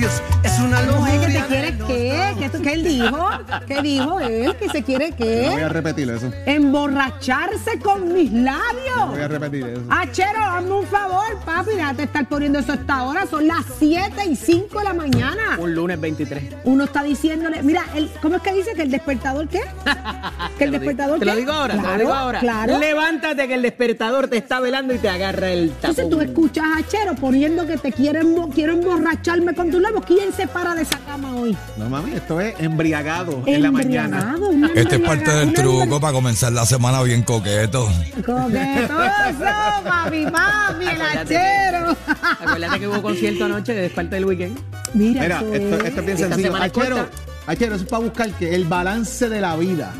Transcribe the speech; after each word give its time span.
tus 0.00 0.29
qué, 2.50 2.58
¿Qué, 2.58 2.58
tú- 2.58 2.62
qué 2.64 2.72
él 2.72 2.82
dijo? 2.84 3.28
¿Qué 3.66 3.82
dijo 3.82 4.20
él? 4.20 4.56
Que 4.56 4.68
se 4.68 4.82
quiere 4.82 5.10
No 5.10 5.52
voy 5.52 5.62
a 5.62 5.68
repetir 5.68 6.10
eso. 6.10 6.30
Emborracharse 6.46 7.78
con 7.82 8.12
mis 8.12 8.30
No 8.32 8.52
voy 8.52 8.60
a 8.98 9.08
labios. 9.10 9.30
repetir 9.30 9.66
eso. 9.66 9.82
Achero, 9.90 10.38
hazme 10.42 10.72
un 10.72 10.86
favor, 10.86 11.38
papi, 11.44 11.70
déjate 11.76 12.02
estar 12.04 12.28
poniendo 12.28 12.58
eso 12.58 12.72
hasta 12.72 12.94
ahora. 12.94 13.26
Son 13.26 13.46
las 13.46 13.64
7 13.78 14.24
y 14.28 14.36
5 14.36 14.78
de 14.78 14.84
la 14.84 14.94
mañana. 14.94 15.56
Un 15.58 15.74
lunes 15.74 16.00
23. 16.00 16.42
Uno 16.64 16.84
está 16.84 17.02
diciéndole, 17.02 17.62
mira, 17.62 17.84
el, 17.94 18.10
¿cómo 18.22 18.36
es 18.36 18.42
que 18.42 18.52
dice 18.54 18.72
que 18.74 18.82
el 18.82 18.90
despertador 18.90 19.48
qué? 19.48 19.60
Que 20.58 20.64
el 20.64 20.72
despertador 20.72 21.18
Te 21.18 21.24
lo 21.24 21.36
digo 21.36 21.52
ahora, 21.52 21.76
te 21.76 21.82
lo 21.86 21.98
digo 21.98 22.12
ahora. 22.12 22.40
Claro. 22.40 22.78
Levántate 22.78 23.48
que 23.48 23.54
el 23.54 23.62
despertador 23.62 24.28
te 24.28 24.36
está 24.36 24.60
velando 24.60 24.92
y 24.94 24.98
te 24.98 25.08
agarra 25.08 25.50
el 25.52 25.70
tapón. 25.70 25.90
Entonces 25.90 26.10
tú 26.10 26.20
escuchas 26.20 26.64
a 26.76 26.86
Chero 26.86 27.14
poniendo 27.14 27.66
que 27.66 27.76
te 27.78 27.92
quieren, 27.92 28.34
quiero 28.54 28.72
emborracharme 28.74 29.54
con 29.54 29.70
tus 29.70 29.80
labios. 29.80 30.04
¿Quién 30.06 30.32
se 30.32 30.46
para 30.46 30.74
de 30.74 30.82
esa 30.82 30.98
cama 30.98 31.34
hoy? 31.36 31.56
No 31.78 31.88
mami, 31.88 32.12
esto 32.14 32.39
es 32.40 32.54
embriagado 32.58 33.42
en 33.46 33.62
la 33.62 33.70
mañana. 33.70 34.36
Este 34.74 34.96
es 34.96 35.00
parte 35.02 35.30
del 35.30 35.52
truco 35.52 36.00
para 36.00 36.12
comenzar 36.12 36.52
la 36.52 36.64
semana 36.66 37.02
bien 37.02 37.22
coqueto. 37.22 37.86
Coquetoso, 38.24 39.44
papi, 39.84 40.24
papi, 40.26 40.84
el 40.84 40.88
Acuérdate 40.88 41.36
achero. 41.36 41.96
Acuérdate 42.40 42.80
que 42.80 42.88
hubo 42.88 43.02
concierto 43.02 43.44
anoche, 43.44 43.86
es 43.86 43.92
parte 43.92 44.14
del 44.16 44.24
weekend. 44.24 44.58
Mira, 44.94 45.22
Mira, 45.22 45.36
esto, 45.36 45.54
es. 45.54 45.62
esto 45.84 46.00
es 46.00 46.06
bien 46.06 46.08
Esta 46.16 46.28
sencillo. 46.28 46.46
semana 46.48 46.66
es 46.66 46.72
Achero, 46.76 46.96
corta. 46.96 47.10
Achero, 47.46 47.74
eso 47.74 47.84
es 47.84 47.90
para 47.90 48.02
buscar 48.02 48.30
que 48.32 48.54
el 48.54 48.64
balance 48.64 49.28
de 49.28 49.40
la 49.40 49.56
vida. 49.56 49.92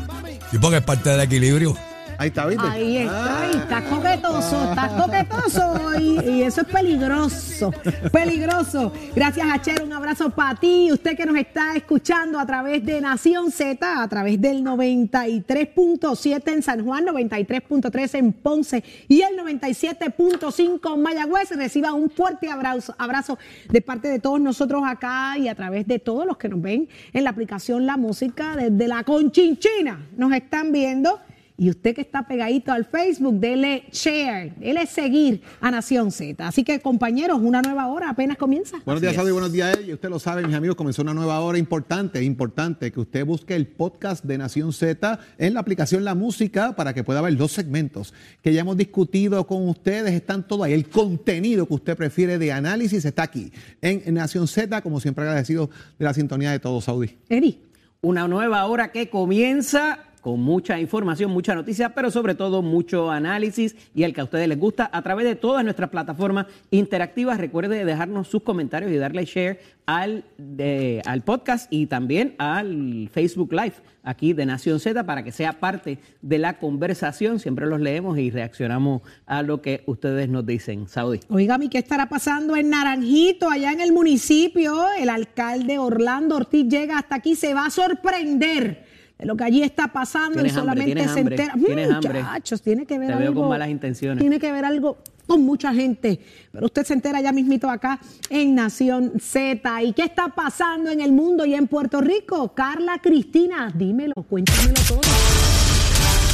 Y 0.51 0.57
porque 0.57 0.77
es 0.77 0.83
parte 0.83 1.09
del 1.09 1.21
equilibrio. 1.21 1.77
Ahí 2.21 2.27
está, 2.27 2.45
¿viste? 2.45 2.67
Ahí 2.67 2.97
está, 2.97 3.25
Ah. 3.25 3.41
ahí 3.41 3.51
está 3.57 3.81
coquetoso, 3.83 4.69
está 4.69 4.87
coquetoso 4.95 5.99
y, 5.99 6.19
y 6.29 6.43
eso 6.43 6.61
es 6.61 6.67
peligroso, 6.67 7.73
peligroso. 8.11 8.93
Gracias 9.15 9.47
Achero, 9.51 9.85
un 9.85 9.93
abrazo 9.93 10.29
para 10.29 10.53
ti, 10.59 10.91
usted 10.91 11.17
que 11.17 11.25
nos 11.25 11.35
está 11.35 11.75
escuchando 11.75 12.39
a 12.39 12.45
través 12.45 12.85
de 12.85 13.01
Nación 13.01 13.49
Z, 13.51 14.03
a 14.03 14.07
través 14.07 14.39
del 14.39 14.63
93.7 14.63 16.51
en 16.53 16.61
San 16.61 16.85
Juan, 16.85 17.05
93.3 17.07 18.13
en 18.19 18.33
Ponce 18.33 18.83
y 19.07 19.21
el 19.23 19.35
97.5 19.39 20.93
en 20.93 21.01
Mayagüez. 21.01 21.49
Reciba 21.55 21.93
un 21.93 22.11
fuerte 22.11 22.51
abrazo, 22.51 22.93
abrazo 22.99 23.39
de 23.67 23.81
parte 23.81 24.09
de 24.09 24.19
todos 24.19 24.39
nosotros 24.39 24.83
acá 24.85 25.39
y 25.39 25.47
a 25.47 25.55
través 25.55 25.87
de 25.87 25.97
todos 25.97 26.27
los 26.27 26.37
que 26.37 26.49
nos 26.49 26.61
ven 26.61 26.87
en 27.13 27.23
la 27.23 27.31
aplicación 27.31 27.87
La 27.87 27.97
Música 27.97 28.55
desde 28.55 28.87
la 28.87 29.03
Conchinchina. 29.03 30.07
Nos 30.15 30.31
están 30.33 30.71
viendo. 30.71 31.19
Y 31.61 31.69
usted 31.69 31.93
que 31.93 32.01
está 32.01 32.27
pegadito 32.27 32.71
al 32.71 32.85
Facebook, 32.85 33.39
dele 33.39 33.83
share, 33.91 34.51
dele 34.57 34.87
seguir 34.87 35.43
a 35.59 35.69
Nación 35.69 36.11
Z. 36.11 36.47
Así 36.47 36.63
que, 36.63 36.79
compañeros, 36.79 37.39
una 37.39 37.61
nueva 37.61 37.85
hora 37.85 38.09
apenas 38.09 38.37
comienza. 38.37 38.81
Buenos 38.83 38.99
días, 38.99 39.13
Saudi, 39.13 39.29
buenos 39.29 39.51
días, 39.51 39.77
Eddie. 39.77 39.93
Usted 39.93 40.09
lo 40.09 40.17
sabe, 40.17 40.43
mis 40.43 40.55
amigos, 40.55 40.75
comenzó 40.75 41.03
una 41.03 41.13
nueva 41.13 41.39
hora 41.41 41.59
importante, 41.59 42.23
importante, 42.23 42.91
que 42.91 42.99
usted 42.99 43.23
busque 43.27 43.55
el 43.55 43.67
podcast 43.67 44.25
de 44.25 44.39
Nación 44.39 44.73
Z 44.73 45.19
en 45.37 45.53
la 45.53 45.59
aplicación 45.59 46.03
La 46.03 46.15
Música 46.15 46.75
para 46.75 46.95
que 46.95 47.03
pueda 47.03 47.21
ver 47.21 47.33
los 47.33 47.51
segmentos 47.51 48.11
que 48.41 48.53
ya 48.53 48.61
hemos 48.61 48.75
discutido 48.75 49.45
con 49.45 49.69
ustedes. 49.69 50.13
Están 50.13 50.47
todo 50.47 50.63
ahí. 50.63 50.73
El 50.73 50.89
contenido 50.89 51.67
que 51.67 51.75
usted 51.75 51.95
prefiere 51.95 52.39
de 52.39 52.51
análisis 52.51 53.05
está 53.05 53.21
aquí 53.21 53.51
en 53.81 54.11
Nación 54.15 54.47
Z, 54.47 54.81
como 54.81 54.99
siempre 54.99 55.25
agradecido 55.25 55.69
de 55.99 56.05
la 56.05 56.15
sintonía 56.15 56.49
de 56.49 56.57
todos, 56.57 56.85
Saudi. 56.85 57.19
Eri, 57.29 57.61
Una 58.01 58.27
nueva 58.27 58.65
hora 58.65 58.91
que 58.91 59.11
comienza 59.11 59.99
con 60.21 60.39
mucha 60.39 60.79
información, 60.79 61.31
mucha 61.31 61.55
noticia, 61.55 61.89
pero 61.95 62.11
sobre 62.11 62.35
todo 62.35 62.61
mucho 62.61 63.09
análisis 63.11 63.75
y 63.93 64.03
el 64.03 64.13
que 64.13 64.21
a 64.21 64.25
ustedes 64.25 64.47
les 64.47 64.59
gusta 64.59 64.89
a 64.93 65.01
través 65.01 65.25
de 65.25 65.35
todas 65.35 65.63
nuestras 65.63 65.89
plataformas 65.89 66.45
interactivas. 66.69 67.39
Recuerde 67.39 67.83
dejarnos 67.83 68.27
sus 68.27 68.43
comentarios 68.43 68.91
y 68.91 68.97
darle 68.97 69.25
share 69.25 69.59
al, 69.87 70.23
de- 70.37 71.01
al 71.05 71.21
podcast 71.23 71.67
y 71.73 71.87
también 71.87 72.35
al 72.37 73.09
Facebook 73.11 73.51
Live 73.51 73.73
aquí 74.03 74.33
de 74.33 74.45
Nación 74.45 74.79
Z 74.79 75.03
para 75.05 75.23
que 75.23 75.31
sea 75.31 75.59
parte 75.59 75.99
de 76.21 76.37
la 76.37 76.57
conversación. 76.59 77.39
Siempre 77.39 77.65
los 77.65 77.81
leemos 77.81 78.17
y 78.17 78.29
reaccionamos 78.31 79.01
a 79.25 79.41
lo 79.43 79.61
que 79.61 79.83
ustedes 79.87 80.29
nos 80.29 80.45
dicen. 80.45 80.87
Saudi. 80.87 81.19
oígame, 81.29 81.69
¿qué 81.69 81.79
estará 81.79 82.07
pasando 82.09 82.55
en 82.55 82.69
Naranjito, 82.69 83.49
allá 83.49 83.71
en 83.71 83.81
el 83.81 83.91
municipio? 83.91 84.85
El 84.99 85.09
alcalde 85.09 85.77
Orlando 85.79 86.35
Ortiz 86.35 86.67
llega 86.67 86.97
hasta 86.99 87.15
aquí, 87.15 87.35
se 87.35 87.53
va 87.53 87.65
a 87.65 87.69
sorprender 87.71 88.83
de 88.85 88.90
lo 89.23 89.35
que 89.35 89.43
allí 89.43 89.63
está 89.63 89.87
pasando 89.87 90.35
y 90.37 90.49
hambre, 90.49 90.53
solamente 90.53 91.03
se 91.03 91.19
hambre, 91.19 91.35
entera. 91.35 91.53
hambre. 91.53 92.23
Muchachos, 92.23 92.61
tiene 92.61 92.85
que 92.85 92.97
ver 92.97 93.07
Te 93.07 93.13
algo. 93.13 93.23
veo 93.25 93.41
con 93.41 93.49
malas 93.49 93.69
intenciones. 93.69 94.19
Tiene 94.19 94.39
que 94.39 94.51
ver 94.51 94.65
algo 94.65 94.97
con 95.27 95.43
mucha 95.43 95.73
gente. 95.73 96.19
Pero 96.51 96.65
usted 96.65 96.83
se 96.85 96.93
entera 96.93 97.21
ya 97.21 97.31
mismito 97.31 97.69
acá 97.69 97.99
en 98.29 98.55
Nación 98.55 99.13
Z. 99.19 99.83
¿Y 99.83 99.93
qué 99.93 100.03
está 100.03 100.29
pasando 100.29 100.89
en 100.89 101.01
el 101.01 101.11
mundo 101.11 101.45
y 101.45 101.53
en 101.53 101.67
Puerto 101.67 102.01
Rico? 102.01 102.53
Carla 102.53 102.99
Cristina, 102.99 103.71
dímelo, 103.73 104.15
cuéntamelo 104.27 104.73
todo. 104.87 105.01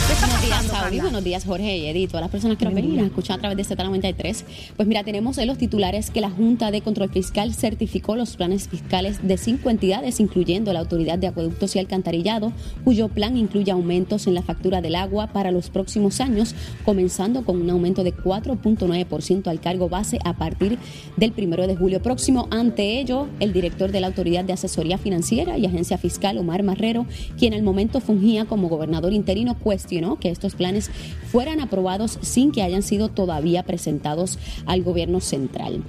¿Qué 0.07 0.13
está 0.13 0.27
Buenos 0.27 0.41
días, 0.41 0.65
Saudi. 0.67 0.99
Buenos 1.01 1.23
días, 1.23 1.45
Jorge 1.45 1.77
y 1.77 1.85
Edith. 1.87 2.11
Todas 2.11 2.21
las 2.21 2.31
personas 2.31 2.57
que 2.57 2.63
nos 2.63 2.73
ven 2.73 2.85
y 2.85 2.95
nos 2.95 3.07
escuchan 3.07 3.37
a 3.37 3.39
través 3.41 3.57
de 3.57 3.75
Z93. 3.75 4.43
Pues 4.77 4.87
mira, 4.87 5.03
tenemos 5.03 5.37
en 5.37 5.47
los 5.47 5.57
titulares 5.57 6.11
que 6.11 6.21
la 6.21 6.29
Junta 6.29 6.71
de 6.71 6.79
Control 6.81 7.09
Fiscal 7.09 7.53
certificó 7.53 8.15
los 8.15 8.37
planes 8.37 8.69
fiscales 8.69 9.27
de 9.27 9.37
cinco 9.37 9.69
entidades, 9.69 10.21
incluyendo 10.21 10.71
la 10.71 10.79
Autoridad 10.79 11.17
de 11.17 11.27
Acueductos 11.27 11.75
y 11.75 11.79
Alcantarillado, 11.79 12.53
cuyo 12.85 13.09
plan 13.09 13.35
incluye 13.35 13.69
aumentos 13.71 14.27
en 14.27 14.35
la 14.35 14.41
factura 14.41 14.79
del 14.79 14.95
agua 14.95 15.27
para 15.27 15.51
los 15.51 15.69
próximos 15.69 16.21
años, 16.21 16.55
comenzando 16.85 17.43
con 17.43 17.61
un 17.61 17.69
aumento 17.69 18.05
de 18.05 18.15
4.9% 18.15 19.47
al 19.47 19.59
cargo 19.59 19.89
base 19.89 20.19
a 20.23 20.37
partir 20.37 20.77
del 21.17 21.33
primero 21.33 21.67
de 21.67 21.75
julio 21.75 22.01
próximo. 22.01 22.47
Ante 22.49 23.01
ello, 23.01 23.27
el 23.41 23.51
director 23.51 23.91
de 23.91 23.99
la 23.99 24.07
Autoridad 24.07 24.45
de 24.45 24.53
Asesoría 24.53 24.97
Financiera 24.97 25.57
y 25.57 25.65
Agencia 25.65 25.97
Fiscal, 25.97 26.37
Omar 26.37 26.63
Marrero, 26.63 27.05
quien 27.37 27.53
al 27.53 27.63
momento 27.63 27.99
fungía 27.99 28.45
como 28.45 28.69
gobernador 28.69 29.11
interino, 29.11 29.57
cuestionó 29.59 29.96
que 30.19 30.29
estos 30.29 30.55
planes 30.55 30.91
fueran 31.31 31.59
aprobados 31.59 32.19
sin 32.21 32.51
que 32.51 32.61
hayan 32.61 32.83
sido 32.83 33.09
todavía 33.09 33.63
presentados 33.63 34.37
al 34.65 34.83
gobierno 34.83 35.19
central. 35.19 35.83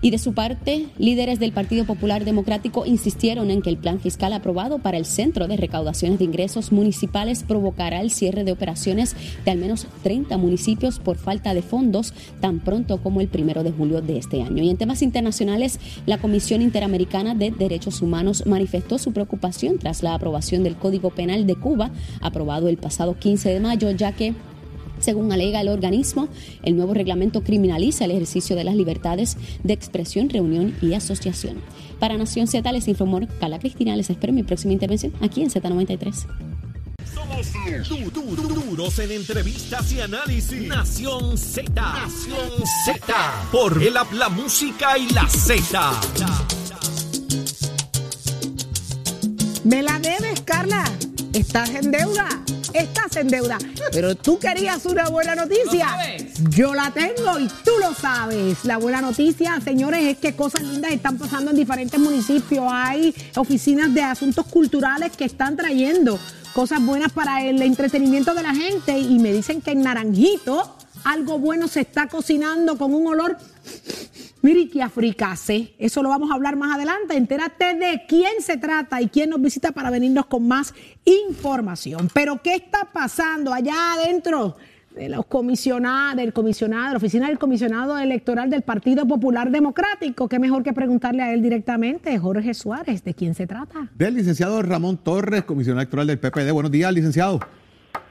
Y 0.00 0.10
de 0.10 0.18
su 0.18 0.32
parte, 0.32 0.86
líderes 0.96 1.40
del 1.40 1.52
Partido 1.52 1.84
Popular 1.84 2.24
Democrático 2.24 2.86
insistieron 2.86 3.50
en 3.50 3.62
que 3.62 3.70
el 3.70 3.78
plan 3.78 3.98
fiscal 3.98 4.32
aprobado 4.32 4.78
para 4.78 4.96
el 4.96 5.04
Centro 5.04 5.48
de 5.48 5.56
Recaudaciones 5.56 6.20
de 6.20 6.24
Ingresos 6.24 6.70
Municipales 6.70 7.42
provocará 7.42 8.00
el 8.00 8.12
cierre 8.12 8.44
de 8.44 8.52
operaciones 8.52 9.16
de 9.44 9.50
al 9.50 9.58
menos 9.58 9.88
30 10.04 10.36
municipios 10.36 11.00
por 11.00 11.16
falta 11.16 11.52
de 11.52 11.62
fondos 11.62 12.14
tan 12.40 12.60
pronto 12.60 13.02
como 13.02 13.20
el 13.20 13.26
primero 13.26 13.64
de 13.64 13.72
julio 13.72 14.00
de 14.00 14.18
este 14.18 14.40
año. 14.42 14.62
Y 14.62 14.70
en 14.70 14.76
temas 14.76 15.02
internacionales, 15.02 15.80
la 16.06 16.18
Comisión 16.18 16.62
Interamericana 16.62 17.34
de 17.34 17.50
Derechos 17.50 18.00
Humanos 18.00 18.44
manifestó 18.46 18.98
su 18.98 19.12
preocupación 19.12 19.78
tras 19.78 20.04
la 20.04 20.14
aprobación 20.14 20.62
del 20.62 20.76
Código 20.76 21.10
Penal 21.10 21.46
de 21.46 21.56
Cuba, 21.56 21.90
aprobado 22.20 22.68
el 22.68 22.76
pasado 22.76 23.18
15 23.18 23.48
de 23.48 23.60
mayo, 23.60 23.90
ya 23.90 24.12
que 24.12 24.34
según 25.00 25.32
alega 25.32 25.60
el 25.60 25.68
organismo, 25.68 26.28
el 26.62 26.76
nuevo 26.76 26.94
reglamento 26.94 27.42
criminaliza 27.42 28.04
el 28.04 28.12
ejercicio 28.12 28.56
de 28.56 28.64
las 28.64 28.74
libertades 28.76 29.36
de 29.64 29.72
expresión, 29.72 30.28
reunión 30.30 30.74
y 30.82 30.94
asociación. 30.94 31.56
Para 31.98 32.16
Nación 32.16 32.46
Z 32.46 32.70
les 32.72 32.86
informó 32.88 33.20
Carla 33.40 33.58
Cristina. 33.58 33.96
Les 33.96 34.08
espero 34.10 34.30
en 34.30 34.36
mi 34.36 34.42
próxima 34.44 34.72
intervención 34.72 35.12
aquí 35.20 35.42
en 35.42 35.50
Z93. 35.50 36.26
Du- 37.88 38.10
du- 38.10 38.36
du- 38.36 38.48
Duros 38.68 38.98
en 39.00 39.10
entrevistas 39.12 39.92
y 39.92 40.00
análisis. 40.00 40.68
Nación 40.68 41.36
Z. 41.38 41.70
Nación 41.74 42.64
Z. 42.84 43.48
Por 43.50 43.82
el 43.82 43.96
app, 43.96 44.12
la 44.12 44.28
música 44.28 44.96
y 44.98 45.08
la 45.10 45.26
Z. 45.28 45.92
Me 49.64 49.82
la 49.82 49.98
debes, 49.98 50.40
Carla. 50.42 50.84
Estás 51.32 51.70
en 51.70 51.90
deuda. 51.90 52.28
Estás 52.78 53.16
en 53.16 53.28
deuda. 53.28 53.58
Pero 53.92 54.14
tú 54.14 54.38
querías 54.38 54.86
una 54.86 55.08
buena 55.08 55.34
noticia. 55.34 55.88
Yo 56.50 56.74
la 56.74 56.92
tengo 56.92 57.38
y 57.40 57.48
tú 57.64 57.72
lo 57.80 57.92
sabes. 57.92 58.64
La 58.64 58.76
buena 58.76 59.00
noticia, 59.00 59.60
señores, 59.60 60.04
es 60.04 60.18
que 60.18 60.36
cosas 60.36 60.62
lindas 60.62 60.92
están 60.92 61.18
pasando 61.18 61.50
en 61.50 61.56
diferentes 61.56 61.98
municipios. 61.98 62.64
Hay 62.70 63.14
oficinas 63.36 63.92
de 63.92 64.02
asuntos 64.02 64.46
culturales 64.46 65.16
que 65.16 65.24
están 65.24 65.56
trayendo 65.56 66.20
cosas 66.54 66.80
buenas 66.84 67.12
para 67.12 67.44
el 67.44 67.60
entretenimiento 67.62 68.32
de 68.34 68.42
la 68.44 68.54
gente. 68.54 68.96
Y 68.96 69.18
me 69.18 69.32
dicen 69.32 69.60
que 69.60 69.72
en 69.72 69.82
Naranjito 69.82 70.76
algo 71.04 71.38
bueno 71.38 71.68
se 71.68 71.80
está 71.80 72.06
cocinando 72.06 72.76
con 72.78 72.94
un 72.94 73.06
olor 73.08 73.38
Que 74.48 74.82
africase. 74.82 75.74
Eso 75.78 76.02
lo 76.02 76.08
vamos 76.08 76.30
a 76.30 76.34
hablar 76.34 76.56
más 76.56 76.74
adelante. 76.74 77.14
Entérate 77.14 77.74
de 77.74 78.04
quién 78.08 78.40
se 78.40 78.56
trata 78.56 79.02
y 79.02 79.08
quién 79.08 79.28
nos 79.28 79.42
visita 79.42 79.72
para 79.72 79.90
venirnos 79.90 80.24
con 80.24 80.48
más 80.48 80.74
información. 81.04 82.08
Pero, 82.14 82.40
¿qué 82.42 82.54
está 82.54 82.88
pasando 82.90 83.52
allá 83.52 83.92
adentro 83.92 84.56
de 84.96 85.10
los 85.10 85.26
comisionados, 85.26 86.16
del 86.16 86.32
comisionado, 86.32 86.86
de 86.86 86.90
la 86.92 86.96
oficina 86.96 87.28
del 87.28 87.38
comisionado 87.38 87.98
electoral 87.98 88.48
del 88.48 88.62
Partido 88.62 89.06
Popular 89.06 89.50
Democrático? 89.50 90.30
Qué 90.30 90.38
mejor 90.38 90.62
que 90.62 90.72
preguntarle 90.72 91.22
a 91.22 91.34
él 91.34 91.42
directamente, 91.42 92.18
Jorge 92.18 92.54
Suárez, 92.54 93.04
¿de 93.04 93.12
quién 93.12 93.34
se 93.34 93.46
trata? 93.46 93.90
Del 93.94 94.14
licenciado 94.14 94.62
Ramón 94.62 94.96
Torres, 94.96 95.44
comisionado 95.44 95.82
electoral 95.82 96.06
del 96.06 96.18
PPD. 96.18 96.52
Buenos 96.52 96.72
días, 96.72 96.90
licenciado. 96.94 97.38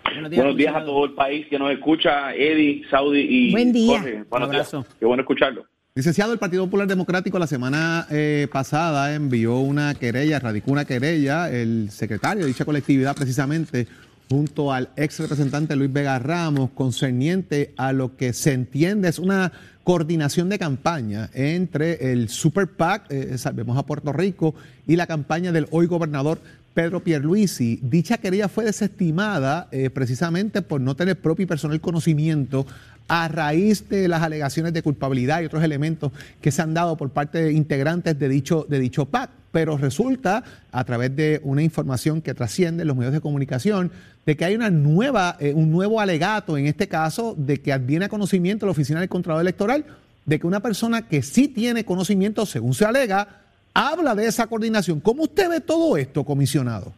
Buenos 0.04 0.30
Buenos 0.30 0.56
días 0.56 0.76
a 0.76 0.86
todo 0.86 1.06
el 1.06 1.14
país 1.14 1.48
que 1.48 1.58
nos 1.58 1.72
escucha, 1.72 2.34
Eddie, 2.36 2.84
Saudi 2.92 3.22
y 3.22 3.52
Buen 3.52 3.74
día. 3.74 4.00
Jorge. 4.00 4.24
Buenos 4.30 4.50
Un 4.50 4.56
abrazo. 4.56 4.78
días. 4.82 4.96
Qué 5.00 5.06
bueno 5.08 5.22
escucharlo. 5.22 5.66
Licenciado, 5.98 6.32
el 6.32 6.38
Partido 6.38 6.64
Popular 6.66 6.88
Democrático 6.88 7.40
la 7.40 7.48
semana 7.48 8.06
eh, 8.12 8.48
pasada 8.52 9.16
envió 9.16 9.58
una 9.58 9.96
querella, 9.96 10.38
radicó 10.38 10.72
una 10.72 10.86
querella, 10.86 11.50
el 11.50 11.90
secretario 11.90 12.44
de 12.44 12.50
dicha 12.50 12.66
colectividad 12.66 13.16
precisamente, 13.16 13.88
junto 14.30 14.72
al 14.72 14.90
ex 14.96 15.20
representante 15.20 15.76
Luis 15.76 15.92
Vega 15.92 16.20
Ramos, 16.20 16.70
concerniente 16.76 17.74
a 17.78 17.94
lo 17.94 18.16
que 18.16 18.34
se 18.34 18.54
entiende 18.54 19.10
es 19.10 19.18
una 19.18 19.52
coordinación 19.84 20.50
de 20.50 20.60
campaña 20.60 21.32
entre 21.34 22.12
el 22.12 22.30
Super 22.30 22.68
PAC, 22.68 23.08
eh, 23.10 23.38
Salvemos 23.40 23.76
a 23.76 23.84
Puerto 23.84 24.14
Rico, 24.14 24.54
y 24.86 24.98
la 24.98 25.08
campaña 25.08 25.52
del 25.52 25.66
hoy 25.72 25.88
gobernador 25.88 26.40
Pedro 26.76 27.04
Pierluisi. 27.04 27.80
Dicha 27.82 28.20
querella 28.20 28.50
fue 28.50 28.66
desestimada 28.66 29.68
eh, 29.72 29.90
precisamente 29.90 30.62
por 30.62 30.80
no 30.80 30.96
tener 30.96 31.20
propio 31.20 31.46
y 31.46 31.48
personal 31.48 31.82
conocimiento 31.82 32.68
a 33.08 33.28
raíz 33.28 33.88
de 33.90 34.08
las 34.08 34.22
alegaciones 34.22 34.74
de 34.74 34.82
culpabilidad 34.82 35.42
y 35.42 35.46
otros 35.46 35.64
elementos 35.64 36.12
que 36.42 36.52
se 36.52 36.62
han 36.62 36.74
dado 36.74 36.98
por 36.98 37.10
parte 37.12 37.42
de 37.42 37.54
integrantes 37.54 38.18
de 38.18 38.30
dicho, 38.30 38.66
de 38.70 38.80
dicho 38.80 39.06
PAC. 39.06 39.30
Pero 39.52 39.78
resulta, 39.78 40.44
a 40.72 40.84
través 40.84 41.16
de 41.16 41.40
una 41.44 41.64
información 41.64 42.22
que 42.22 42.34
trasciende 42.34 42.82
en 42.84 42.88
los 42.88 42.98
medios 42.98 43.14
de 43.14 43.22
comunicación, 43.22 43.92
de 44.26 44.36
que 44.36 44.46
hay 44.46 44.56
una 44.56 44.70
nueva, 44.70 45.38
eh, 45.40 45.54
un 45.54 45.72
nuevo 45.72 46.02
alegato, 46.02 46.58
en 46.58 46.68
este 46.68 46.88
caso, 46.88 47.34
de 47.38 47.62
que 47.62 47.72
adviene 47.72 48.06
a 48.06 48.10
conocimiento 48.10 48.66
la 48.66 48.74
Oficina 48.74 49.00
del 49.00 49.10
Contralor 49.10 49.42
Electoral, 49.42 49.86
de 50.26 50.40
que 50.40 50.46
una 50.46 50.60
persona 50.60 51.08
que 51.08 51.24
sí 51.24 51.48
tiene 51.48 51.86
conocimiento, 51.86 52.46
según 52.46 52.74
se 52.74 52.86
alega, 52.86 53.28
habla 53.74 54.16
de 54.16 54.26
esa 54.26 54.48
coordinación. 54.48 55.00
¿Cómo 55.00 55.24
usted 55.24 55.50
ve 55.50 55.62
todo 55.62 55.96
esto, 55.96 56.26
comisionado? 56.26 56.92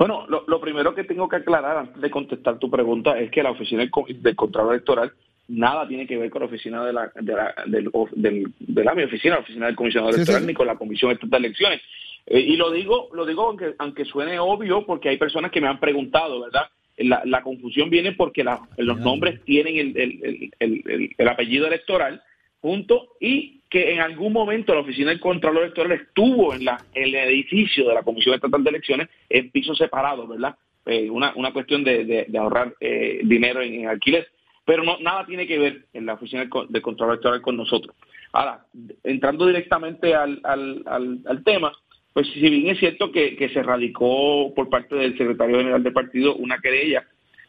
Bueno, 0.00 0.26
lo, 0.26 0.60
primero 0.62 0.94
que 0.94 1.04
tengo 1.04 1.28
que 1.28 1.36
aclarar 1.36 1.76
antes 1.76 2.00
de 2.00 2.10
contestar 2.10 2.58
tu 2.58 2.70
pregunta 2.70 3.18
es 3.18 3.30
que 3.30 3.42
la 3.42 3.50
oficina 3.50 3.82
del, 3.82 4.34
Contralor 4.34 4.72
Electoral 4.72 5.12
nada 5.46 5.86
tiene 5.86 6.06
que 6.06 6.16
ver 6.16 6.30
con 6.30 6.40
la 6.40 6.46
oficina 6.46 6.82
de 6.86 6.94
la, 6.94 7.12
de 7.14 7.34
la, 7.34 7.54
del, 7.66 8.50
de 8.60 8.82
la 8.84 8.94
mi 8.94 9.02
oficina, 9.02 9.34
la 9.34 9.42
oficina 9.42 9.66
del 9.66 9.76
comisionado 9.76 10.14
electoral, 10.14 10.46
ni 10.46 10.54
con 10.54 10.66
la 10.66 10.76
comisión 10.76 11.18
de 11.22 11.36
elecciones. 11.36 11.82
Eh, 12.24 12.40
y 12.40 12.56
lo 12.56 12.70
digo, 12.70 13.10
lo 13.12 13.26
digo 13.26 13.46
aunque, 13.46 13.74
aunque 13.76 14.06
suene 14.06 14.38
obvio, 14.38 14.86
porque 14.86 15.10
hay 15.10 15.18
personas 15.18 15.50
que 15.50 15.60
me 15.60 15.68
han 15.68 15.78
preguntado, 15.78 16.40
¿verdad? 16.40 16.70
La, 16.96 17.42
confusión 17.42 17.90
viene 17.90 18.12
porque 18.12 18.42
los 18.78 18.98
nombres 19.00 19.44
tienen 19.44 19.76
el, 19.76 20.50
el, 20.58 21.14
el 21.14 21.28
apellido 21.28 21.66
electoral 21.66 22.22
junto 22.60 23.08
y 23.20 23.60
que 23.70 23.92
en 23.92 24.00
algún 24.00 24.32
momento 24.32 24.74
la 24.74 24.80
oficina 24.80 25.10
del 25.10 25.20
Contralor 25.20 25.62
Electoral 25.62 25.92
estuvo 25.92 26.52
en, 26.52 26.64
la, 26.64 26.84
el 26.92 27.14
edificio 27.14 27.88
de 27.88 27.94
la 27.94 28.02
Comisión 28.02 28.34
Estatal 28.34 28.64
de 28.64 28.70
Elecciones 28.70 29.08
en 29.28 29.50
pisos 29.50 29.78
separados, 29.78 30.28
¿verdad? 30.28 30.56
Eh, 30.86 31.08
una, 31.08 31.32
una 31.36 31.52
cuestión 31.52 31.84
de, 31.84 32.26
ahorrar 32.36 32.74
eh, 32.80 33.20
dinero 33.22 33.62
en, 33.62 33.86
alquiler. 33.86 34.28
Pero 34.64 34.82
no, 34.82 34.98
nada 35.00 35.24
tiene 35.24 35.46
que 35.46 35.58
ver 35.58 35.86
en 35.92 36.06
la 36.06 36.14
oficina 36.14 36.42
del, 36.68 36.82
Contralor 36.82 37.14
Electoral 37.14 37.42
con 37.42 37.56
nosotros. 37.56 37.94
Ahora, 38.32 38.64
entrando 39.04 39.46
directamente 39.46 40.14
al, 40.14 40.40
al, 40.44 40.82
al, 41.26 41.44
tema, 41.44 41.72
pues 42.12 42.28
si 42.28 42.40
bien 42.40 42.68
es 42.68 42.78
cierto 42.78 43.10
que, 43.10 43.36
que, 43.36 43.48
se 43.50 43.62
radicó 43.62 44.52
por 44.54 44.68
parte 44.68 44.94
del 44.96 45.16
secretario 45.16 45.58
general 45.58 45.82
del 45.82 45.92
partido 45.92 46.34
una 46.36 46.58
querella, 46.58 47.06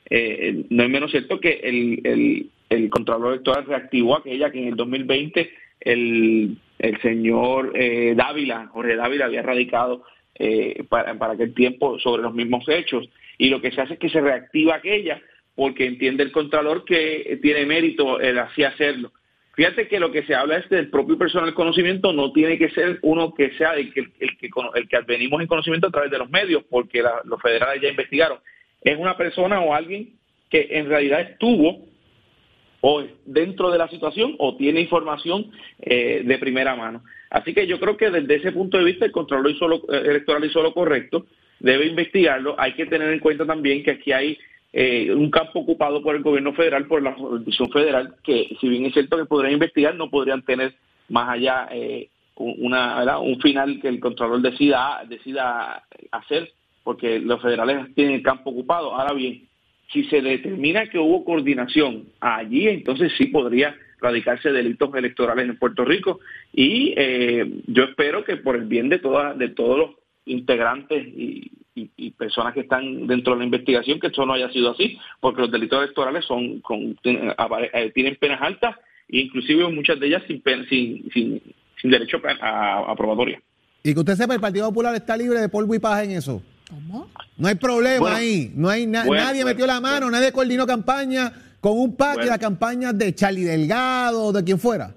eh, 0.09 0.65
no 0.69 0.83
es 0.83 0.89
menos 0.89 1.11
cierto 1.11 1.39
que 1.39 1.61
el, 1.63 2.01
el, 2.03 2.49
el 2.71 2.89
Contralor 2.89 3.33
Electoral 3.33 3.65
reactivó 3.65 4.15
aquella 4.15 4.49
que 4.49 4.59
en 4.59 4.69
el 4.69 4.75
2020 4.77 5.51
el, 5.81 6.57
el 6.79 7.01
señor 7.01 7.73
eh, 7.75 8.13
Dávila, 8.15 8.67
Jorge 8.67 8.95
Dávila, 8.95 9.25
había 9.25 9.41
radicado 9.41 10.05
eh, 10.35 10.85
para, 10.87 11.13
para 11.15 11.33
aquel 11.33 11.53
tiempo 11.53 11.99
sobre 11.99 12.23
los 12.23 12.33
mismos 12.33 12.63
hechos. 12.69 13.09
Y 13.37 13.49
lo 13.49 13.59
que 13.59 13.71
se 13.71 13.81
hace 13.81 13.93
es 13.93 13.99
que 13.99 14.09
se 14.09 14.21
reactiva 14.21 14.75
aquella 14.75 15.21
porque 15.53 15.85
entiende 15.85 16.23
el 16.23 16.31
Contralor 16.31 16.85
que 16.85 17.39
tiene 17.41 17.65
mérito 17.65 18.21
el 18.21 18.39
así 18.39 18.63
hacerlo. 18.63 19.11
Fíjate 19.53 19.89
que 19.89 19.99
lo 19.99 20.13
que 20.13 20.23
se 20.23 20.33
habla 20.33 20.55
es 20.55 20.69
del 20.69 20.89
propio 20.89 21.17
personal 21.17 21.53
conocimiento, 21.53 22.13
no 22.13 22.31
tiene 22.31 22.57
que 22.57 22.69
ser 22.69 22.99
uno 23.01 23.33
que 23.33 23.51
sea 23.57 23.73
el 23.73 23.93
que, 23.93 23.99
el 23.99 24.37
que, 24.37 24.49
el 24.75 24.87
que 24.87 24.95
advenimos 24.95 25.41
en 25.41 25.47
conocimiento 25.47 25.87
a 25.87 25.91
través 25.91 26.09
de 26.09 26.19
los 26.19 26.29
medios, 26.29 26.63
porque 26.69 27.03
los 27.25 27.41
federales 27.41 27.81
ya 27.81 27.89
investigaron. 27.89 28.37
Es 28.81 28.97
una 28.97 29.17
persona 29.17 29.59
o 29.59 29.73
alguien 29.73 30.13
que 30.49 30.69
en 30.71 30.87
realidad 30.87 31.19
estuvo 31.21 31.90
o 32.81 33.03
dentro 33.25 33.71
de 33.71 33.77
la 33.77 33.87
situación 33.87 34.35
o 34.39 34.57
tiene 34.57 34.81
información 34.81 35.51
eh, 35.79 36.23
de 36.25 36.37
primera 36.39 36.75
mano. 36.75 37.03
Así 37.29 37.53
que 37.53 37.67
yo 37.67 37.79
creo 37.79 37.95
que 37.95 38.09
desde 38.09 38.35
ese 38.35 38.51
punto 38.51 38.77
de 38.77 38.83
vista 38.83 39.05
el 39.05 39.11
control 39.11 39.47
eh, 39.47 40.01
electoral 40.05 40.43
hizo 40.43 40.61
lo 40.61 40.73
correcto, 40.73 41.27
debe 41.59 41.85
investigarlo. 41.85 42.55
Hay 42.57 42.73
que 42.73 42.87
tener 42.87 43.13
en 43.13 43.19
cuenta 43.19 43.45
también 43.45 43.83
que 43.83 43.91
aquí 43.91 44.11
hay 44.11 44.37
eh, 44.73 45.13
un 45.13 45.29
campo 45.29 45.59
ocupado 45.59 46.01
por 46.01 46.15
el 46.15 46.23
gobierno 46.23 46.53
federal, 46.53 46.87
por 46.87 47.03
la 47.03 47.13
jurisdicción 47.13 47.69
federal, 47.71 48.15
que 48.23 48.49
si 48.59 48.67
bien 48.67 48.85
es 48.85 48.93
cierto 48.93 49.17
que 49.17 49.25
podrían 49.25 49.53
investigar, 49.53 49.95
no 49.95 50.09
podrían 50.09 50.41
tener 50.43 50.73
más 51.09 51.29
allá 51.29 51.69
una, 52.37 53.19
un 53.19 53.39
final 53.41 53.79
que 53.81 53.89
el 53.89 53.99
controlador 53.99 54.41
decida, 54.41 55.03
decida 55.07 55.83
hacer, 56.11 56.51
porque 56.83 57.19
los 57.19 57.41
federales 57.41 57.93
tienen 57.93 58.15
el 58.15 58.23
campo 58.23 58.49
ocupado. 58.49 58.95
Ahora 58.95 59.13
bien, 59.13 59.43
si 59.91 60.05
se 60.05 60.21
determina 60.21 60.87
que 60.87 60.99
hubo 60.99 61.25
coordinación 61.25 62.05
allí, 62.19 62.67
entonces 62.67 63.11
sí 63.17 63.25
podría 63.25 63.75
radicarse 63.99 64.51
delitos 64.51 64.93
electorales 64.95 65.47
en 65.47 65.57
Puerto 65.57 65.85
Rico. 65.85 66.19
Y 66.53 66.93
eh, 66.97 67.61
yo 67.67 67.83
espero 67.83 68.23
que 68.23 68.37
por 68.37 68.55
el 68.55 68.65
bien 68.65 68.89
de 68.89 68.99
todas 68.99 69.37
de 69.37 69.49
todos 69.49 69.77
los 69.77 69.89
integrantes 70.25 71.07
y, 71.07 71.51
personas 72.17 72.53
que 72.53 72.59
están 72.59 73.07
dentro 73.07 73.33
de 73.33 73.39
la 73.39 73.45
investigación 73.45 73.99
que 73.99 74.07
eso 74.07 74.23
no 74.25 74.33
haya 74.33 74.51
sido 74.51 74.71
así 74.71 74.99
porque 75.19 75.41
los 75.41 75.51
delitos 75.51 75.81
electorales 75.81 76.23
son 76.25 76.61
tienen, 77.01 77.33
eh, 77.73 78.17
penas 78.19 78.39
altas 78.41 78.75
inclusive 79.07 79.67
muchas 79.69 79.99
de 79.99 80.07
ellas 80.07 80.21
sin 80.27 80.43
sin, 80.69 81.09
sin, 81.11 81.89
derecho 81.89 82.21
a, 82.23 82.91
a 82.91 82.95
probatoria 82.95 83.41
y 83.83 83.93
que 83.93 83.99
usted 83.99 84.13
sepa 84.13 84.35
el 84.35 84.41
Partido 84.41 84.67
Popular 84.67 84.93
está 84.93 85.17
libre 85.17 85.39
de 85.39 85.49
polvo 85.49 85.73
y 85.73 85.79
paja 85.79 86.03
en 86.03 86.11
eso 86.11 86.43
no 87.37 87.47
hay 87.47 87.55
problema 87.55 88.15
ahí. 88.15 88.51
No 88.55 88.69
hay 88.69 88.85
nadie 88.87 89.45
metió 89.45 89.65
la 89.65 89.79
mano, 89.79 90.09
nadie 90.09 90.31
coordinó 90.31 90.65
campaña 90.65 91.31
con 91.59 91.77
un 91.77 91.95
PAC 91.95 92.23
y 92.23 92.27
la 92.27 92.39
campaña 92.39 92.91
de 92.91 93.13
Charlie 93.13 93.43
Delgado 93.43 94.25
o 94.25 94.31
de 94.31 94.43
quien 94.43 94.59
fuera. 94.59 94.93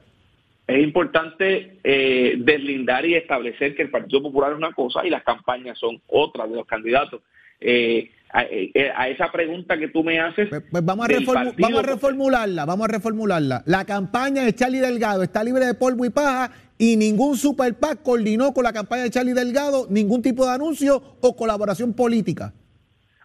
Es 0.66 0.82
importante 0.82 1.78
eh, 1.84 2.36
deslindar 2.38 3.04
y 3.04 3.14
establecer 3.14 3.76
que 3.76 3.82
el 3.82 3.90
Partido 3.90 4.22
Popular 4.22 4.52
es 4.52 4.56
una 4.56 4.72
cosa 4.72 5.04
y 5.04 5.10
las 5.10 5.22
campañas 5.22 5.78
son 5.78 6.00
otras 6.06 6.48
de 6.48 6.56
los 6.56 6.66
candidatos. 6.66 7.20
Eh, 7.60 8.10
eh, 8.34 8.90
a, 8.96 9.08
esa 9.08 9.30
pregunta 9.30 9.78
que 9.78 9.88
tú 9.88 10.02
me 10.02 10.18
haces. 10.18 10.48
Pues, 10.48 10.62
pues 10.68 10.84
vamos, 10.84 11.06
a 11.08 11.12
vamos 11.58 11.78
a 11.78 11.82
reformularla, 11.82 12.64
vamos 12.64 12.84
a 12.88 12.92
reformularla. 12.92 13.62
La 13.66 13.84
campaña 13.84 14.42
de 14.42 14.54
Charlie 14.54 14.80
Delgado 14.80 15.22
está 15.22 15.44
libre 15.44 15.66
de 15.66 15.74
polvo 15.74 16.04
y 16.04 16.10
paja 16.10 16.50
y 16.78 16.96
ningún 16.96 17.36
super 17.36 17.74
PAC 17.74 18.02
coordinó 18.02 18.52
con 18.52 18.64
la 18.64 18.72
campaña 18.72 19.04
de 19.04 19.10
Charlie 19.10 19.34
Delgado 19.34 19.86
ningún 19.90 20.22
tipo 20.22 20.44
de 20.44 20.52
anuncio 20.52 21.02
o 21.20 21.36
colaboración 21.36 21.94
política. 21.94 22.52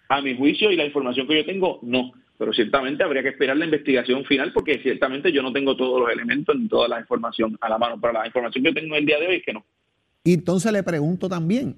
A 0.07 0.21
mi 0.21 0.37
juicio 0.37 0.71
y 0.71 0.75
la 0.75 0.85
información 0.85 1.27
que 1.27 1.37
yo 1.37 1.45
tengo, 1.45 1.79
no. 1.83 2.11
Pero 2.37 2.53
ciertamente 2.53 3.03
habría 3.03 3.21
que 3.21 3.29
esperar 3.29 3.57
la 3.57 3.65
investigación 3.65 4.23
final 4.23 4.53
porque 4.53 4.81
ciertamente 4.81 5.31
yo 5.31 5.41
no 5.41 5.51
tengo 5.51 5.75
todos 5.75 5.99
los 5.99 6.09
elementos 6.09 6.55
ni 6.57 6.67
toda 6.67 6.87
la 6.87 6.99
información 6.99 7.57
a 7.59 7.69
la 7.69 7.77
mano. 7.77 7.99
Pero 7.99 8.13
la 8.13 8.25
información 8.25 8.63
que 8.63 8.73
tengo 8.73 8.95
el 8.95 9.05
día 9.05 9.19
de 9.19 9.27
hoy 9.27 9.35
es 9.35 9.43
que 9.43 9.53
no. 9.53 9.65
Y 10.23 10.33
entonces 10.33 10.71
le 10.71 10.81
pregunto 10.83 11.27
también, 11.27 11.75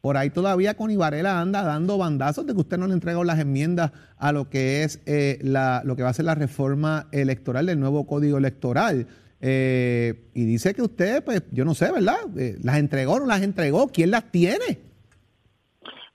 por 0.00 0.16
ahí 0.16 0.30
todavía 0.30 0.74
con 0.76 0.90
Ibarela 0.90 1.40
anda 1.40 1.62
dando 1.62 1.98
bandazos 1.98 2.46
de 2.46 2.52
que 2.52 2.60
usted 2.60 2.78
no 2.78 2.88
le 2.88 2.94
entregó 2.94 3.22
las 3.22 3.38
enmiendas 3.38 3.92
a 4.18 4.32
lo 4.32 4.50
que 4.50 4.82
es 4.82 5.00
eh, 5.06 5.38
la, 5.42 5.82
lo 5.84 5.94
que 5.94 6.02
va 6.02 6.08
a 6.08 6.14
ser 6.14 6.24
la 6.24 6.34
reforma 6.34 7.06
electoral 7.12 7.66
del 7.66 7.78
nuevo 7.78 8.04
código 8.04 8.38
electoral. 8.38 9.06
Eh, 9.44 10.14
y 10.34 10.44
dice 10.44 10.72
que 10.72 10.82
usted, 10.82 11.24
pues, 11.24 11.42
yo 11.50 11.64
no 11.64 11.74
sé, 11.74 11.90
¿verdad? 11.90 12.20
Eh, 12.38 12.56
¿Las 12.62 12.78
entregó 12.78 13.18
no 13.18 13.26
las 13.26 13.42
entregó? 13.42 13.88
¿Quién 13.88 14.12
las 14.12 14.30
tiene? 14.30 14.78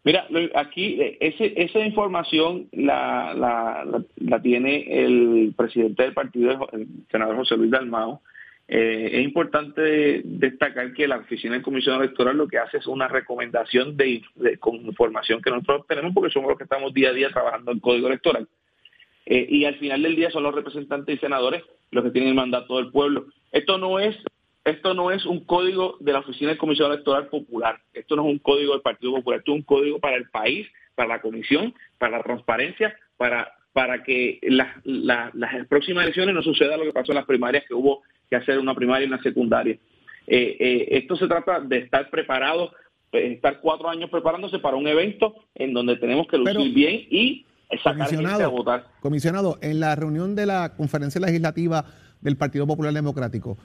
Mira, 0.05 0.25
aquí 0.55 1.01
eh, 1.01 1.17
ese, 1.19 1.53
esa 1.61 1.79
información 1.79 2.69
la, 2.71 4.05
tiene 4.41 5.03
el 5.03 5.53
presidente 5.57 6.03
del 6.03 6.13
partido, 6.13 6.69
el 6.71 6.87
senador 7.11 7.35
José 7.35 7.57
Luis 7.57 7.69
Dalmao. 7.69 8.21
es 8.69 9.21
importante 9.21 10.21
destacar 10.23 10.93
que 10.93 11.09
la 11.09 11.17
Oficina 11.17 11.55
de 11.55 11.61
Comisión 11.61 12.01
Electoral 12.01 12.37
lo 12.37 12.47
que 12.47 12.59
hace 12.59 12.77
es 12.77 12.87
una 12.87 13.09
recomendación 13.09 13.97
de, 13.97 14.21
con 14.59 14.75
información 14.75 15.41
que 15.41 15.49
nosotros 15.49 15.85
tenemos 15.85 16.13
porque 16.13 16.31
somos 16.31 16.47
los 16.47 16.57
que 16.57 16.63
estamos 16.63 16.93
día 16.93 17.09
a 17.09 17.13
día 17.13 17.29
trabajando 17.29 17.73
en 17.73 17.81
código 17.81 18.07
electoral. 18.07 18.47
Y 19.29 19.65
al 19.65 19.75
final 19.75 20.01
del 20.03 20.15
día 20.15 20.31
son 20.31 20.43
los 20.43 20.55
representantes 20.55 21.15
y 21.15 21.19
senadores 21.19 21.63
los 21.91 22.03
que 22.03 22.11
tienen 22.11 22.29
el 22.29 22.35
mandato 22.35 22.77
del 22.77 22.91
pueblo. 22.91 23.25
Esto 23.51 23.77
no 23.77 23.99
es 23.99 24.15
esto 24.67 24.93
no 24.93 25.11
es 25.11 25.25
un 25.25 25.45
código 25.45 25.95
de 26.01 26.11
la 26.11 26.19
Oficina 26.19 26.51
de 26.51 26.57
Comisión 26.57 26.91
Electoral 26.91 27.27
Popular, 27.27 27.79
esto 27.93 28.17
no 28.17 28.23
es 28.23 28.31
un 28.31 28.39
código 28.39 28.73
del 28.73 28.81
Partido 28.81 29.13
Popular, 29.13 29.39
esto 29.39 29.53
es 29.53 29.57
un 29.59 29.63
código 29.63 29.99
para 29.99 30.17
el 30.17 30.29
país, 30.29 30.67
para 30.93 31.07
la 31.07 31.21
comisión, 31.21 31.73
para 31.97 32.17
la 32.17 32.23
transparencia, 32.23 32.93
para, 33.15 33.49
para 33.71 34.03
que 34.03 34.39
las 34.43 35.67
próximas 35.69 36.03
elecciones 36.03 36.35
no 36.35 36.41
suceda 36.41 36.75
lo 36.75 36.83
que 36.83 36.91
pasó 36.91 37.13
en 37.13 37.17
las 37.17 37.25
primarias, 37.25 37.63
que 37.65 37.73
hubo 37.73 38.01
que 38.29 38.35
hacer 38.35 38.59
una 38.59 38.75
primaria 38.75 39.05
y 39.05 39.07
una 39.07 39.23
secundaria. 39.23 39.77
Eh, 40.27 40.57
eh, 40.59 40.87
esto 40.91 41.15
se 41.15 41.27
trata 41.27 41.61
de 41.61 41.77
estar 41.77 42.09
preparado, 42.09 42.73
eh, 43.13 43.33
estar 43.35 43.61
cuatro 43.61 43.89
años 43.89 44.09
preparándose 44.09 44.59
para 44.59 44.75
un 44.75 44.87
evento 44.87 45.35
en 45.55 45.73
donde 45.73 45.95
tenemos 45.95 46.27
que 46.27 46.37
lucir 46.37 46.73
bien 46.73 47.07
y 47.09 47.45
sacar 47.83 48.09
gente 48.09 48.25
a 48.43 48.47
votar. 48.47 48.85
Comisionado, 49.01 49.57
en 49.61 49.79
la 49.79 49.95
reunión 49.95 50.35
de 50.35 50.45
la 50.45 50.73
conferencia 50.75 51.19
legislativa 51.21 51.85
del 52.21 52.37
Partido 52.37 52.65
Popular 52.65 52.93
Democrático. 52.93 53.57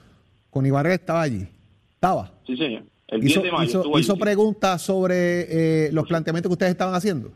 Con 0.49 0.65
Ibarra 0.65 0.93
estaba 0.93 1.21
allí. 1.21 1.47
Estaba. 1.93 2.31
Sí, 2.45 2.55
señor. 2.57 2.83
El 3.07 3.21
10 3.21 3.31
Hizo, 3.31 3.41
de 3.41 3.51
mayo 3.51 3.63
hizo- 3.81 3.95
allí, 3.95 4.03
sí. 4.03 4.13
preguntas 4.19 4.81
sobre 4.81 5.85
eh, 5.87 5.89
los 5.91 6.07
planteamientos 6.07 6.49
que 6.49 6.53
ustedes 6.53 6.71
estaban 6.71 6.95
haciendo. 6.95 7.31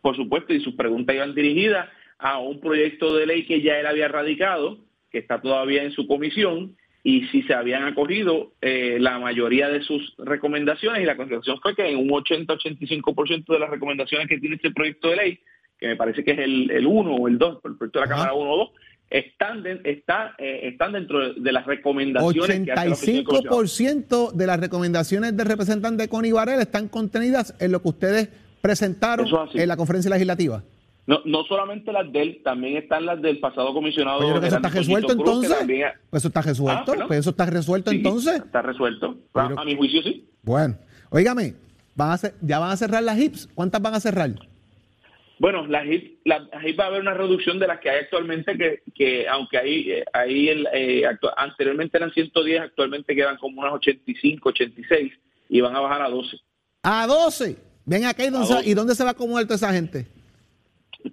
por 0.00 0.14
supuesto, 0.14 0.52
y 0.54 0.60
sus 0.60 0.74
preguntas 0.74 1.16
iban 1.16 1.34
dirigidas 1.34 1.88
a 2.18 2.38
un 2.38 2.60
proyecto 2.60 3.14
de 3.16 3.26
ley 3.26 3.44
que 3.44 3.60
ya 3.60 3.78
él 3.80 3.86
había 3.86 4.06
radicado, 4.08 4.78
que 5.10 5.18
está 5.18 5.40
todavía 5.40 5.82
en 5.82 5.90
su 5.90 6.06
comisión, 6.06 6.76
y 7.02 7.26
si 7.28 7.42
se 7.42 7.54
habían 7.54 7.84
acogido 7.84 8.52
eh, 8.60 8.98
la 9.00 9.18
mayoría 9.18 9.68
de 9.68 9.82
sus 9.82 10.14
recomendaciones, 10.18 11.02
y 11.02 11.06
la 11.06 11.16
conclusión 11.16 11.58
fue 11.60 11.74
que 11.74 11.88
en 11.90 11.98
un 11.98 12.08
80-85% 12.08 13.52
de 13.52 13.58
las 13.58 13.70
recomendaciones 13.70 14.28
que 14.28 14.38
tiene 14.38 14.56
este 14.56 14.70
proyecto 14.70 15.08
de 15.10 15.16
ley, 15.16 15.40
que 15.78 15.88
me 15.88 15.96
parece 15.96 16.24
que 16.24 16.32
es 16.32 16.38
el, 16.38 16.70
el 16.70 16.86
1 16.86 17.14
o 17.14 17.28
el 17.28 17.38
2, 17.38 17.58
el 17.64 17.76
proyecto 17.76 18.00
de 18.00 18.06
la. 18.06 18.10
Cámara 18.10 18.32
1 18.34 18.50
o 18.50 18.56
2, 18.58 18.70
están, 19.10 19.62
de- 19.62 19.80
está, 19.84 20.34
eh, 20.38 20.60
están 20.64 20.92
dentro 20.92 21.34
de 21.34 21.52
las 21.52 21.64
recomendaciones 21.66 22.60
que 22.64 22.72
hace 22.72 22.88
la 22.88 22.92
Oficina 22.94 23.16
del 23.18 23.24
Comisionado. 23.24 23.62
85% 23.62 24.32
de 24.32 24.46
las 24.46 24.60
recomendaciones 24.60 25.36
del 25.36 25.46
representante 25.46 26.08
Connie 26.08 26.32
Varela 26.32 26.62
están 26.62 26.88
contenidas 26.88 27.54
en 27.60 27.72
lo 27.72 27.82
que 27.82 27.88
ustedes 27.88 28.28
presentaron 28.60 29.26
es 29.26 29.60
en 29.62 29.68
la 29.68 29.76
conferencia 29.76 30.10
legislativa. 30.10 30.62
No, 31.06 31.20
no 31.24 31.44
solamente 31.44 31.92
las 31.92 32.10
de 32.12 32.20
él, 32.20 32.40
también 32.42 32.76
están 32.78 33.06
las 33.06 33.22
del 33.22 33.38
pasado 33.38 33.72
comisionado. 33.72 34.18
Pues 34.18 34.28
yo 34.28 34.32
creo 34.34 34.40
que 34.40 34.48
eso 34.48 34.56
está 34.56 34.70
Gerardo 34.70 34.80
resuelto 34.88 35.08
Cruz, 35.14 35.26
entonces. 35.28 35.58
también- 35.58 35.88
Pues 36.10 36.20
eso 36.20 36.28
está 36.28 36.42
resuelto. 36.42 36.92
Ah, 36.98 37.04
pues 37.06 37.20
eso 37.20 37.30
está 37.30 37.46
resuelto 37.46 37.90
Sí, 37.92 37.96
entonces. 37.98 38.34
Está 38.44 38.62
resuelto. 38.62 39.16
Pero- 39.32 39.56
a, 39.56 39.62
a 39.62 39.64
mi 39.64 39.76
juicio 39.76 40.02
sí. 40.02 40.28
Bueno, 40.42 40.76
óigame, 41.10 41.54
van 41.94 42.10
a 42.10 42.14
cer- 42.18 42.34
ya 42.40 42.58
van 42.58 42.72
a 42.72 42.76
cerrar 42.76 43.04
las 43.04 43.18
HIPS. 43.20 43.48
¿Cuántas 43.54 43.80
van 43.80 43.94
a 43.94 44.00
cerrar? 44.00 44.32
Bueno, 45.38 45.66
la 45.66 45.84
HIP, 45.84 46.20
la 46.24 46.48
HIP 46.64 46.80
va 46.80 46.84
a 46.84 46.86
haber 46.86 47.02
una 47.02 47.12
reducción 47.14 47.58
de 47.58 47.66
las 47.66 47.78
que 47.80 47.90
hay 47.90 48.00
actualmente, 48.00 48.56
que, 48.56 48.82
que 48.94 49.28
aunque 49.28 49.58
ahí, 49.58 49.90
eh, 49.90 50.04
ahí 50.12 50.48
el, 50.48 50.66
eh, 50.72 51.02
actu- 51.02 51.32
anteriormente 51.36 51.98
eran 51.98 52.10
110, 52.10 52.60
actualmente 52.62 53.14
quedan 53.14 53.36
como 53.36 53.60
unas 53.60 53.74
85, 53.74 54.48
86 54.48 55.12
y 55.50 55.60
van 55.60 55.76
a 55.76 55.80
bajar 55.80 56.02
a 56.02 56.08
12. 56.08 56.38
A 56.82 57.06
12. 57.06 57.56
Ven 57.84 58.04
acá 58.06 58.24
y 58.24 58.30
dónde, 58.30 58.44
A 58.44 58.46
se, 58.46 58.54
12. 58.54 58.68
¿y 58.70 58.74
dónde 58.74 58.94
se 58.94 59.02
va 59.04 59.10
a 59.10 59.12
acomodar 59.12 59.44
toda 59.44 59.56
esa 59.56 59.72
gente. 59.72 60.06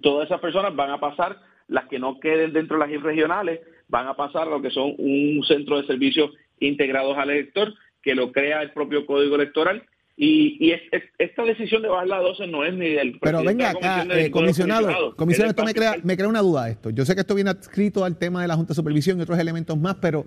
Todas 0.02 0.26
esas 0.26 0.40
personas 0.40 0.74
van 0.74 0.90
a 0.90 0.98
pasar, 1.00 1.38
las 1.68 1.86
que 1.88 1.98
no 1.98 2.18
queden 2.18 2.52
dentro 2.52 2.78
de 2.78 2.84
las 2.86 2.90
HIP 2.94 3.02
regionales, 3.04 3.60
van 3.88 4.06
a 4.08 4.14
pasar 4.14 4.42
a 4.48 4.50
lo 4.50 4.62
que 4.62 4.70
son 4.70 4.94
un 4.98 5.44
centro 5.46 5.80
de 5.80 5.86
servicios 5.86 6.30
integrados 6.60 7.16
al 7.18 7.30
elector, 7.30 7.74
que 8.02 8.14
lo 8.14 8.32
crea 8.32 8.62
el 8.62 8.72
propio 8.72 9.04
Código 9.06 9.34
Electoral. 9.36 9.82
Y, 10.16 10.56
y 10.64 10.70
es- 10.70 10.82
es- 10.92 11.02
esta 11.18 11.42
decisión 11.44 11.82
de 11.82 11.88
bajar 11.88 12.06
la 12.06 12.18
12 12.20 12.46
no 12.46 12.64
es 12.64 12.72
ni 12.74 12.90
del 12.90 13.18
Pero 13.20 13.42
venga 13.42 13.70
acá, 13.70 14.04
de 14.04 14.26
eh, 14.26 14.30
comisionado, 14.30 15.16
comisionado, 15.16 15.50
Es 15.50 15.56
esto 15.56 15.64
me 15.64 15.74
crea, 15.74 15.96
me 16.04 16.16
crea 16.16 16.28
una 16.28 16.40
duda 16.40 16.68
esto. 16.70 16.90
Yo 16.90 17.04
sé 17.04 17.14
que 17.14 17.22
esto 17.22 17.34
viene 17.34 17.50
adscrito 17.50 18.04
al 18.04 18.16
tema 18.16 18.40
de 18.42 18.46
la 18.48 18.54
Junta 18.54 18.68
de 18.70 18.76
Supervisión 18.76 19.18
y 19.18 19.22
otros 19.22 19.38
elementos 19.40 19.76
más, 19.76 19.96
pero 19.96 20.24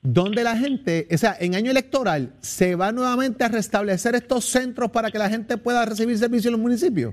¿dónde 0.00 0.44
la 0.44 0.56
gente, 0.56 1.08
o 1.12 1.18
sea, 1.18 1.36
en 1.40 1.56
año 1.56 1.72
electoral, 1.72 2.34
se 2.40 2.76
va 2.76 2.92
nuevamente 2.92 3.42
a 3.42 3.48
restablecer 3.48 4.14
estos 4.14 4.44
centros 4.44 4.90
para 4.92 5.10
que 5.10 5.18
la 5.18 5.28
gente 5.28 5.56
pueda 5.58 5.84
recibir 5.84 6.16
servicios 6.16 6.46
en 6.46 6.52
los 6.52 6.60
municipios? 6.60 7.12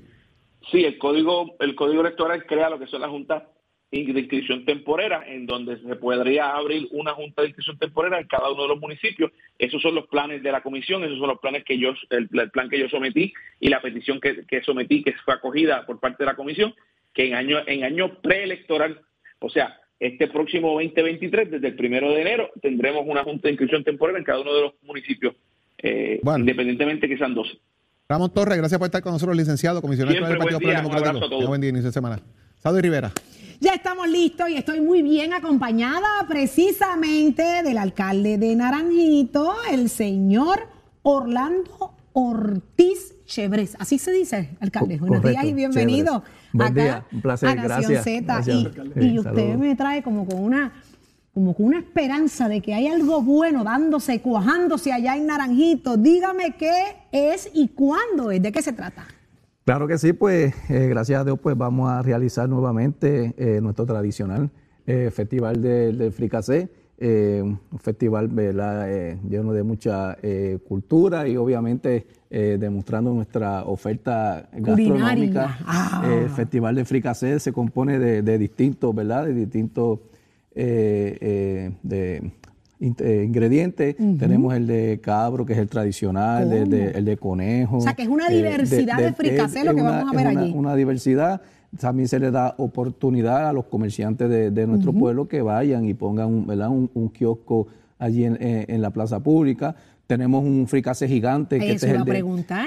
Sí, 0.72 0.84
el 0.86 1.00
código, 1.00 1.56
el 1.60 1.74
código 1.76 2.02
electoral 2.02 2.46
crea 2.46 2.70
lo 2.70 2.78
que 2.80 2.86
son 2.88 3.02
las 3.02 3.10
juntas 3.10 3.44
inscripción 4.00 4.66
temporera, 4.66 5.24
en 5.28 5.46
donde 5.46 5.78
se 5.82 5.96
podría 5.96 6.50
abrir 6.56 6.88
una 6.92 7.14
junta 7.14 7.42
de 7.42 7.50
inscripción 7.50 7.78
temporera 7.78 8.20
en 8.20 8.28
cada 8.28 8.52
uno 8.52 8.64
de 8.64 8.70
los 8.70 8.80
municipios. 8.80 9.32
Esos 9.60 9.82
son 9.82 9.96
los 9.96 10.08
planes 10.08 10.42
de 10.44 10.52
la 10.52 10.62
comisión, 10.62 11.04
esos 11.04 11.18
son 11.20 11.28
los 11.28 11.40
planes 11.40 11.64
que 11.64 11.78
yo, 11.78 11.94
el, 12.10 12.28
el 12.34 12.52
plan 12.52 12.70
que 12.70 12.80
yo 12.80 12.90
sometí 12.90 13.34
y 13.60 13.70
la 13.70 13.82
petición 13.82 14.20
que, 14.20 14.46
que 14.46 14.62
sometí, 14.64 15.04
que 15.04 15.14
fue 15.24 15.34
acogida 15.36 15.86
por 15.86 16.00
parte 16.00 16.24
de 16.24 16.26
la 16.26 16.36
comisión, 16.36 16.74
que 17.14 17.28
en 17.28 17.36
año, 17.36 17.60
en 17.68 17.84
año 17.84 18.20
preelectoral, 18.22 19.02
o 19.40 19.50
sea, 19.50 19.80
este 20.00 20.28
próximo 20.28 20.72
2023, 20.74 21.52
desde 21.52 21.68
el 21.68 21.76
primero 21.76 22.12
de 22.12 22.22
enero, 22.22 22.50
tendremos 22.62 23.04
una 23.08 23.24
junta 23.24 23.44
de 23.48 23.52
inscripción 23.52 23.84
temporera 23.84 24.18
en 24.20 24.26
cada 24.26 24.42
uno 24.42 24.54
de 24.54 24.62
los 24.64 24.74
municipios, 24.82 25.36
eh, 25.78 26.20
Bueno. 26.24 26.40
independientemente 26.40 27.08
que 27.08 27.18
sean 27.18 27.34
12. 27.36 27.58
Ramón 28.10 28.34
Torres, 28.34 28.58
gracias 28.58 28.78
por 28.80 28.88
estar 28.88 29.02
con 29.02 29.14
nosotros, 29.14 29.38
licenciado, 29.38 29.82
comisionado 29.82 30.14
Siempre 30.14 30.30
del 30.32 30.38
Partido 30.40 30.60
buen 30.60 30.70
día, 30.72 30.82
Popular 30.82 30.86
un 30.86 31.08
abrazo 31.08 31.14
Democrático. 31.14 31.26
a 31.26 31.30
todos. 31.30 31.40
Tenga 31.40 31.50
buen 31.50 31.62
día, 31.62 31.70
inicio 31.70 31.88
de 31.88 31.94
semana. 31.94 32.20
Sado 32.58 32.80
y 32.80 32.82
Rivera. 32.82 33.12
Ya 33.60 33.74
estamos 33.74 34.08
listos 34.10 34.50
y 34.50 34.56
estoy 34.56 34.82
muy 34.82 35.02
bien 35.02 35.34
acompañada 35.34 36.08
precisamente 36.28 37.64
del 37.64 37.78
alcalde 37.78 38.38
de 38.38 38.56
Naranjito, 38.56 39.54
el 39.72 39.90
señor 39.90 40.68
Orlando 41.02 41.94
Ortiz 42.14 43.16
Chevres. 43.26 43.76
Así 43.80 44.00
se 44.00 44.12
dice, 44.12 44.50
alcalde. 44.60 44.98
Buenos 44.98 45.24
días 45.24 45.44
y 45.46 45.54
bienvenido. 45.54 46.24
Buen 46.52 46.72
acá 46.72 46.84
día, 46.84 47.06
un 47.12 47.22
placer, 47.22 47.50
a 47.50 47.56
Nación 47.56 47.94
gracias. 47.94 48.04
Z. 48.04 48.22
Gracias, 48.22 48.58
Y, 48.98 49.06
y 49.06 49.20
usted 49.20 49.34
Saludos. 49.34 49.58
me 49.58 49.76
trae 49.76 50.04
como 50.04 50.26
con 50.26 50.40
una 50.44 50.74
como 51.34 51.56
con 51.56 51.66
una 51.66 51.80
esperanza 51.80 52.48
de 52.48 52.62
que 52.62 52.76
hay 52.76 52.88
algo 52.88 53.24
bueno 53.24 53.64
dándose, 53.64 54.22
cuajándose 54.22 54.94
allá 54.94 55.16
en 55.18 55.26
Naranjito. 55.26 55.98
Dígame 55.98 56.56
qué 56.58 56.74
es 57.12 57.50
y 57.54 57.70
cuándo 57.70 58.30
es, 58.30 58.40
de 58.42 58.52
qué 58.52 58.62
se 58.62 58.74
trata. 58.74 59.08
Claro 59.66 59.88
que 59.88 59.98
sí, 59.98 60.12
pues 60.14 60.54
eh, 60.70 60.88
gracias 60.90 61.22
a 61.22 61.24
Dios 61.24 61.40
pues 61.42 61.58
vamos 61.58 61.90
a 61.90 62.02
realizar 62.02 62.50
nuevamente 62.50 63.34
eh, 63.38 63.62
nuestro 63.62 63.86
tradicional 63.86 64.50
eh, 64.86 65.10
festival 65.14 65.62
de- 65.62 65.94
del 65.94 66.12
fricasé, 66.12 66.68
eh, 66.98 67.42
un 67.42 67.80
festival 67.80 68.30
lleno 68.30 69.54
de 69.54 69.64
mucha 69.64 70.18
cultura 70.68 71.28
y 71.28 71.38
obviamente 71.38 72.06
demostrando 72.30 73.14
nuestra 73.14 73.64
oferta 73.64 74.50
gastronómica. 74.54 75.58
Ah. 75.66 76.04
El 76.12 76.30
festival 76.30 76.76
de 76.76 76.84
fricasé 76.84 77.40
se 77.40 77.54
compone 77.54 78.00
de, 78.00 78.22
de 78.24 78.38
distintos, 78.40 78.94
¿verdad? 78.96 79.26
De 79.26 79.34
distintos 79.34 80.00
de 80.56 82.32
eh, 83.00 83.24
ingredientes. 83.26 83.96
Tenemos 84.20 84.54
el 84.54 84.68
de 84.68 85.00
cabro, 85.02 85.46
que 85.46 85.54
es 85.54 85.60
el 85.60 85.68
tradicional, 85.70 86.52
el 86.52 86.70
de, 86.70 86.92
el 86.92 87.06
de 87.06 87.18
conejo. 87.18 87.78
O 87.78 87.82
sea, 87.82 87.94
que 87.94 88.04
es 88.04 88.10
una 88.10 88.30
diversidad 88.30 88.98
de 88.98 89.14
fricasé 89.14 89.60
es- 89.60 89.66
lo 89.66 89.74
que 89.76 89.82
una- 89.82 89.92
vamos 89.92 90.14
a 90.14 90.18
ver 90.18 90.28
es 90.28 90.32
una- 90.34 90.42
allí. 90.42 90.54
Una 90.54 90.76
diversidad. 90.76 91.42
También 91.80 92.08
se 92.08 92.20
le 92.20 92.30
da 92.30 92.54
oportunidad 92.58 93.48
a 93.50 93.54
los 93.54 93.66
comerciantes 93.66 94.30
de, 94.30 94.52
de 94.52 94.68
nuestro 94.68 94.94
pueblo 94.94 95.28
que 95.28 95.42
vayan 95.42 95.86
y 95.86 95.94
pongan 95.96 96.28
un, 96.28 96.46
¿verdad? 96.46 96.70
un, 96.70 96.90
un 96.94 97.10
kiosco 97.10 97.68
allí 97.98 98.26
en, 98.26 98.38
en- 98.42 98.66
en 98.68 98.82
la 98.82 98.92
plaza 98.92 99.20
pública. 99.22 99.76
Tenemos 100.06 100.44
un 100.44 100.68
fricase 100.68 101.08
gigante, 101.08 101.58
que 101.60 101.72
este 101.72 101.88
es, 101.88 101.94
el 101.94 102.04
de, 102.04 102.12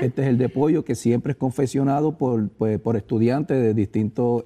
este 0.03 0.23
es 0.23 0.29
el 0.29 0.39
de 0.39 0.49
pollo, 0.49 0.85
que 0.85 0.95
siempre 0.95 1.33
es 1.33 1.37
confeccionado 1.37 2.17
por, 2.17 2.49
pues, 2.49 2.81
por 2.81 2.97
estudiantes 2.97 3.63
de 3.63 3.75
distintas 3.75 4.43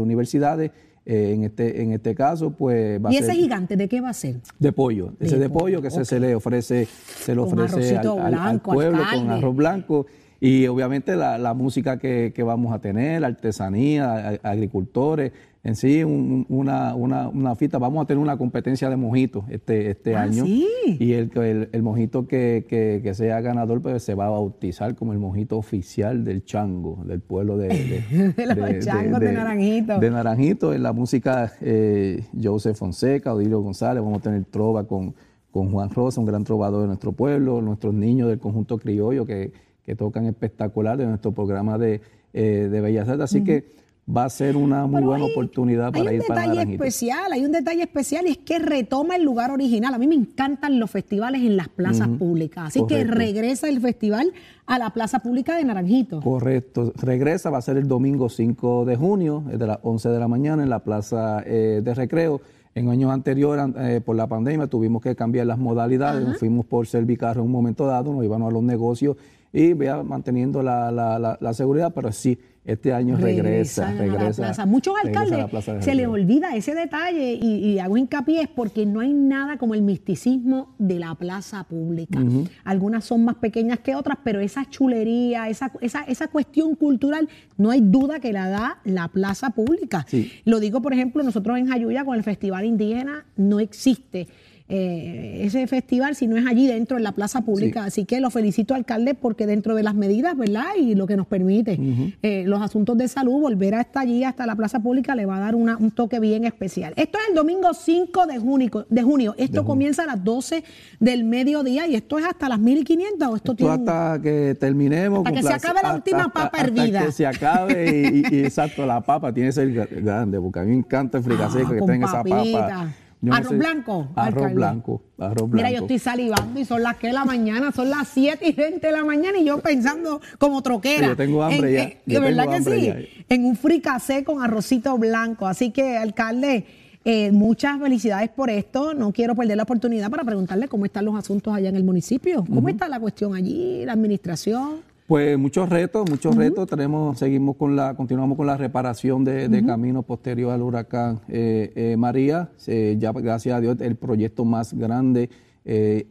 universidades. 0.00 0.70
Eh, 1.04 1.32
en, 1.34 1.42
este, 1.44 1.82
en 1.82 1.92
este 1.92 2.14
caso, 2.14 2.52
pues 2.52 3.04
va 3.04 3.12
¿Y 3.12 3.16
a 3.16 3.18
ese 3.18 3.32
ser 3.32 3.36
gigante 3.36 3.76
de 3.76 3.88
qué 3.88 4.00
va 4.00 4.10
a 4.10 4.14
ser? 4.14 4.36
de 4.58 4.72
pollo. 4.72 5.14
Ese 5.18 5.36
De 5.36 5.48
pollo, 5.48 5.58
pollo, 5.78 5.82
que 5.82 5.88
ese 5.88 6.04
se 6.04 6.20
le 6.20 6.34
ofrece, 6.36 6.86
se 6.86 7.34
le 7.34 7.40
ofrece 7.40 7.96
al, 7.98 8.60
pueblo 8.60 9.02
con 9.12 9.30
arroz 9.30 9.56
blanco. 9.56 10.06
Y 10.38 10.66
obviamente 10.66 11.16
la, 11.16 11.38
la 11.38 11.54
música 11.54 11.98
que, 11.98 12.32
que 12.34 12.42
vamos 12.42 12.72
a 12.72 12.80
tener, 12.80 13.24
artesanía, 13.24 14.38
a- 14.42 14.50
agricultores, 14.50 15.32
en 15.64 15.76
sí 15.76 16.02
un- 16.02 16.44
una, 16.48 16.94
una, 16.96 17.28
una 17.28 17.54
fiesta. 17.54 17.78
Vamos 17.78 18.02
a 18.02 18.06
tener 18.06 18.20
una 18.20 18.36
competencia 18.36 18.90
de 18.90 18.96
mojitos 18.96 19.44
este, 19.48 19.90
este 19.90 20.16
Ah, 20.16 20.22
año. 20.22 20.44
¿sí? 20.44 20.66
Y 20.98 21.12
el, 21.12 21.30
el, 21.36 21.68
el 21.70 21.82
mojito 21.82 22.26
que, 22.26 22.64
que- 22.68 23.00
que 23.02 23.14
sea 23.14 23.40
ganador 23.40 23.80
pues, 23.80 24.02
se 24.02 24.14
va 24.14 24.26
a 24.26 24.30
bautizar 24.30 24.96
como 24.96 25.12
el 25.12 25.20
mojito 25.20 25.56
oficial 25.56 26.24
del 26.24 26.44
chango, 26.44 27.04
del 27.06 27.20
pueblo 27.20 27.56
de, 27.58 27.68
de, 27.68 28.32
De 28.44 28.56
los 28.56 28.84
changos 28.84 29.20
de 29.20 29.32
Naranjito. 29.32 29.98
de 30.00 30.10
Naranjito, 30.10 30.74
en 30.74 30.82
la 30.82 30.92
música 30.92 31.52
eh, 31.60 32.24
Joseph 32.42 32.76
Fonseca, 32.76 33.32
Odilio 33.32 33.60
González, 33.60 34.02
vamos 34.02 34.18
a 34.18 34.22
tener 34.22 34.44
trova 34.46 34.88
con, 34.88 35.14
con 35.52 35.70
Juan 35.70 35.90
Rosa, 35.90 36.18
un 36.20 36.26
gran 36.26 36.42
trovador 36.42 36.80
de 36.82 36.86
nuestro 36.88 37.12
pueblo, 37.12 37.60
nuestros 37.62 37.94
niños 37.94 38.28
del 38.28 38.40
conjunto 38.40 38.78
criollo 38.78 39.26
que, 39.26 39.52
que 39.84 39.94
tocan 39.94 40.26
espectacular 40.26 40.96
de 40.98 41.06
nuestro 41.06 41.30
programa 41.30 41.78
de, 41.78 42.00
eh, 42.32 42.68
de 42.68 42.80
Bellas 42.80 43.08
Artes. 43.08 43.24
Así 43.24 43.44
que 43.44 43.80
va 44.08 44.24
a 44.24 44.30
ser 44.30 44.56
una 44.56 44.84
muy 44.86 44.96
Pero 44.96 45.06
buena 45.06 45.24
hay- 45.26 45.30
oportunidad 45.30 45.92
para 45.92 46.10
hay 46.10 46.16
ir 46.16 46.22
un 46.22 46.26
para 46.26 46.40
detalle 46.40 46.56
Naranjito. 46.58 46.84
especial, 46.84 47.32
hay 47.32 47.44
un 47.44 47.52
detalle 47.52 47.82
especial 47.82 48.26
y 48.26 48.30
es 48.32 48.38
que 48.38 48.58
retoma 48.58 49.14
el 49.16 49.22
lugar 49.22 49.50
original. 49.52 49.94
A 49.94 49.98
mí 49.98 50.06
me 50.08 50.16
encantan 50.16 50.80
los 50.80 50.90
festivales 50.90 51.42
en 51.42 51.56
las 51.56 51.68
plazas 51.68 52.08
públicas, 52.08 52.64
así 52.66 52.84
que 52.86 53.04
regresa 53.04 53.68
el 53.68 53.80
festival 53.80 54.32
a 54.66 54.78
la 54.78 54.90
plaza 54.90 55.20
pública 55.20 55.56
de 55.56 55.64
Naranjito. 55.64 56.20
Correcto. 56.20 56.92
Regresa, 57.00 57.50
va 57.50 57.58
a 57.58 57.62
ser 57.62 57.76
el 57.76 57.86
domingo 57.86 58.28
5 58.28 58.84
de 58.84 58.96
junio, 58.96 59.44
desde 59.46 59.66
las 59.66 59.78
11 59.82 60.08
de 60.08 60.18
la 60.18 60.26
mañana 60.28 60.62
en 60.64 60.70
la 60.70 60.80
Plaza 60.80 61.42
eh, 61.46 61.80
de 61.82 61.94
Recreo. 61.94 62.40
En 62.74 62.88
años 62.88 63.12
anteriores, 63.12 63.66
eh, 63.78 64.00
por 64.04 64.16
la 64.16 64.26
pandemia, 64.26 64.66
tuvimos 64.66 65.02
que 65.02 65.14
cambiar 65.14 65.46
las 65.46 65.58
modalidades. 65.58 66.26
Nos 66.26 66.38
fuimos 66.38 66.64
por 66.66 66.86
Servicarro 66.86 67.40
en 67.40 67.46
un 67.46 67.52
momento 67.52 67.86
dado, 67.86 68.12
nos 68.14 68.24
íbamos 68.24 68.50
a 68.50 68.52
los 68.52 68.62
negocios 68.62 69.16
y 69.52 69.74
vea, 69.74 70.02
manteniendo 70.02 70.62
la, 70.62 70.90
la- 70.90 71.18
la- 71.18 71.36
la 71.38 71.52
seguridad, 71.54 71.92
pero 71.94 72.10
sí, 72.12 72.38
este 72.64 72.92
año 72.92 73.16
regresa, 73.16 73.86
Regresan 73.86 73.88
a 73.88 73.94
la 73.94 74.18
regresa. 74.18 74.42
plaza. 74.42 74.66
Muchos 74.66 74.94
a 74.94 75.04
la 75.04 75.08
alcaldes 75.08 75.50
Plaza 75.50 75.82
se 75.82 75.94
les 75.96 76.06
olvida 76.06 76.54
ese 76.54 76.74
detalle 76.74 77.32
y, 77.34 77.56
y 77.56 77.78
hago 77.80 77.96
hincapié 77.96 78.42
es 78.42 78.48
porque 78.48 78.86
no 78.86 79.00
hay 79.00 79.12
nada 79.12 79.58
como 79.58 79.74
el 79.74 79.82
misticismo 79.82 80.74
de 80.78 81.00
la 81.00 81.14
plaza 81.16 81.64
pública. 81.64 82.20
Algunas 82.64 83.04
son 83.04 83.24
más 83.24 83.34
pequeñas 83.36 83.80
que 83.80 83.96
otras, 83.96 84.18
pero 84.22 84.40
esa 84.40 84.68
chulería, 84.70 85.48
esa, 85.48 85.72
esa, 85.80 86.02
esa 86.04 86.28
cuestión 86.28 86.76
cultural, 86.76 87.28
no 87.56 87.70
hay 87.70 87.80
duda 87.80 88.20
que 88.20 88.32
la 88.32 88.48
da 88.48 88.78
la 88.84 89.08
plaza 89.08 89.50
pública. 89.50 90.06
Sí. 90.08 90.30
Lo 90.44 90.60
digo, 90.60 90.80
por 90.82 90.92
ejemplo, 90.92 91.22
nosotros 91.24 91.58
en 91.58 91.66
Jayuya 91.66 92.04
con 92.04 92.16
el 92.16 92.22
Festival 92.22 92.64
Indígena 92.64 93.24
no 93.36 93.58
existe. 93.58 94.28
Eh, 94.68 95.40
ese 95.44 95.66
festival 95.66 96.14
si 96.16 96.26
no 96.26 96.36
es 96.36 96.46
allí 96.46 96.66
dentro 96.66 96.96
en 96.96 97.02
la 97.02 97.12
plaza 97.12 97.42
pública. 97.42 97.84
Así 97.84 98.04
que 98.04 98.20
lo 98.20 98.30
felicito, 98.30 98.74
alcalde, 98.74 99.14
porque 99.14 99.46
dentro 99.46 99.74
de 99.74 99.82
las 99.82 99.94
medidas, 99.94 100.36
¿verdad? 100.36 100.64
Y 100.78 100.94
lo 100.94 101.06
que 101.06 101.16
nos 101.16 101.26
permite 101.26 101.78
eh, 102.22 102.44
los 102.46 102.62
asuntos 102.62 102.96
de 102.96 103.08
salud, 103.08 103.40
volver 103.40 103.74
hasta 103.74 104.00
allí, 104.00 104.24
hasta 104.24 104.46
la 104.46 104.56
plaza 104.56 104.80
pública, 104.80 105.14
le 105.14 105.26
va 105.26 105.36
a 105.36 105.40
dar 105.40 105.54
una- 105.54 105.76
un 105.76 105.90
toque 105.90 106.20
bien 106.20 106.44
especial. 106.44 106.92
Esto 106.96 107.18
es 107.18 107.28
el 107.30 107.34
domingo 107.34 107.74
5 107.74 108.26
de 108.26 108.38
junio. 108.38 108.86
De 108.88 109.02
junio. 109.02 109.34
Esto 109.38 109.64
comienza 109.64 110.04
a 110.04 110.06
las 110.06 110.22
12 110.24 110.64
del 111.00 111.24
mediodía 111.24 111.86
y 111.86 111.94
esto 111.94 112.18
es 112.18 112.24
hasta 112.24 112.48
las 112.48 112.58
1500 112.58 113.28
o 113.28 113.36
esto 113.36 113.52
Esto 113.52 113.54
tiene 113.56 113.72
hasta 113.72 114.20
que 114.22 114.56
terminemos. 114.58 115.18
Hasta 115.26 115.32
que 115.32 115.42
se 115.46 115.52
acabe 115.52 115.74
la 115.82 115.88
hasta- 115.88 115.94
última 115.96 116.18
hasta- 116.18 116.32
papa 116.32 116.58
hasta 116.58 116.62
hervida. 116.66 117.04
que 117.06 117.12
se 117.12 117.26
acabe 117.26 118.00
y, 118.30 118.34
y- 118.34 118.40
y 118.40 118.44
exacto, 118.44 118.86
la 118.86 119.00
papa 119.00 119.32
tiene 119.32 119.48
que 119.48 119.52
ser 119.52 119.68
gra- 119.72 119.88
grande, 120.02 120.40
porque 120.40 120.60
a 120.60 120.62
mí 120.62 120.70
me 120.70 120.76
encanta 120.78 121.18
el 121.18 121.24
fricasé 121.24 121.62
Ah, 121.66 121.70
que 121.70 121.80
tenga 121.86 122.06
esa 122.06 122.22
papa. 122.22 122.94
Yo 123.24 123.28
no 123.30 123.34
Arroz 123.36 123.48
sé- 123.50 123.56
blanco, 123.56 124.08
Arroz 124.16 124.26
alcalde. 124.34 124.54
blanco, 124.54 125.02
arroz 125.18 125.34
blanco. 125.48 125.56
Mira, 125.56 125.70
yo 125.70 125.78
estoy 125.78 125.98
salivando 126.00 126.58
y 126.58 126.64
son 126.64 126.82
las 126.82 126.96
que 126.96 127.06
de 127.06 127.12
la 127.12 127.24
mañana, 127.24 127.70
son 127.70 127.88
las 127.88 128.08
7 128.08 128.48
y 128.48 128.52
20 128.52 128.84
de 128.84 128.92
la 128.92 129.04
mañana 129.04 129.38
y 129.38 129.44
yo 129.44 129.58
pensando 129.60 130.20
como 130.38 130.60
troquera. 130.60 131.06
Yo 131.06 131.16
tengo 131.16 131.42
hambre 131.44 131.72
ya, 131.72 131.82
En- 131.84 131.90
yo 132.04 132.20
¿De 132.20 132.26
verdad 132.32 132.48
que 132.50 132.62
sí? 132.62 132.86
ya. 132.86 132.96
En 133.28 133.44
un 133.44 133.54
fricasé 133.56 134.24
con 134.24 134.42
arrocito 134.42 134.98
blanco. 134.98 135.46
Así 135.46 135.70
que, 135.70 135.96
alcalde, 135.96 136.66
eh, 137.04 137.30
muchas 137.30 137.78
felicidades 137.80 138.28
por 138.28 138.50
esto. 138.50 138.92
No 138.92 139.12
quiero 139.12 139.36
perder 139.36 139.56
la 139.56 139.62
oportunidad 139.62 140.10
para 140.10 140.24
preguntarle 140.24 140.66
cómo 140.66 140.84
están 140.84 141.04
los 141.04 141.14
asuntos 141.14 141.54
allá 141.54 141.68
en 141.68 141.76
el 141.76 141.84
municipio. 141.84 142.44
¿Cómo 142.44 142.68
está 142.68 142.88
la 142.88 142.98
cuestión 142.98 143.36
allí, 143.36 143.84
la 143.84 143.92
administración? 143.92 144.80
Pues 145.06 145.36
muchos 145.36 145.68
retos, 145.68 146.08
muchos 146.08 146.34
retos. 146.36 146.66
Tenemos, 146.68 147.18
seguimos 147.18 147.56
con 147.56 147.76
la, 147.76 147.94
continuamos 147.94 148.36
con 148.36 148.46
la 148.46 148.56
reparación 148.56 149.24
de, 149.24 149.48
de 149.48 149.64
caminos 149.66 150.04
posterior 150.04 150.52
al 150.52 150.62
huracán 150.62 151.20
eh, 151.28 151.72
eh, 151.74 151.96
María. 151.98 152.50
Eh, 152.66 152.96
ya 152.98 153.12
gracias 153.12 153.54
a 153.56 153.60
Dios 153.60 153.76
el 153.80 153.96
proyecto 153.96 154.44
más 154.44 154.72
grande 154.74 155.28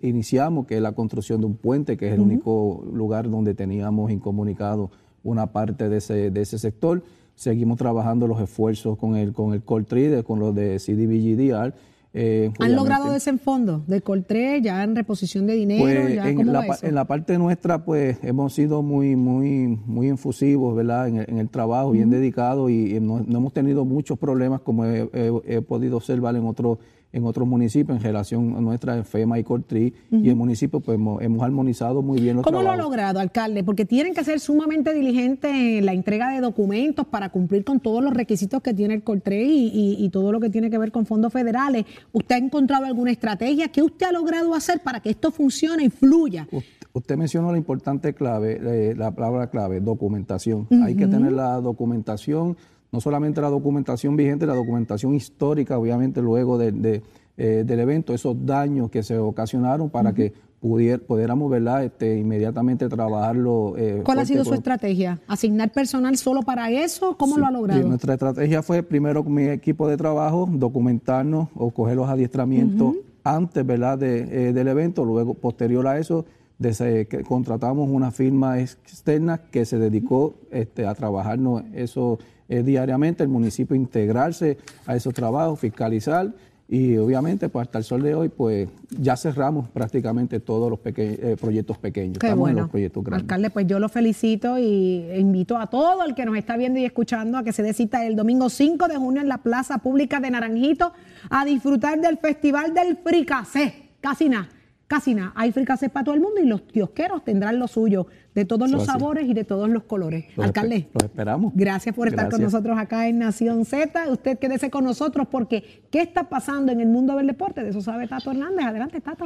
iniciamos, 0.01 0.65
que 0.65 0.77
es 0.77 0.81
la 0.81 0.93
construcción 0.93 1.41
de 1.41 1.47
un 1.47 1.55
puente, 1.57 1.97
que 1.97 2.07
es 2.07 2.13
el 2.13 2.21
único 2.21 2.85
lugar 2.93 3.29
donde 3.29 3.53
teníamos 3.53 4.09
incomunicado 4.09 4.91
una 5.25 5.47
parte 5.51 5.89
de 5.89 5.97
ese, 5.97 6.31
de 6.31 6.41
ese 6.41 6.57
sector. 6.57 7.03
Seguimos 7.35 7.77
trabajando 7.77 8.27
los 8.27 8.39
esfuerzos 8.39 8.97
con 8.97 9.15
el 9.17 9.33
con 9.33 9.53
el 9.53 9.61
de- 10.09 10.23
con 10.23 10.39
los 10.39 10.53
de 10.55 10.77
CDBGDR. 10.79 11.73
Eh, 12.13 12.51
¿Han 12.59 12.75
logrado 12.75 13.09
desenfondo 13.11 13.83
del 13.87 14.03
Coltré, 14.03 14.61
ya 14.61 14.83
en 14.83 14.95
reposición 14.97 15.47
de 15.47 15.53
dinero? 15.53 15.81
pues 15.81 16.13
ya, 16.15 16.27
en, 16.29 16.35
¿Cómo 16.35 16.51
la, 16.51 16.65
en 16.81 16.93
la 16.95 17.05
parte 17.05 17.37
nuestra, 17.37 17.85
pues 17.85 18.17
hemos 18.21 18.53
sido 18.53 18.81
muy, 18.81 19.15
muy, 19.15 19.79
muy 19.85 20.09
infusivos, 20.09 20.75
¿verdad? 20.75 21.07
En 21.07 21.17
el, 21.17 21.29
en 21.29 21.37
el 21.37 21.47
trabajo, 21.49 21.91
bien 21.91 22.09
dedicados 22.09 22.69
y, 22.69 22.97
y 22.97 22.99
no, 22.99 23.21
no 23.25 23.37
hemos 23.37 23.53
tenido 23.53 23.85
muchos 23.85 24.19
problemas 24.19 24.59
como 24.59 24.83
he, 24.85 25.09
he- 25.13 25.41
he 25.55 25.61
podido 25.61 25.95
observar 25.97 26.35
en 26.35 26.45
otros 26.45 26.79
en 27.13 27.25
otros 27.25 27.47
municipios 27.47 27.97
en 27.97 28.03
relación 28.03 28.55
a 28.55 28.61
nuestra 28.61 29.03
FEMA 29.03 29.37
y 29.37 29.43
Coltri 29.43 29.93
y 30.11 30.29
el 30.29 30.35
municipio 30.35 30.79
pues 30.79 30.95
hemos, 30.95 31.21
hemos 31.21 31.43
armonizado 31.43 32.01
muy 32.01 32.21
bien 32.21 32.37
los 32.37 32.45
¿Cómo 32.45 32.61
lo 32.61 32.71
ha 32.71 32.77
logrado, 32.77 33.19
alcalde? 33.19 33.63
Porque 33.63 33.85
tienen 33.85 34.13
que 34.13 34.23
ser 34.23 34.39
sumamente 34.39 34.93
diligentes 34.93 35.51
en 35.53 35.85
la 35.85 35.93
entrega 35.93 36.29
de 36.33 36.39
documentos 36.39 37.05
para 37.05 37.29
cumplir 37.29 37.63
con 37.65 37.79
todos 37.79 38.01
los 38.03 38.13
requisitos 38.13 38.61
que 38.61 38.73
tiene 38.73 38.93
el 38.95 39.03
y, 39.45 39.67
y- 39.73 40.05
y 40.05 40.09
todo 40.09 40.31
lo 40.31 40.39
que 40.39 40.49
tiene 40.49 40.69
que 40.69 40.77
ver 40.77 40.91
con 40.91 41.05
fondos 41.05 41.33
federales. 41.33 41.85
¿Usted 42.13 42.35
ha 42.35 42.37
encontrado 42.37 42.85
alguna 42.85 43.11
estrategia? 43.11 43.67
¿Qué 43.69 43.81
usted 43.81 44.05
ha 44.07 44.11
logrado 44.11 44.53
hacer 44.53 44.79
para 44.81 44.99
que 45.01 45.09
esto 45.09 45.31
funcione 45.31 45.85
y 45.85 45.89
fluya? 45.89 46.47
Usted- 46.51 46.69
Usted 46.93 47.15
mencionó 47.15 47.53
la 47.53 47.57
importante 47.57 48.13
clave, 48.13 48.59
eh, 48.61 48.95
la 48.97 49.11
palabra 49.11 49.49
clave, 49.49 49.79
documentación. 49.79 50.67
Hay 50.83 50.95
que 50.95 51.07
tener 51.07 51.31
la 51.31 51.61
documentación, 51.61 52.57
no 52.91 52.99
solamente 52.99 53.39
la 53.41 53.49
documentación 53.49 54.15
vigente, 54.15 54.45
la 54.45 54.53
documentación 54.55 55.13
histórica, 55.15 55.77
obviamente, 55.79 56.21
luego 56.21 56.57
de- 56.57 56.71
de, 56.73 57.01
eh, 57.37 57.63
del 57.65 57.79
evento, 57.79 58.13
esos 58.13 58.35
daños 58.45 58.89
que 58.91 59.01
se 59.01 59.17
ocasionaron 59.17 59.89
para 59.89 60.13
que 60.13 60.33
pudier- 60.61 60.99
pudiéramos, 61.01 61.49
¿verdad?, 61.49 61.85
este, 61.85 62.17
inmediatamente 62.19 62.87
trabajarlo. 62.89 63.75
eh, 63.77 64.01
¿Cuál 64.03 64.19
ha 64.19 64.25
sido 64.25 64.43
su 64.43 64.53
estrategia? 64.53 65.19
¿Asignar 65.27 65.71
personal 65.71 66.17
solo 66.17 66.41
para 66.43 66.69
eso? 66.69 67.15
¿Cómo 67.17 67.35
Sí, 67.35 67.39
lo 67.41 67.47
ha 67.47 67.51
logrado? 67.51 67.87
Nuestra 67.87 68.13
estrategia 68.13 68.61
fue 68.61 68.83
primero 68.83 69.23
con 69.23 69.33
mi 69.33 69.43
equipo 69.45 69.87
de 69.87 69.95
trabajo, 69.97 70.47
documentarnos 70.51 71.47
o 71.55 71.71
coger 71.71 71.95
los 71.95 72.09
adiestramientos 72.09 72.95
antes 73.23 73.65
¿verdad? 73.65 73.97
De, 73.99 74.49
eh, 74.49 74.53
del 74.53 74.67
evento, 74.67 75.05
luego 75.05 75.33
posterior 75.35 75.87
a 75.87 75.97
eso 75.97 76.25
desde 76.61 77.07
que 77.07 77.23
contratamos 77.23 77.89
una 77.89 78.11
firma 78.11 78.59
externa 78.59 79.39
que 79.39 79.65
se 79.65 79.79
dedicó 79.79 80.35
este, 80.51 80.85
a 80.85 80.93
trabajarnos 80.93 81.63
eso 81.73 82.19
eh, 82.49 82.61
diariamente, 82.61 83.23
el 83.23 83.29
municipio 83.29 83.75
integrarse 83.75 84.57
a 84.85 84.95
esos 84.95 85.13
trabajos, 85.13 85.59
fiscalizar 85.59 86.31
y 86.69 86.95
obviamente 86.97 87.49
pues 87.49 87.67
hasta 87.67 87.79
el 87.79 87.83
sol 87.83 88.01
de 88.03 88.13
hoy 88.15 88.29
pues 88.29 88.69
ya 88.97 89.17
cerramos 89.17 89.67
prácticamente 89.69 90.39
todos 90.39 90.69
los 90.69 90.79
peque- 90.79 91.19
eh, 91.21 91.35
proyectos 91.39 91.77
pequeños, 91.79 92.19
Qué 92.19 92.27
estamos 92.27 92.47
en 92.49 92.53
bueno. 92.53 92.61
los 92.61 92.69
proyectos 92.69 93.03
grandes. 93.03 93.23
Alcalde, 93.23 93.49
pues 93.49 93.67
yo 93.67 93.79
lo 93.79 93.89
felicito 93.89 94.57
y 94.59 95.03
invito 95.17 95.57
a 95.57 95.67
todo 95.67 96.03
el 96.05 96.13
que 96.13 96.25
nos 96.25 96.37
está 96.37 96.57
viendo 96.57 96.79
y 96.79 96.85
escuchando 96.85 97.37
a 97.39 97.43
que 97.43 97.51
se 97.53 97.63
dé 97.63 97.73
cita 97.73 98.05
el 98.05 98.15
domingo 98.15 98.49
5 98.49 98.87
de 98.87 98.97
junio 98.97 99.21
en 99.21 99.27
la 99.29 99.39
Plaza 99.39 99.79
Pública 99.79 100.19
de 100.19 100.29
Naranjito 100.31 100.93
a 101.29 101.43
disfrutar 101.43 101.99
del 101.99 102.17
Festival 102.19 102.73
del 102.73 102.97
Fricacé. 102.97 103.73
Casi 103.99 104.29
nada, 104.29 104.47
casi 104.91 105.13
nada. 105.15 105.31
Hay 105.35 105.53
fricacé 105.53 105.87
para 105.87 106.03
todo 106.03 106.15
el 106.15 106.19
mundo 106.19 106.41
y 106.41 106.45
los 106.45 106.63
kiosqueros 106.63 107.23
tendrán 107.23 107.59
lo 107.59 107.69
suyo, 107.69 108.07
de 108.35 108.43
todos 108.43 108.67
Eso 108.67 108.77
los 108.77 108.89
así. 108.89 108.91
sabores 108.99 109.25
y 109.25 109.33
de 109.33 109.45
todos 109.45 109.69
los 109.69 109.83
colores. 109.83 110.25
Los 110.35 110.45
Alcalde. 110.47 110.89
los 110.93 111.03
esperamos. 111.03 111.53
Gracias 111.55 111.95
por 111.95 112.09
estar 112.09 112.29
con 112.29 112.41
nosotros 112.41 112.77
acá 112.77 113.07
en 113.07 113.19
Nación 113.19 113.63
Z. 113.63 114.09
Usted 114.09 114.37
quédese 114.37 114.69
con 114.69 114.83
nosotros 114.83 115.27
porque 115.31 115.83
¿qué 115.91 116.01
está 116.01 116.27
pasando 116.27 116.73
en 116.73 116.81
el 116.81 116.87
mundo 116.89 117.15
del 117.15 117.27
deporte? 117.27 117.63
De 117.63 117.69
eso 117.69 117.79
sabe 117.79 118.05
Tato 118.09 118.31
Hernández. 118.31 118.65
Adelante, 118.65 118.99
Tato. 118.99 119.25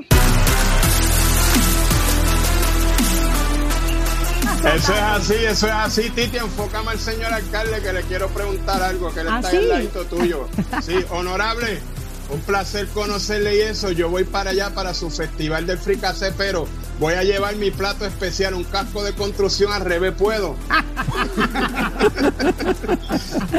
Eso 4.76 4.94
es 4.94 5.02
así, 5.02 5.34
eso 5.48 5.68
es 5.68 5.74
así, 5.74 6.10
Titi. 6.12 6.38
Enfócame 6.38 6.92
al 6.92 7.00
señor 7.00 7.32
alcalde 7.34 7.82
que 7.84 7.94
le 7.94 8.02
quiero 8.04 8.28
preguntar 8.30 8.82
algo, 8.82 9.12
que 9.14 9.22
él 9.22 9.28
¿Ah, 9.30 9.38
está 9.40 9.50
sí? 9.52 9.58
al 9.58 9.70
ladito 9.70 10.06
tuyo. 10.06 10.48
Sí, 10.82 10.96
honorable, 11.12 11.80
un 12.30 12.40
placer 12.42 12.88
conocerle 12.88 13.58
y 13.58 13.62
eso. 13.62 13.92
Yo 13.92 14.10
voy 14.10 14.24
para 14.24 14.52
allá 14.52 14.74
para 14.74 14.94
su 14.94 15.10
festival 15.10 15.66
del 15.66 15.78
fricacé, 15.78 16.32
pero 16.32 16.68
voy 17.00 17.14
a 17.14 17.24
llevar 17.24 17.56
mi 17.56 17.72
plato 17.72 18.06
especial, 18.06 18.54
un 18.54 18.64
casco 18.64 19.04
de 19.04 19.14
construcción 19.14 19.72
al 19.72 19.82
revés, 19.82 20.14
¿puedo? 20.18 20.56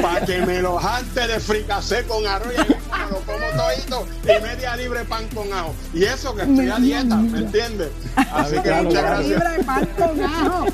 para 0.01 0.25
que 0.25 0.45
me 0.45 0.61
lo 0.61 0.77
jante 0.77 1.27
de 1.27 1.39
fricacé 1.39 2.03
con 2.05 2.25
arroz 2.27 2.53
y 2.53 2.57
me 2.59 3.11
lo 3.11 3.17
como 3.21 3.45
todito 3.55 4.07
y 4.23 4.41
media 4.43 4.75
libre 4.75 5.03
pan 5.05 5.27
con 5.33 5.51
ajo. 5.53 5.73
Y 5.93 6.03
eso 6.03 6.35
que 6.35 6.43
estoy 6.43 6.69
a 6.69 6.77
dieta, 6.77 7.15
¿me 7.15 7.39
entiendes? 7.39 7.89
Así 8.15 8.55
que 8.55 8.61
Claro, 8.61 8.83
muchas 8.83 9.03
Media 9.03 9.09
gracias. 9.09 9.27
libra 9.29 9.51
de 9.51 9.63
pan 9.63 9.85
con 9.97 10.23
ajo. 10.23 10.65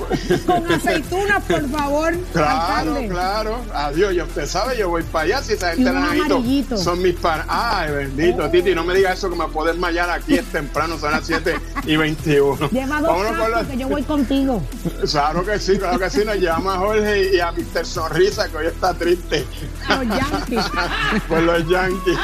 Con 0.46 0.72
aceitunas, 0.74 1.44
por 1.44 1.70
favor, 1.70 2.14
Claro, 2.34 2.92
alcalde. 2.92 3.08
claro. 3.10 3.58
Adiós, 3.74 4.16
ya 4.16 4.24
usted 4.24 4.48
sabe, 4.48 4.78
yo 4.78 4.90
voy 4.90 5.04
para 5.04 5.26
allá. 5.26 5.44
Si 5.44 5.54
esa 5.54 5.70
gente 5.76 5.92
naranjito 5.92 6.78
son 6.78 7.02
mis 7.02 7.16
panas. 7.16 7.46
Ay, 7.50 7.92
bendito, 7.92 8.50
Titi, 8.50 8.74
no 8.76 8.84
me 8.84 8.94
digas 8.96 9.18
eso 9.18 9.30
que 9.30 9.36
me 9.36 9.48
puedo 9.48 9.68
desmayar 9.68 10.10
aquí 10.10 10.36
es 10.36 10.46
temprano, 10.46 10.98
son 10.98 11.12
las 11.12 11.26
7 11.26 11.56
y 11.86 11.96
21. 11.98 12.53
Lleva 12.72 13.02
dos 13.02 13.10
Vámonos 13.10 13.28
con 13.32 13.38
cascos 13.40 13.50
los- 13.62 13.68
que 13.68 13.78
yo 13.78 13.88
voy 13.90 14.04
contigo. 14.04 14.62
Claro 15.10 15.46
que 15.46 15.60
sí, 15.60 15.78
claro 15.78 16.00
que 16.00 16.10
sí. 16.10 16.24
Nos 16.26 16.38
llama 16.38 16.76
a 16.76 16.78
Jorge 16.80 17.36
y 17.36 17.40
a 17.40 17.52
Mr. 17.52 17.86
Sonrisa, 17.86 18.50
que 18.50 18.58
hoy 18.58 18.68
está 18.68 18.94
triste. 18.94 19.46
Los 19.90 20.08
Yankees. 20.08 20.66
por 21.28 21.40
los 21.42 21.68
Yankees. 21.70 22.18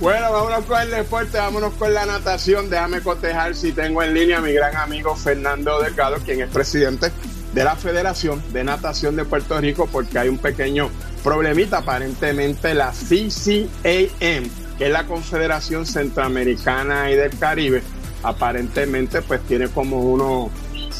Bueno, 0.00 0.32
vámonos 0.32 0.64
con 0.64 0.80
el 0.80 0.90
deporte, 0.90 1.38
vámonos 1.38 1.74
con 1.74 1.94
la 1.94 2.04
natación. 2.06 2.68
Déjame 2.68 3.00
cotejar 3.02 3.54
si 3.54 3.72
tengo 3.72 4.02
en 4.02 4.14
línea 4.14 4.38
a 4.38 4.40
mi 4.40 4.52
gran 4.52 4.76
amigo 4.76 5.14
Fernando 5.14 5.80
Delgado, 5.80 6.16
quien 6.24 6.40
es 6.40 6.48
presidente 6.50 7.12
de 7.52 7.64
la 7.64 7.76
Federación 7.76 8.42
de 8.52 8.64
Natación 8.64 9.14
de 9.14 9.24
Puerto 9.24 9.60
Rico, 9.60 9.88
porque 9.92 10.18
hay 10.18 10.28
un 10.28 10.38
pequeño 10.38 10.88
problemita. 11.22 11.78
Aparentemente 11.78 12.74
la 12.74 12.90
CCAM, 12.92 14.50
que 14.78 14.86
es 14.86 14.90
la 14.90 15.06
Confederación 15.06 15.86
Centroamericana 15.86 17.10
y 17.10 17.14
del 17.14 17.38
Caribe, 17.38 17.82
aparentemente 18.22 19.22
pues 19.22 19.40
tiene 19.42 19.68
como 19.68 20.00
uno 20.00 20.50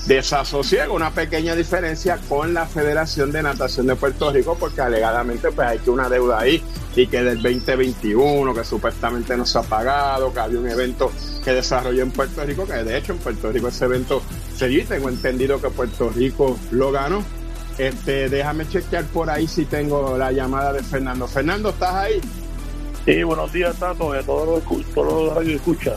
desasosiego, 0.06 0.94
una 0.94 1.11
pequeña 1.11 1.54
diferencia 1.54 2.18
con 2.28 2.54
la 2.54 2.66
Federación 2.66 3.30
de 3.30 3.42
Natación 3.42 3.87
de 3.87 3.96
Puerto 3.96 4.32
Rico, 4.32 4.56
porque 4.58 4.80
alegadamente 4.80 5.52
pues 5.52 5.68
hay 5.68 5.78
que 5.78 5.90
una 5.90 6.08
deuda 6.08 6.40
ahí 6.40 6.62
y 6.96 7.06
que 7.06 7.22
del 7.22 7.40
2021, 7.40 8.54
que 8.54 8.64
supuestamente 8.64 9.37
no 9.37 9.46
se 9.46 9.58
ha 9.58 9.62
pagado, 9.62 10.32
que 10.32 10.40
había 10.40 10.58
un 10.58 10.68
evento 10.68 11.12
que 11.44 11.52
desarrolló 11.52 12.02
en 12.02 12.11
Puerto 12.11 12.44
Rico, 12.44 12.66
que 12.66 12.74
de 12.74 12.98
hecho 12.98 13.12
en 13.12 13.18
Puerto 13.18 13.50
Rico 13.52 13.68
ese 13.68 13.85
evento 13.85 14.22
se 14.56 14.68
dio 14.68 14.80
y 14.80 14.85
tengo 14.85 15.08
entendido 15.08 15.61
que 15.61 15.70
Puerto 15.70 16.11
Rico 16.11 16.58
lo 16.70 16.90
ganó. 16.90 17.22
Este, 17.78 18.28
déjame 18.28 18.68
chequear 18.68 19.04
por 19.06 19.30
ahí 19.30 19.46
si 19.48 19.64
tengo 19.64 20.18
la 20.18 20.30
llamada 20.30 20.72
de 20.72 20.82
Fernando. 20.82 21.26
Fernando, 21.26 21.70
¿estás 21.70 21.94
ahí? 21.94 22.20
Sí, 23.04 23.22
buenos 23.22 23.52
días, 23.52 23.76
Tato, 23.76 24.12
a 24.12 24.22
todos 24.22 24.62
los, 24.62 24.94
todos 24.94 25.35
los 25.35 25.44
que 25.44 25.54
escuchan. 25.54 25.94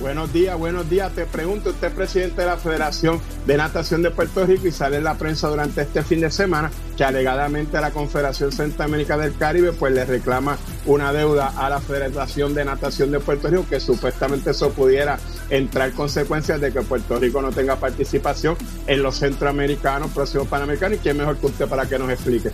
Buenos 0.00 0.32
días, 0.32 0.58
buenos 0.58 0.90
días. 0.90 1.12
Te 1.14 1.24
pregunto, 1.24 1.70
usted 1.70 1.88
es 1.88 1.94
presidente 1.94 2.42
de 2.42 2.48
la 2.48 2.56
Federación 2.58 3.20
de 3.46 3.56
Natación 3.56 4.02
de 4.02 4.10
Puerto 4.10 4.44
Rico 4.44 4.66
y 4.66 4.72
sale 4.72 4.96
en 4.96 5.04
la 5.04 5.14
prensa 5.14 5.48
durante 5.48 5.82
este 5.82 6.02
fin 6.02 6.20
de 6.20 6.30
semana 6.30 6.70
que 6.96 7.04
alegadamente 7.04 7.80
la 7.80 7.92
Confederación 7.92 8.52
Centroamérica 8.52 9.16
del 9.16 9.34
Caribe 9.36 9.72
pues 9.72 9.94
le 9.94 10.04
reclama 10.04 10.58
una 10.84 11.12
deuda 11.12 11.52
a 11.56 11.70
la 11.70 11.80
Federación 11.80 12.52
de 12.52 12.64
Natación 12.64 13.10
de 13.10 13.20
Puerto 13.20 13.48
Rico 13.48 13.64
que 13.70 13.80
supuestamente 13.80 14.50
eso 14.50 14.70
pudiera 14.70 15.18
entrar 15.50 15.92
consecuencias 15.92 16.60
de 16.60 16.72
que 16.72 16.82
Puerto 16.82 17.18
Rico 17.18 17.40
no 17.40 17.50
tenga 17.52 17.76
participación 17.76 18.56
en 18.86 19.02
los 19.02 19.16
centroamericanos, 19.16 20.10
próximos 20.10 20.48
panamericanos 20.48 20.98
y 20.98 21.00
quién 21.00 21.16
mejor 21.16 21.38
que 21.38 21.46
usted 21.46 21.68
para 21.68 21.88
que 21.88 21.98
nos 21.98 22.10
explique. 22.10 22.50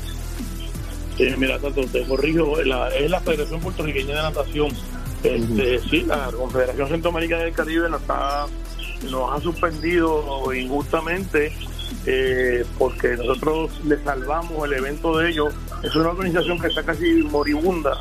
Mira, 1.38 1.58
Tato, 1.58 1.86
te 1.86 2.04
corrijo, 2.04 2.58
es 2.60 2.66
la 2.66 3.20
Federación 3.20 3.60
Puertorriqueña 3.60 4.14
de 4.14 4.22
Natación 4.22 4.68
este, 5.22 5.80
sí, 5.88 6.02
la 6.02 6.30
Confederación 6.32 6.88
Centroamericana 6.88 7.44
del 7.44 7.54
Caribe 7.54 7.88
nos, 7.88 8.02
ha 8.08 9.40
suspendido 9.40 10.52
injustamente 10.54 11.52
eh, 12.06 12.64
porque 12.78 13.16
nosotros 13.16 13.70
le 13.84 14.02
salvamos 14.02 14.64
el 14.66 14.74
evento 14.74 15.16
de 15.18 15.30
ellos. 15.30 15.54
Es 15.82 15.94
una 15.94 16.10
organización 16.10 16.58
que 16.60 16.68
está 16.68 16.82
casi 16.82 17.22
moribunda. 17.22 17.98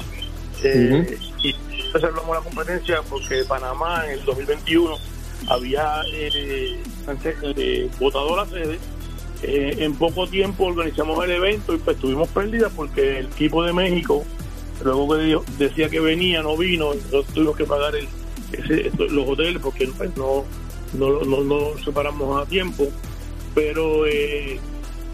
Eh, 0.64 1.18
Y 1.44 1.56
salvamos 2.00 2.36
la 2.36 2.42
competencia 2.42 3.02
porque 3.10 3.44
Panamá 3.48 4.06
en 4.06 4.20
el 4.20 4.26
2021 4.26 4.96
había 5.48 6.02
eh, 6.14 6.78
eh, 7.44 7.90
votado 8.00 8.36
la 8.36 8.46
sede. 8.46 8.80
Eh, 9.44 9.78
en 9.80 9.96
poco 9.96 10.28
tiempo 10.28 10.66
organizamos 10.66 11.24
el 11.26 11.32
evento 11.32 11.74
y 11.74 11.78
pues 11.80 11.98
tuvimos 11.98 12.30
pérdidas 12.30 12.72
porque 12.76 13.20
el 13.20 13.26
equipo 13.26 13.64
de 13.64 13.74
México 13.74 14.24
luego 14.84 15.16
que 15.16 15.40
decía 15.58 15.90
que 15.90 16.00
venía, 16.00 16.42
no 16.42 16.58
vino, 16.58 16.94
nosotros 16.94 17.28
tuvimos 17.28 17.58
que 17.58 17.66
pagar 17.66 17.94
los 18.98 19.30
hoteles 19.30 19.62
porque 19.62 19.88
pues, 19.88 20.16
no, 20.18 20.44
no, 20.94 21.22
no, 21.22 21.44
no 21.44 21.78
separamos 21.84 22.42
a 22.42 22.50
tiempo, 22.50 22.88
pero 23.54 24.06
eh, 24.06 24.60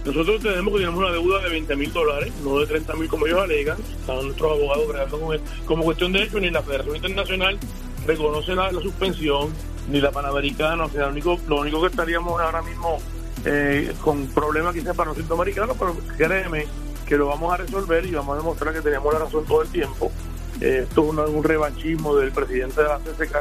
nosotros 0.06 0.42
tenemos 0.42 0.74
que 0.74 0.80
tenemos 0.80 1.00
una 1.00 1.12
deuda 1.12 1.42
de 1.42 1.50
20 1.50 1.76
mil 1.76 1.92
dólares, 1.92 2.34
no 2.44 2.60
de 2.60 2.68
30 2.68 2.94
mil 2.96 3.10
como 3.10 3.28
ellos 3.28 3.42
alegan, 3.42 3.78
están 4.00 4.24
nuestros 4.24 4.52
abogados 4.52 4.86
creando 4.90 5.20
con 5.20 5.34
él. 5.36 5.42
Como 5.66 5.84
cuestión 5.84 6.14
de 6.14 6.24
hecho, 6.24 6.40
ni 6.40 6.50
la 6.50 6.62
Federación 6.62 6.96
Internacional 6.96 7.60
reconoce 8.06 8.56
la, 8.56 8.72
suspensión, 8.72 9.50
ni 9.90 10.00
la 10.00 10.12
Panamericana, 10.12 10.86
o 10.86 10.90
sea, 10.90 11.08
lo 11.08 11.12
único, 11.12 11.40
lo 11.48 11.60
único 11.60 11.82
que 11.82 11.88
estaríamos 11.88 12.40
ahora 12.40 12.62
mismo 12.62 13.00
eh, 13.46 13.94
con 14.02 14.28
problemas 14.28 14.74
quizás 14.74 14.96
para 14.96 15.10
los 15.10 15.18
centroamericanos, 15.18 15.76
pero 15.78 15.96
créeme, 16.18 16.66
que 17.08 17.18
lo 17.18 17.28
vamos 17.28 17.54
a 17.54 17.58
resolver 17.58 18.06
y 18.06 18.12
vamos 18.12 18.36
a 18.36 18.38
demostrar 18.38 18.74
que 18.74 18.82
tenemos 18.82 19.12
la 19.14 19.20
razón 19.20 19.46
todo 19.46 19.62
el 19.62 19.70
tiempo. 19.70 20.12
Eh, 20.60 20.82
esto 20.84 21.04
es 21.04 21.30
un, 21.30 21.44
revanchismo 21.44 22.16
del 22.16 22.32
presidente 22.32 22.82
de 22.82 22.88
la 22.88 23.00
CCK, 23.00 23.38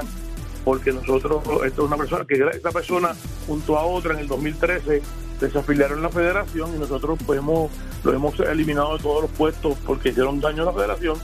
porque 0.64 0.92
nosotros, 0.92 1.42
esto 1.64 1.83
es 1.83 1.88
una 1.88 1.96
persona 1.96 2.24
que 2.24 2.35
esta 2.52 2.70
persona 2.70 3.14
junto 3.46 3.76
a 3.76 3.85
otra 3.85 4.14
en 4.14 4.20
el 4.20 4.29
2013 4.29 5.02
desafiliaron 5.40 6.00
la 6.02 6.09
federación 6.09 6.74
y 6.74 6.79
nosotros 6.79 7.18
pues 7.26 7.38
hemos, 7.38 7.70
lo 8.05 8.12
hemos 8.14 8.38
eliminado 8.40 8.96
de 8.96 9.02
todos 9.02 9.22
los 9.22 9.31
puestos 9.33 9.76
porque 9.85 10.11
hicieron 10.11 10.40
daño 10.40 10.62
a 10.62 10.66
la 10.66 10.72
federación 10.72 11.18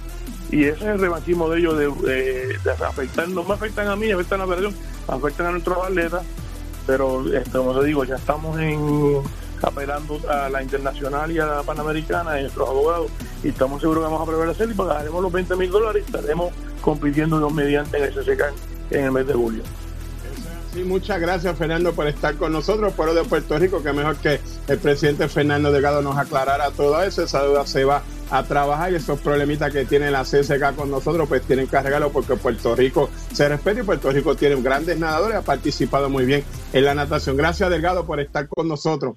y 0.50 0.64
ese 0.64 0.84
es 0.84 0.90
el 0.90 0.98
revanchismo 0.98 1.48
de 1.48 1.60
ellos 1.60 1.78
de, 1.78 2.58
afectar, 2.86 3.28
no 3.28 3.42
me 3.42 3.54
afectan 3.54 3.88
a 3.88 3.96
mí, 3.96 4.10
afectan 4.10 4.40
a 4.40 4.46
la 4.46 4.54
federación, 4.54 4.80
afectan 5.08 5.46
a 5.46 5.50
nuestros 5.52 5.78
atletas, 5.78 6.22
pero 6.86 7.34
este, 7.34 7.50
como 7.50 7.78
te 7.78 7.86
digo, 7.86 8.04
ya 8.04 8.16
estamos 8.16 8.58
en 8.60 9.22
apelando 9.62 10.20
a 10.28 10.48
la 10.48 10.62
internacional 10.62 11.30
y 11.30 11.38
a 11.38 11.46
la 11.46 11.62
panamericana 11.62 12.38
y 12.38 12.42
nuestros 12.42 12.68
abogados 12.68 13.10
y 13.42 13.48
estamos 13.48 13.80
seguros 13.80 14.04
que 14.04 14.10
vamos 14.10 14.28
a 14.28 14.30
prevalecer 14.30 14.70
y 14.70 14.74
pagaremos 14.74 15.22
los 15.22 15.32
20 15.32 15.56
mil 15.56 15.70
dólares 15.70 16.04
y 16.06 16.10
estaremos 16.10 16.52
compitiendo 16.80 17.48
mediante 17.50 17.98
en 17.98 18.04
el 18.04 18.12
SSK 18.12 18.42
en 18.90 19.04
el 19.04 19.12
mes 19.12 19.26
de 19.26 19.34
julio. 19.34 19.62
Sí, 20.72 20.84
muchas 20.84 21.20
gracias 21.20 21.58
Fernando 21.58 21.92
por 21.92 22.06
estar 22.06 22.34
con 22.36 22.50
nosotros, 22.50 22.94
pueblo 22.94 23.14
de 23.14 23.24
Puerto 23.24 23.58
Rico, 23.58 23.82
que 23.82 23.92
mejor 23.92 24.16
que 24.16 24.40
el 24.68 24.78
presidente 24.78 25.28
Fernando 25.28 25.70
Delgado 25.70 26.00
nos 26.00 26.16
aclarara 26.16 26.70
todo 26.70 27.02
eso, 27.02 27.22
esa 27.22 27.42
duda 27.44 27.66
se 27.66 27.84
va 27.84 28.02
a 28.30 28.42
trabajar 28.44 28.90
y 28.90 28.96
esos 28.96 29.20
problemitas 29.20 29.70
que 29.70 29.84
tiene 29.84 30.10
la 30.10 30.22
CSK 30.22 30.74
con 30.74 30.90
nosotros, 30.90 31.28
pues 31.28 31.42
tienen 31.42 31.66
que 31.66 31.76
arreglarlo 31.76 32.10
porque 32.10 32.36
Puerto 32.36 32.74
Rico 32.74 33.10
se 33.34 33.50
respeta 33.50 33.80
y 33.80 33.82
Puerto 33.82 34.10
Rico 34.10 34.34
tiene 34.34 34.58
grandes 34.62 34.98
nadadores, 34.98 35.36
ha 35.36 35.42
participado 35.42 36.08
muy 36.08 36.24
bien 36.24 36.42
en 36.72 36.84
la 36.86 36.94
natación. 36.94 37.36
Gracias 37.36 37.68
Delgado 37.68 38.06
por 38.06 38.18
estar 38.20 38.48
con 38.48 38.66
nosotros 38.66 39.16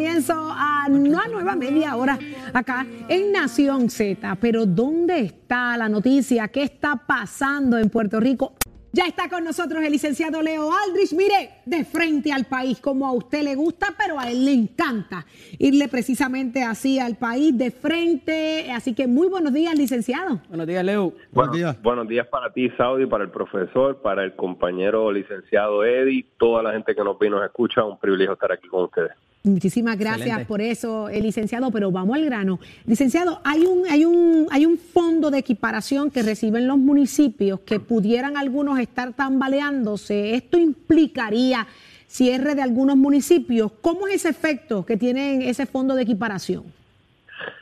Comienzo 0.00 0.32
a 0.32 0.86
una 0.88 1.28
nueva 1.28 1.54
media 1.54 1.94
hora 1.94 2.18
acá 2.54 2.86
en 3.06 3.32
Nación 3.32 3.90
Z. 3.90 4.34
Pero 4.40 4.64
¿dónde 4.64 5.20
está 5.20 5.76
la 5.76 5.90
noticia? 5.90 6.48
¿Qué 6.48 6.62
está 6.62 6.96
pasando 7.06 7.76
en 7.76 7.90
Puerto 7.90 8.18
Rico? 8.18 8.54
Ya 8.92 9.04
está 9.04 9.28
con 9.28 9.44
nosotros 9.44 9.84
el 9.84 9.92
licenciado 9.92 10.40
Leo 10.40 10.70
Aldrich. 10.72 11.12
Mire, 11.12 11.50
de 11.66 11.84
frente 11.84 12.32
al 12.32 12.46
país, 12.46 12.80
como 12.80 13.06
a 13.06 13.12
usted 13.12 13.42
le 13.42 13.54
gusta, 13.56 13.88
pero 13.98 14.18
a 14.18 14.30
él 14.30 14.46
le 14.46 14.54
encanta 14.54 15.26
irle 15.58 15.86
precisamente 15.88 16.62
así 16.62 16.98
al 16.98 17.16
país, 17.18 17.56
de 17.58 17.70
frente. 17.70 18.72
Así 18.72 18.94
que 18.94 19.06
muy 19.06 19.28
buenos 19.28 19.52
días, 19.52 19.76
licenciado. 19.76 20.40
Buenos 20.48 20.66
días, 20.66 20.82
Leo. 20.82 21.12
Buenos 21.30 21.54
días. 21.54 21.82
Buenos 21.82 22.08
días 22.08 22.26
para 22.26 22.50
ti, 22.54 22.70
Saudi, 22.78 23.04
para 23.04 23.24
el 23.24 23.30
profesor, 23.30 24.00
para 24.00 24.24
el 24.24 24.34
compañero 24.34 25.12
licenciado 25.12 25.84
Eddie, 25.84 26.24
toda 26.38 26.62
la 26.62 26.72
gente 26.72 26.94
que 26.94 27.04
nos 27.04 27.18
vino 27.18 27.36
nos 27.36 27.44
escucha. 27.44 27.84
Un 27.84 27.98
privilegio 27.98 28.32
estar 28.32 28.50
aquí 28.50 28.66
con 28.66 28.84
ustedes. 28.84 29.12
Muchísimas 29.42 29.96
gracias 29.96 30.46
por 30.46 30.60
eso, 30.60 31.08
el 31.08 31.22
licenciado, 31.22 31.70
pero 31.70 31.90
vamos 31.90 32.14
al 32.14 32.26
grano. 32.26 32.60
Licenciado, 32.84 33.40
hay 33.42 33.64
un, 33.64 33.88
hay 33.88 34.04
un, 34.04 34.46
hay 34.50 34.66
un 34.66 34.76
fondo 34.76 35.30
de 35.30 35.38
equiparación 35.38 36.10
que 36.10 36.22
reciben 36.22 36.66
los 36.66 36.76
municipios 36.76 37.60
que 37.60 37.80
pudieran 37.80 38.36
algunos 38.36 38.78
estar 38.78 39.14
tambaleándose. 39.14 40.34
Esto 40.34 40.58
implicaría 40.58 41.66
cierre 42.06 42.54
de 42.54 42.60
algunos 42.60 42.98
municipios. 42.98 43.72
¿Cómo 43.80 44.06
es 44.08 44.16
ese 44.16 44.28
efecto 44.28 44.84
que 44.84 44.98
tiene 44.98 45.48
ese 45.48 45.64
fondo 45.64 45.94
de 45.94 46.02
equiparación? 46.02 46.64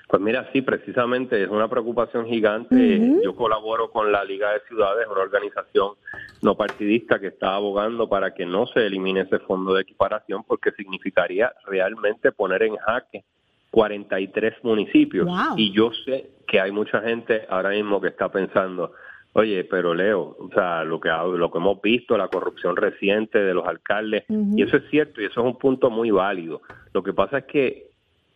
Pues 0.09 0.23
mira, 0.23 0.49
sí, 0.55 0.63
precisamente 0.63 1.43
es 1.43 1.51
una 1.51 1.69
preocupación 1.69 2.27
gigante. 2.27 3.21
Yo 3.23 3.37
colaboro 3.37 3.91
con 3.91 4.11
la 4.11 4.25
Liga 4.25 4.55
de 4.55 4.61
Ciudades, 4.61 5.07
una 5.07 5.21
organización 5.21 5.97
no 6.41 6.57
partidista 6.57 7.19
que 7.19 7.27
está 7.27 7.55
abogando 7.55 8.09
para 8.09 8.33
que 8.33 8.47
no 8.47 8.67
se 8.67 8.87
elimine 8.87 9.21
ese 9.21 9.39
fondo 9.41 9.75
de 9.75 9.83
equiparación 9.83 10.45
porque 10.45 10.73
significaría 10.73 11.53
realmente 11.67 12.33
poner 12.33 12.63
en 12.63 12.77
jaque 12.77 13.25
43 13.71 14.65
municipios. 14.65 15.29
Y 15.57 15.73
yo 15.73 15.91
sé 16.07 16.31
que 16.47 16.59
hay 16.59 16.73
mucha 16.73 17.03
gente 17.03 17.43
ahora 17.51 17.71
mismo 17.71 18.01
que 18.01 18.09
está 18.09 18.31
pensando, 18.31 18.93
oye, 19.35 19.65
pero 19.65 19.93
Leo, 19.93 20.37
o 20.39 20.49
sea, 20.55 20.85
lo 20.85 21.01
que, 21.01 21.11
lo 21.11 21.51
que 21.51 21.59
hemos 21.59 21.83
visto, 21.83 22.17
la 22.17 22.29
corrupción 22.29 22.77
reciente 22.77 23.39
de 23.39 23.53
los 23.53 23.67
alcaldes, 23.67 24.25
y 24.29 24.63
eso 24.63 24.79
es 24.79 24.89
cierto 24.89 25.21
y 25.21 25.27
eso 25.27 25.41
es 25.41 25.47
un 25.47 25.59
punto 25.59 25.91
muy 25.91 26.11
válido. 26.11 26.63
Lo 26.95 27.03
que 27.03 27.13
pasa 27.13 27.39
es 27.39 27.45
que 27.45 27.88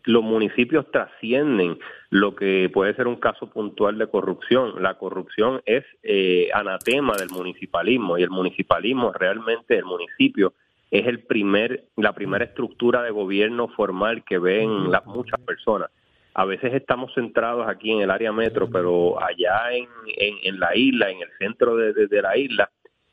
los 0.04 0.22
municipios 0.22 0.90
trascienden 0.90 1.78
lo 2.10 2.34
que 2.34 2.70
puede 2.72 2.94
ser 2.94 3.06
un 3.06 3.16
caso 3.16 3.48
puntual 3.48 3.98
de 3.98 4.06
corrupción. 4.06 4.82
La 4.82 4.94
corrupción 4.98 5.62
es 5.64 5.84
eh, 6.02 6.48
anatema 6.52 7.14
del 7.16 7.30
municipalismo 7.30 8.18
y 8.18 8.22
el 8.22 8.30
municipalismo 8.30 9.12
realmente 9.12 9.76
el 9.78 9.84
municipio 9.84 10.54
es 10.90 11.06
el 11.06 11.20
primer 11.20 11.84
la 11.96 12.12
primera 12.12 12.44
estructura 12.44 13.02
de 13.02 13.10
gobierno 13.10 13.68
formal 13.68 14.24
que 14.24 14.38
ven 14.38 14.90
las 14.90 15.06
muchas 15.06 15.40
personas. 15.40 15.90
A 16.34 16.44
veces 16.44 16.72
estamos 16.74 17.12
centrados 17.14 17.68
aquí 17.68 17.92
en 17.92 18.00
el 18.00 18.10
área 18.10 18.32
metro, 18.32 18.68
pero 18.70 19.22
allá 19.22 19.72
en, 19.72 19.86
en, 20.16 20.58
la 20.58 20.74
isla, 20.74 21.10
en 21.10 21.20
el 21.20 21.28
centro 21.38 21.76
de, 21.76 21.92
de, 21.92 22.22
la 22.22 22.36
isla, 22.38 22.70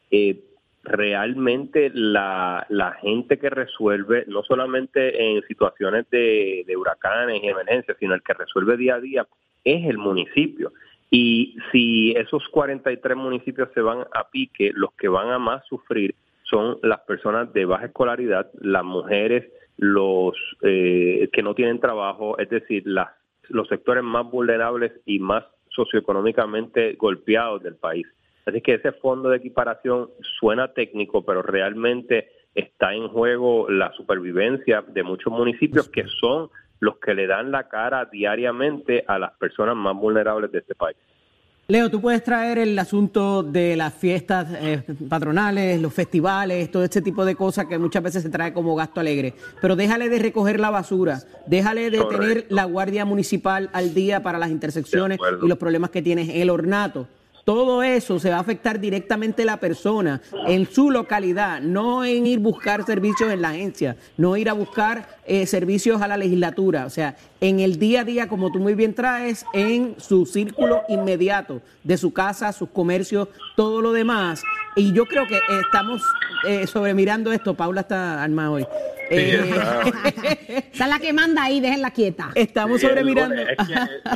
eh, 0.09 0.39
realmente 0.89 1.91
la, 1.93 2.65
la 2.69 2.93
gente 2.93 3.37
que 3.37 3.49
resuelve, 3.49 4.25
no 4.27 4.43
solamente 4.43 5.31
en 5.31 5.41
situaciones 5.43 6.09
de, 6.09 6.65
huracanes 6.75 7.41
y 7.43 7.47
emergencias, 7.47 7.97
sino 7.99 8.15
el 8.15 8.23
que 8.23 8.33
resuelve 8.33 8.75
día 8.77 8.95
a 8.95 8.99
día 8.99 9.27
es 9.63 9.85
el 9.85 9.97
municipio. 9.97 10.73
Y 11.11 11.57
si 11.71 12.11
esos 12.11 12.47
43 12.49 13.17
municipios 13.17 13.69
se 13.73 13.81
van 13.81 13.99
a 14.13 14.29
pique, 14.29 14.71
los 14.73 14.91
que 14.93 15.07
van 15.07 15.29
a 15.29 15.39
más 15.39 15.65
sufrir 15.67 16.15
son 16.43 16.79
las 16.81 16.99
personas 17.01 17.53
de 17.53 17.65
baja 17.65 17.85
escolaridad, 17.85 18.49
las 18.59 18.83
mujeres, 18.83 19.47
los 19.77 20.35
eh, 20.61 21.29
que 21.31 21.43
no 21.43 21.53
tienen 21.55 21.79
trabajo, 21.79 22.37
es 22.37 22.49
decir, 22.49 22.83
las, 22.85 23.09
los 23.49 23.67
sectores 23.67 24.03
más 24.03 24.29
vulnerables 24.29 24.91
y 25.05 25.19
más 25.19 25.45
socioeconómicamente 25.69 26.93
golpeados 26.93 27.63
del 27.63 27.75
país. 27.75 28.07
Así 28.49 28.61
que 28.61 28.75
ese 28.75 28.91
fondo 28.93 29.29
de 29.29 29.37
equiparación 29.37 30.09
suena 30.39 30.73
técnico, 30.73 31.23
pero 31.23 31.41
realmente 31.41 32.29
está 32.55 32.93
en 32.93 33.07
juego 33.07 33.69
la 33.69 33.93
supervivencia 33.93 34.83
de 34.87 35.03
muchos 35.03 35.31
municipios 35.31 35.87
que 35.89 36.05
son 36.19 36.49
los 36.79 36.97
que 36.97 37.13
le 37.13 37.27
dan 37.27 37.51
la 37.51 37.67
cara 37.67 38.05
diariamente 38.05 39.03
a 39.07 39.19
las 39.19 39.31
personas 39.33 39.75
más 39.75 39.95
vulnerables 39.95 40.51
de 40.51 40.59
este 40.59 40.75
país. 40.75 40.97
Leo, 41.67 41.91
tú 41.91 42.01
puedes 42.01 42.23
traer 42.23 42.57
el 42.57 42.79
asunto 42.79 43.43
de 43.43 43.75
las 43.75 43.93
fiestas 43.93 44.47
eh, 44.59 44.81
patronales, 45.07 45.79
los 45.79 45.93
festivales, 45.93 46.71
todo 46.71 46.83
este 46.83 47.03
tipo 47.03 47.23
de 47.23 47.35
cosas 47.35 47.67
que 47.67 47.77
muchas 47.77 48.01
veces 48.01 48.23
se 48.23 48.29
trae 48.29 48.53
como 48.53 48.75
gasto 48.75 48.99
alegre, 48.99 49.35
pero 49.61 49.75
déjale 49.75 50.09
de 50.09 50.17
recoger 50.17 50.59
la 50.59 50.71
basura, 50.71 51.19
déjale 51.45 51.91
de 51.91 52.03
tener 52.05 52.47
la 52.49 52.63
guardia 52.63 53.05
municipal 53.05 53.69
al 53.71 53.93
día 53.93 54.23
para 54.23 54.39
las 54.39 54.49
intersecciones 54.49 55.19
y 55.43 55.47
los 55.47 55.59
problemas 55.59 55.91
que 55.91 56.01
tienes 56.01 56.29
el 56.29 56.49
ornato. 56.49 57.07
Todo 57.49 57.81
eso 57.81 58.19
se 58.19 58.29
va 58.29 58.35
a 58.35 58.41
afectar 58.41 58.79
directamente 58.79 59.41
a 59.41 59.45
la 59.47 59.57
persona 59.57 60.21
en 60.45 60.71
su 60.71 60.91
localidad, 60.91 61.59
no 61.59 62.05
en 62.05 62.27
ir 62.27 62.37
buscar 62.37 62.85
servicios 62.85 63.31
en 63.31 63.41
la 63.41 63.49
agencia, 63.49 63.95
no 64.17 64.37
ir 64.37 64.49
a 64.49 64.53
buscar 64.53 65.17
eh, 65.25 65.47
servicios 65.47 65.99
a 65.99 66.07
la 66.07 66.15
legislatura, 66.15 66.85
o 66.85 66.91
sea, 66.91 67.15
en 67.41 67.59
el 67.59 67.79
día 67.79 68.01
a 68.01 68.03
día, 68.03 68.27
como 68.27 68.51
tú 68.51 68.59
muy 68.59 68.75
bien 68.75 68.93
traes, 68.93 69.47
en 69.51 69.95
su 69.97 70.27
círculo 70.27 70.83
inmediato 70.89 71.63
de 71.83 71.97
su 71.97 72.13
casa, 72.13 72.53
sus 72.53 72.69
comercios, 72.69 73.29
todo 73.55 73.81
lo 73.81 73.93
demás. 73.93 74.43
Y 74.75 74.93
yo 74.93 75.05
creo 75.07 75.25
que 75.25 75.39
estamos 75.65 76.03
eh, 76.47 76.67
sobremirando 76.67 77.31
esto. 77.31 77.55
Paula 77.55 77.81
está 77.81 78.21
armada 78.21 78.51
hoy. 78.51 78.67
Eh, 79.09 80.63
Esa 80.73 80.83
es 80.83 80.89
la 80.89 80.99
que 80.99 81.13
manda 81.13 81.43
ahí, 81.43 81.59
déjenla 81.59 81.91
quieta. 81.91 82.31
Estamos 82.35 82.81
sobremirando. 82.81 83.35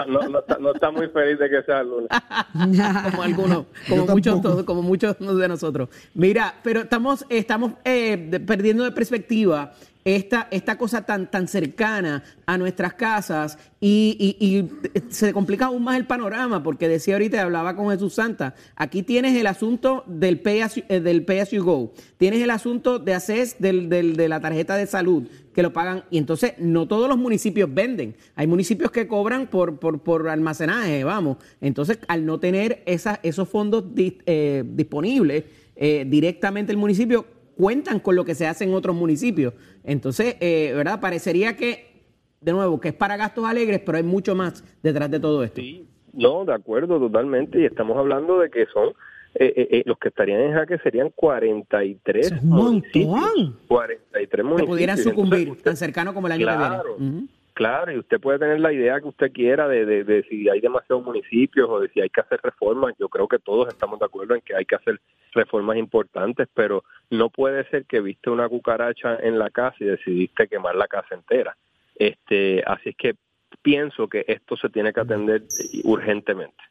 no, 0.07 0.71
está, 0.71 0.91
muy 0.91 1.07
feliz 1.07 1.39
de 1.39 1.49
que 1.49 1.63
sea 1.63 1.81
el 1.81 1.89
lunes. 1.89 2.09
como 3.11 3.23
algunos, 3.23 3.65
como 3.89 4.05
muchos, 4.07 4.63
como 4.65 4.81
muchos 4.81 5.17
de 5.19 5.47
nosotros. 5.47 5.89
Mira, 6.13 6.55
pero 6.63 6.81
estamos, 6.81 7.25
estamos 7.29 7.73
eh, 7.83 8.39
perdiendo 8.45 8.83
de 8.83 8.91
perspectiva 8.91 9.73
esta, 10.05 10.47
esta 10.51 10.77
cosa 10.77 11.05
tan, 11.05 11.29
tan 11.31 11.47
cercana 11.47 12.23
a 12.45 12.57
nuestras 12.57 12.93
casas 12.93 13.57
y, 13.79 14.69
se 15.09 15.33
complica 15.33 15.65
aún 15.65 15.83
más 15.83 15.97
el 15.97 16.05
panorama, 16.05 16.63
porque 16.63 16.87
decía 16.87 17.15
ahorita, 17.15 17.41
hablaba 17.41 17.75
con 17.75 17.89
Jesús 17.89 18.13
Santa, 18.13 18.55
aquí 18.75 19.03
tienes 19.03 19.35
el 19.35 19.47
asunto 19.47 20.03
del 20.07 20.39
pay 20.39 20.61
as, 20.61 20.77
eh, 20.77 20.99
del 20.99 21.25
pay 21.25 21.43
you 21.51 21.63
go, 21.63 21.93
tienes 22.17 22.41
el 22.41 22.49
asunto 22.49 22.99
de 22.99 23.13
ACES 23.13 23.57
del, 23.59 23.89
de 23.89 24.29
la 24.29 24.39
tarjeta 24.39 24.77
de 24.77 24.87
salud, 24.87 25.27
que 25.53 25.61
lo 25.61 25.73
pagan, 25.73 26.05
y 26.09 26.17
entonces 26.17 26.53
no 26.57 26.87
todos 26.87 27.09
los 27.09 27.17
municipios 27.17 27.73
venden, 27.73 28.15
hay 28.35 28.47
municipios 28.47 28.91
que 28.91 29.07
cobran 29.07 29.47
por, 29.47 29.79
por, 29.79 30.01
por 30.01 30.29
almacenaje, 30.29 31.03
vamos, 31.03 31.37
entonces 31.59 31.99
al 32.07 32.25
no 32.25 32.39
tener 32.39 32.83
esa, 32.85 33.19
esos 33.23 33.49
fondos 33.49 33.85
eh, 33.95 34.63
disponibles 34.65 35.43
eh, 35.75 36.05
directamente 36.07 36.71
el 36.71 36.77
municipio, 36.77 37.25
cuentan 37.55 37.99
con 37.99 38.15
lo 38.15 38.25
que 38.25 38.35
se 38.35 38.47
hace 38.47 38.63
en 38.63 38.73
otros 38.73 38.95
municipios. 38.95 39.53
Entonces, 39.83 40.37
eh, 40.39 40.73
¿verdad? 40.75 40.99
Parecería 40.99 41.55
que, 41.55 42.03
de 42.41 42.51
nuevo, 42.51 42.79
que 42.79 42.89
es 42.89 42.93
para 42.93 43.17
gastos 43.17 43.45
alegres, 43.45 43.81
pero 43.85 43.97
hay 43.97 44.03
mucho 44.03 44.35
más 44.35 44.63
detrás 44.81 45.09
de 45.11 45.19
todo 45.19 45.43
esto. 45.43 45.61
Sí, 45.61 45.87
no, 46.13 46.45
de 46.45 46.53
acuerdo, 46.53 46.99
totalmente. 46.99 47.61
Y 47.61 47.65
estamos 47.65 47.97
hablando 47.97 48.39
de 48.39 48.49
que 48.49 48.65
son 48.67 48.89
eh, 49.35 49.51
eh, 49.55 49.67
eh 49.71 49.83
los 49.85 49.97
que 49.97 50.09
estarían 50.09 50.41
en 50.41 50.53
jaque 50.53 50.77
serían 50.79 51.09
43 51.09 52.25
es 52.25 52.43
un 52.43 52.49
municipios. 52.49 53.55
43 53.67 54.45
municipios. 54.45 54.61
Que 54.61 54.65
pudieran 54.67 54.97
sucumbir 54.97 55.61
tan 55.61 55.75
cercano 55.75 56.13
como 56.13 56.27
el 56.27 56.33
año 56.33 56.45
claro, 56.45 56.95
que 56.97 57.03
viene. 57.03 57.27
Claro, 57.53 57.91
y 57.91 57.99
usted 57.99 58.19
puede 58.19 58.39
tener 58.39 58.59
la 58.59 58.73
idea 58.73 58.99
que 58.99 59.07
usted 59.07 59.31
quiera 59.31 59.67
de, 59.67 59.85
de, 59.85 60.03
de, 60.03 60.23
si 60.23 60.49
hay 60.49 60.59
demasiados 60.59 61.05
municipios 61.05 61.69
o 61.69 61.79
de 61.79 61.89
si 61.89 62.01
hay 62.01 62.09
que 62.09 62.21
hacer 62.21 62.39
reformas. 62.41 62.95
Yo 62.97 63.09
creo 63.09 63.27
que 63.27 63.37
todos 63.37 63.67
estamos 63.67 63.99
de 63.99 64.05
acuerdo 64.05 64.33
en 64.33 64.41
que 64.41 64.55
hay 64.55 64.65
que 64.65 64.75
hacer 64.75 64.99
reformas 65.33 65.77
importantes, 65.77 66.47
pero 66.53 66.83
no 67.11 67.29
puede 67.29 67.63
ser 67.69 67.85
que 67.85 68.01
viste 68.01 68.31
una 68.31 68.49
cucaracha 68.49 69.17
en 69.21 69.37
la 69.37 69.51
casa 69.51 69.77
y 69.79 69.85
decidiste 69.85 70.47
quemar 70.47 70.75
la 70.75 70.87
casa 70.87 71.13
entera. 71.13 71.55
Este, 71.95 72.63
así 72.65 72.89
es 72.89 72.95
que 72.95 73.15
pienso 73.61 74.07
que 74.07 74.25
esto 74.27 74.57
se 74.57 74.69
tiene 74.69 74.91
que 74.91 75.01
atender 75.01 75.43
urgentemente. 75.83 76.63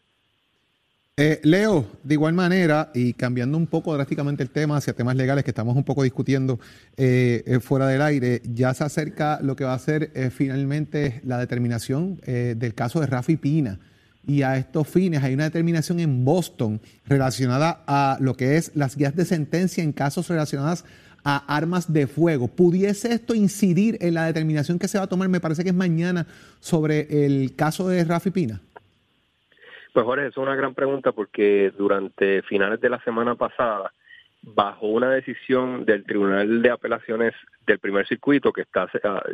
Eh, 1.19 1.41
Leo, 1.43 1.85
de 2.03 2.15
igual 2.15 2.33
manera, 2.33 2.91
y 2.95 3.13
cambiando 3.13 3.59
un 3.59 3.67
poco 3.67 3.93
drásticamente 3.93 4.43
el 4.43 4.49
tema 4.49 4.79
hacia 4.79 4.95
temas 4.95 5.15
legales 5.15 5.45
que 5.45 5.51
estamos 5.51 5.77
un 5.77 5.85
poco 5.85 6.05
discutiendo 6.05 6.59
eh, 6.97 7.43
eh, 7.45 7.61
fuera 7.61 7.87
del 7.87 8.01
aire, 8.01 8.41
ya 8.47 8.73
se 8.73 8.85
acerca 8.85 9.39
lo 9.43 9.55
que 9.55 9.65
va 9.65 9.75
a 9.75 9.79
ser 9.79 10.11
finalmente 10.31 11.21
la 11.27 11.37
determinación 11.37 12.19
del 12.25 12.75
caso 12.75 13.01
de 13.01 13.09
Rafi 13.09 13.37
Pina. 13.37 13.79
Y 14.27 14.41
a 14.41 14.57
estos 14.57 14.89
fines 14.89 15.23
hay 15.23 15.35
una 15.35 15.45
determinación 15.45 16.01
en 16.01 16.25
Boston 16.25 16.81
relacionada 17.05 17.85
a 17.87 18.17
lo 18.19 18.35
que 18.35 18.57
es 18.57 18.73
las 18.75 18.97
guías 18.97 19.15
de 19.15 19.27
sentencia 19.27 19.85
en 19.85 19.93
casos 19.93 20.29
relacionados 20.29 20.87
a 21.25 21.37
armas 21.55 21.93
de 21.93 22.07
fuego. 22.07 22.49
¿Pudiese 22.49 23.13
esto 23.13 23.35
incidir 23.35 23.99
en 24.01 24.15
la 24.15 24.25
determinación 24.25 24.79
que 24.79 24.89
se 24.89 24.97
va 24.97 25.05
a 25.05 25.09
tomar, 25.09 25.29
me 25.29 25.41
parece 25.41 25.63
que 25.63 25.71
es 25.71 25.77
mañana, 25.77 26.27
sobre 26.61 27.27
el 27.27 27.55
caso 27.55 27.87
de 27.89 28.03
Rafi 28.03 28.31
Pina? 28.31 28.63
Pues 29.93 30.07
Jorge, 30.07 30.29
es 30.29 30.37
una 30.39 30.55
gran 30.55 30.75
pregunta 30.75 31.13
porque 31.13 31.71
durante 31.77 32.43
finales 32.43 32.81
de 32.81 32.89
la 32.89 33.03
semana 33.03 33.35
pasada, 33.35 33.93
bajo 34.43 34.87
una 34.87 35.11
decisión 35.11 35.85
del 35.85 36.05
Tribunal 36.05 36.63
de 36.63 36.71
Apelaciones 36.71 37.35
del 37.67 37.79
Primer 37.79 38.07
Circuito, 38.07 38.53
que 38.53 38.63
está, 38.63 38.89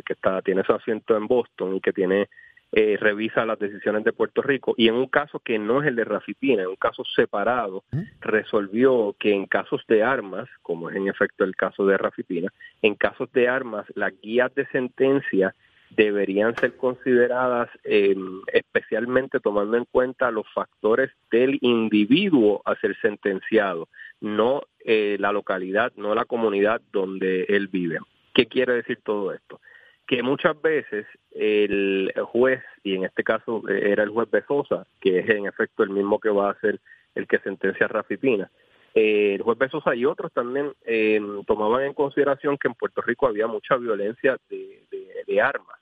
que 0.05 0.13
está 0.13 0.41
tiene 0.41 0.63
su 0.63 0.73
asiento 0.73 1.15
en 1.15 1.27
Boston 1.27 1.75
y 1.75 1.81
que 1.81 1.93
tiene 1.93 2.27
eh, 2.71 2.97
revisa 2.99 3.45
las 3.45 3.57
decisiones 3.57 4.03
de 4.03 4.13
Puerto 4.13 4.41
Rico 4.41 4.75
y 4.77 4.89
en 4.89 4.95
un 4.95 5.07
caso 5.07 5.39
que 5.39 5.57
no 5.57 5.81
es 5.81 5.87
el 5.87 5.95
de 5.95 6.03
Rafipina, 6.03 6.61
en 6.61 6.69
un 6.69 6.75
caso 6.75 7.03
separado, 7.15 7.83
resolvió 8.19 9.15
que 9.17 9.33
en 9.33 9.47
casos 9.47 9.81
de 9.87 10.03
armas, 10.03 10.47
como 10.61 10.89
es 10.89 10.95
en 10.95 11.07
efecto 11.07 11.45
el 11.45 11.55
caso 11.55 11.85
de 11.87 11.97
Rafipina, 11.97 12.53
en 12.81 12.93
casos 12.95 13.31
de 13.31 13.47
armas, 13.47 13.87
las 13.95 14.13
guías 14.21 14.53
de 14.53 14.67
sentencia 14.67 15.55
deberían 15.89 16.55
ser 16.55 16.75
consideradas 16.77 17.69
eh, 17.83 18.15
especialmente 18.53 19.39
tomando 19.39 19.77
en 19.77 19.85
cuenta 19.85 20.31
los 20.31 20.45
factores 20.53 21.11
del 21.31 21.57
individuo 21.61 22.61
a 22.65 22.75
ser 22.75 22.95
sentenciado, 23.01 23.87
no 24.21 24.61
eh, 24.79 25.17
la 25.19 25.31
localidad, 25.31 25.91
no 25.95 26.15
la 26.15 26.25
comunidad 26.25 26.81
donde 26.91 27.43
él 27.49 27.67
vive. 27.67 27.99
¿Qué 28.33 28.47
quiere 28.47 28.73
decir 28.73 28.99
todo 29.03 29.33
esto? 29.33 29.59
Que 30.07 30.23
muchas 30.23 30.59
veces 30.61 31.05
el 31.31 32.11
juez, 32.31 32.61
y 32.83 32.95
en 32.95 33.03
este 33.03 33.23
caso 33.23 33.63
eh, 33.69 33.91
era 33.91 34.03
el 34.03 34.09
juez 34.09 34.29
Besosa, 34.29 34.87
que 35.01 35.19
es 35.19 35.29
en 35.29 35.45
efecto 35.45 35.83
el 35.83 35.89
mismo 35.89 36.19
que 36.19 36.29
va 36.29 36.51
a 36.51 36.59
ser 36.59 36.79
el 37.15 37.27
que 37.27 37.39
sentencia 37.39 37.85
a 37.85 37.89
Rafi 37.89 38.17
Pina, 38.17 38.49
el 38.93 39.41
juez 39.41 39.57
Besosa 39.57 39.95
y 39.95 40.05
otros 40.05 40.31
también 40.33 40.73
tomaban 41.45 41.83
en 41.83 41.93
consideración 41.93 42.57
que 42.57 42.67
en 42.67 42.73
Puerto 42.73 43.01
Rico 43.01 43.27
había 43.27 43.47
mucha 43.47 43.75
violencia 43.77 44.37
de 44.49 45.41
armas 45.41 45.79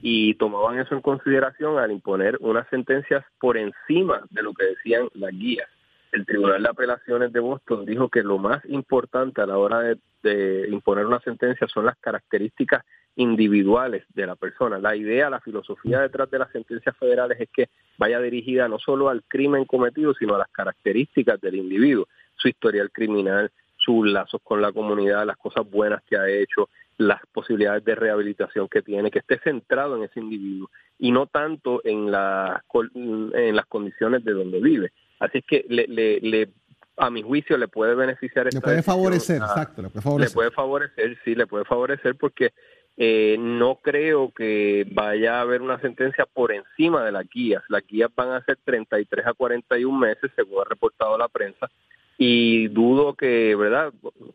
y 0.00 0.34
tomaban 0.34 0.78
eso 0.78 0.94
en 0.94 1.02
consideración 1.02 1.78
al 1.78 1.92
imponer 1.92 2.38
unas 2.40 2.68
sentencias 2.68 3.24
por 3.38 3.56
encima 3.56 4.22
de 4.30 4.42
lo 4.42 4.54
que 4.54 4.64
decían 4.64 5.08
las 5.14 5.32
guías. 5.32 5.68
El 6.10 6.24
Tribunal 6.24 6.62
de 6.62 6.70
Apelaciones 6.70 7.32
de 7.32 7.40
Boston 7.40 7.84
dijo 7.84 8.08
que 8.08 8.22
lo 8.22 8.38
más 8.38 8.64
importante 8.64 9.42
a 9.42 9.46
la 9.46 9.58
hora 9.58 9.80
de, 10.22 10.68
imponer 10.70 11.06
una 11.06 11.20
sentencia 11.20 11.66
son 11.68 11.84
las 11.84 11.96
características 11.98 12.84
individuales 13.16 14.04
de 14.14 14.26
la 14.26 14.36
persona. 14.36 14.78
La 14.78 14.96
idea, 14.96 15.28
la 15.28 15.40
filosofía 15.40 16.00
detrás 16.00 16.30
de 16.30 16.38
las 16.38 16.50
sentencias 16.50 16.96
federales 16.96 17.38
es 17.40 17.48
que 17.50 17.68
vaya 17.98 18.20
dirigida 18.20 18.68
no 18.68 18.78
solo 18.78 19.10
al 19.10 19.22
crimen 19.24 19.64
cometido, 19.64 20.14
sino 20.14 20.34
a 20.34 20.38
las 20.38 20.48
características 20.48 21.40
del 21.40 21.56
individuo, 21.56 22.08
su 22.38 22.48
historial 22.48 22.90
criminal, 22.90 23.50
sus 23.76 24.06
lazos 24.06 24.40
con 24.42 24.62
la 24.62 24.72
comunidad, 24.72 25.26
las 25.26 25.36
cosas 25.36 25.68
buenas 25.68 26.02
que 26.04 26.16
ha 26.16 26.28
hecho, 26.28 26.68
las 26.96 27.20
posibilidades 27.32 27.84
de 27.84 27.94
rehabilitación 27.94 28.68
que 28.68 28.82
tiene, 28.82 29.10
que 29.10 29.20
esté 29.20 29.38
centrado 29.38 29.96
en 29.96 30.04
ese 30.04 30.20
individuo 30.20 30.70
y 30.98 31.12
no 31.12 31.26
tanto 31.26 31.80
en, 31.84 32.10
la, 32.10 32.64
en 32.74 33.56
las 33.56 33.66
condiciones 33.66 34.24
de 34.24 34.32
donde 34.32 34.60
vive. 34.60 34.92
Así 35.20 35.38
es 35.38 35.44
que 35.44 35.64
le, 35.68 35.86
le, 35.88 36.48
a 36.96 37.10
mi 37.10 37.22
juicio 37.22 37.56
le 37.56 37.68
puede 37.68 37.94
beneficiar. 37.94 38.52
le 38.52 38.60
puede 38.60 38.82
favorecer, 38.82 39.36
exacto, 39.36 39.82
le 39.82 39.90
puede 39.90 40.02
favorecer. 40.02 40.30
Le 40.30 40.34
puede 40.34 40.50
favorecer, 40.50 41.18
sí, 41.24 41.34
le 41.34 41.46
puede 41.46 41.64
favorecer 41.64 42.16
porque 42.16 42.52
eh, 42.96 43.36
no 43.38 43.76
creo 43.76 44.32
que 44.32 44.84
vaya 44.90 45.38
a 45.38 45.42
haber 45.42 45.62
una 45.62 45.80
sentencia 45.80 46.26
por 46.26 46.52
encima 46.52 47.04
de 47.04 47.12
las 47.12 47.28
guías. 47.28 47.62
Las 47.68 47.86
guías 47.86 48.10
van 48.14 48.32
a 48.32 48.44
ser 48.44 48.58
33 48.64 49.24
a 49.24 49.34
41 49.34 49.96
meses, 49.96 50.32
según 50.34 50.62
ha 50.62 50.68
reportado 50.68 51.16
la 51.16 51.28
prensa, 51.28 51.70
y 52.18 52.66
dudo 52.68 53.14
que, 53.14 53.54
¿verdad? 53.54 53.92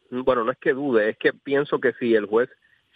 Bueno, 0.10 0.46
no 0.46 0.52
es 0.52 0.58
que 0.58 0.74
dude, 0.74 1.10
es 1.10 1.18
que 1.18 1.34
pienso 1.34 1.80
que 1.80 1.92
si 2.00 2.16
el 2.16 2.26
juez 2.26 2.50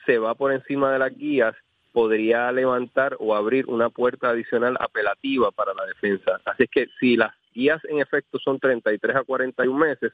se 0.06 0.18
va 0.18 0.34
por 0.34 0.54
encima 0.54 0.94
de 0.94 1.00
las 1.00 1.16
guías, 1.16 1.54
podría 1.92 2.52
levantar 2.54 3.18
o 3.20 3.36
abrir 3.36 3.66
una 3.68 3.90
puerta 3.90 4.30
adicional 4.30 4.78
apelativa 4.80 5.52
para 5.52 5.74
la 5.74 5.86
defensa. 5.86 6.40
Así 6.46 6.68
que 6.68 6.88
si 7.00 7.18
las 7.18 7.34
guías 7.54 7.84
en 7.86 8.00
efecto 8.00 8.40
son 8.40 8.60
33 8.60 9.18
a 9.18 9.24
41 9.24 9.78
meses, 9.78 10.14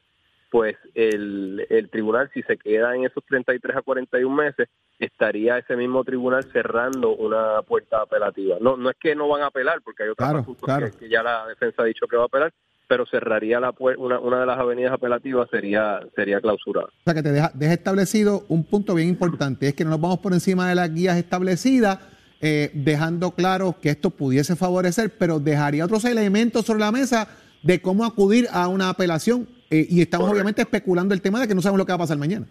pues 0.50 0.76
el, 0.96 1.66
el 1.70 1.90
tribunal, 1.90 2.30
si 2.34 2.42
se 2.44 2.58
queda 2.58 2.96
en 2.96 3.06
esos 3.06 3.24
33 3.26 3.76
a 3.78 3.82
41 3.82 4.36
meses, 4.36 4.70
estaría 4.98 5.58
ese 5.58 5.76
mismo 5.76 6.04
tribunal 6.04 6.44
cerrando 6.52 7.16
una 7.16 7.62
puerta 7.64 8.02
apelativa. 8.02 8.58
No 8.60 8.78
no 8.78 8.90
es 8.90 8.96
que 9.00 9.16
no 9.16 9.28
van 9.28 9.42
a 9.42 9.48
apelar, 9.48 9.82
porque 9.84 10.04
hay 10.04 10.10
otros 10.10 10.28
Claro, 10.28 10.40
asuntos 10.40 10.64
claro. 10.64 10.92
Que, 10.92 10.98
que 10.98 11.10
ya 11.10 11.22
la 11.22 11.48
defensa 11.48 11.84
ha 11.84 11.86
dicho 11.86 12.08
que 12.08 12.18
va 12.18 12.24
a 12.24 12.28
apelar, 12.28 12.54
pero 12.88 13.06
cerraría 13.06 13.60
la 13.60 13.74
una, 13.98 14.20
una 14.20 14.40
de 14.40 14.46
las 14.46 14.60
avenidas 14.60 14.94
apelativas 14.94 15.50
sería 15.50 16.02
sería 16.16 16.42
clausurada. 16.42 16.88
O 16.88 17.04
sea, 17.04 17.14
que 17.14 17.24
te 17.24 17.32
deja, 17.32 17.52
deja 17.54 17.74
establecido 17.74 18.46
un 18.50 18.64
punto 18.64 18.96
bien 18.96 19.10
importante, 19.10 19.68
es 19.68 19.74
que 19.74 19.84
no 19.84 19.92
nos 19.92 20.02
vamos 20.02 20.20
por 20.20 20.34
encima 20.34 20.68
de 20.70 20.76
las 20.76 20.94
guías 20.94 21.18
establecidas, 21.18 22.00
eh, 22.42 22.72
dejando 22.74 23.32
claro 23.32 23.76
que 23.82 23.90
esto 23.90 24.10
pudiese 24.10 24.56
favorecer, 24.56 25.12
pero 25.18 25.40
dejaría 25.40 25.86
otros 25.86 26.06
elementos 26.06 26.66
sobre 26.66 26.82
la 26.82 26.92
mesa 26.92 27.28
de 27.64 27.82
cómo 27.82 28.06
acudir 28.06 28.48
a 28.52 28.68
una 28.68 28.90
apelación. 28.90 29.48
eh, 29.70 29.88
y 29.90 30.02
estamos 30.02 30.30
obviamente 30.30 30.62
especulando 30.62 31.14
el 31.14 31.22
tema 31.22 31.40
de 31.40 31.48
que 31.48 31.56
no 31.56 31.62
sabemos 31.62 31.80
lo 31.80 31.86
que 31.86 31.94
va 31.94 31.96
a 31.96 32.00
pasar 32.00 32.18
mañana. 32.18 32.48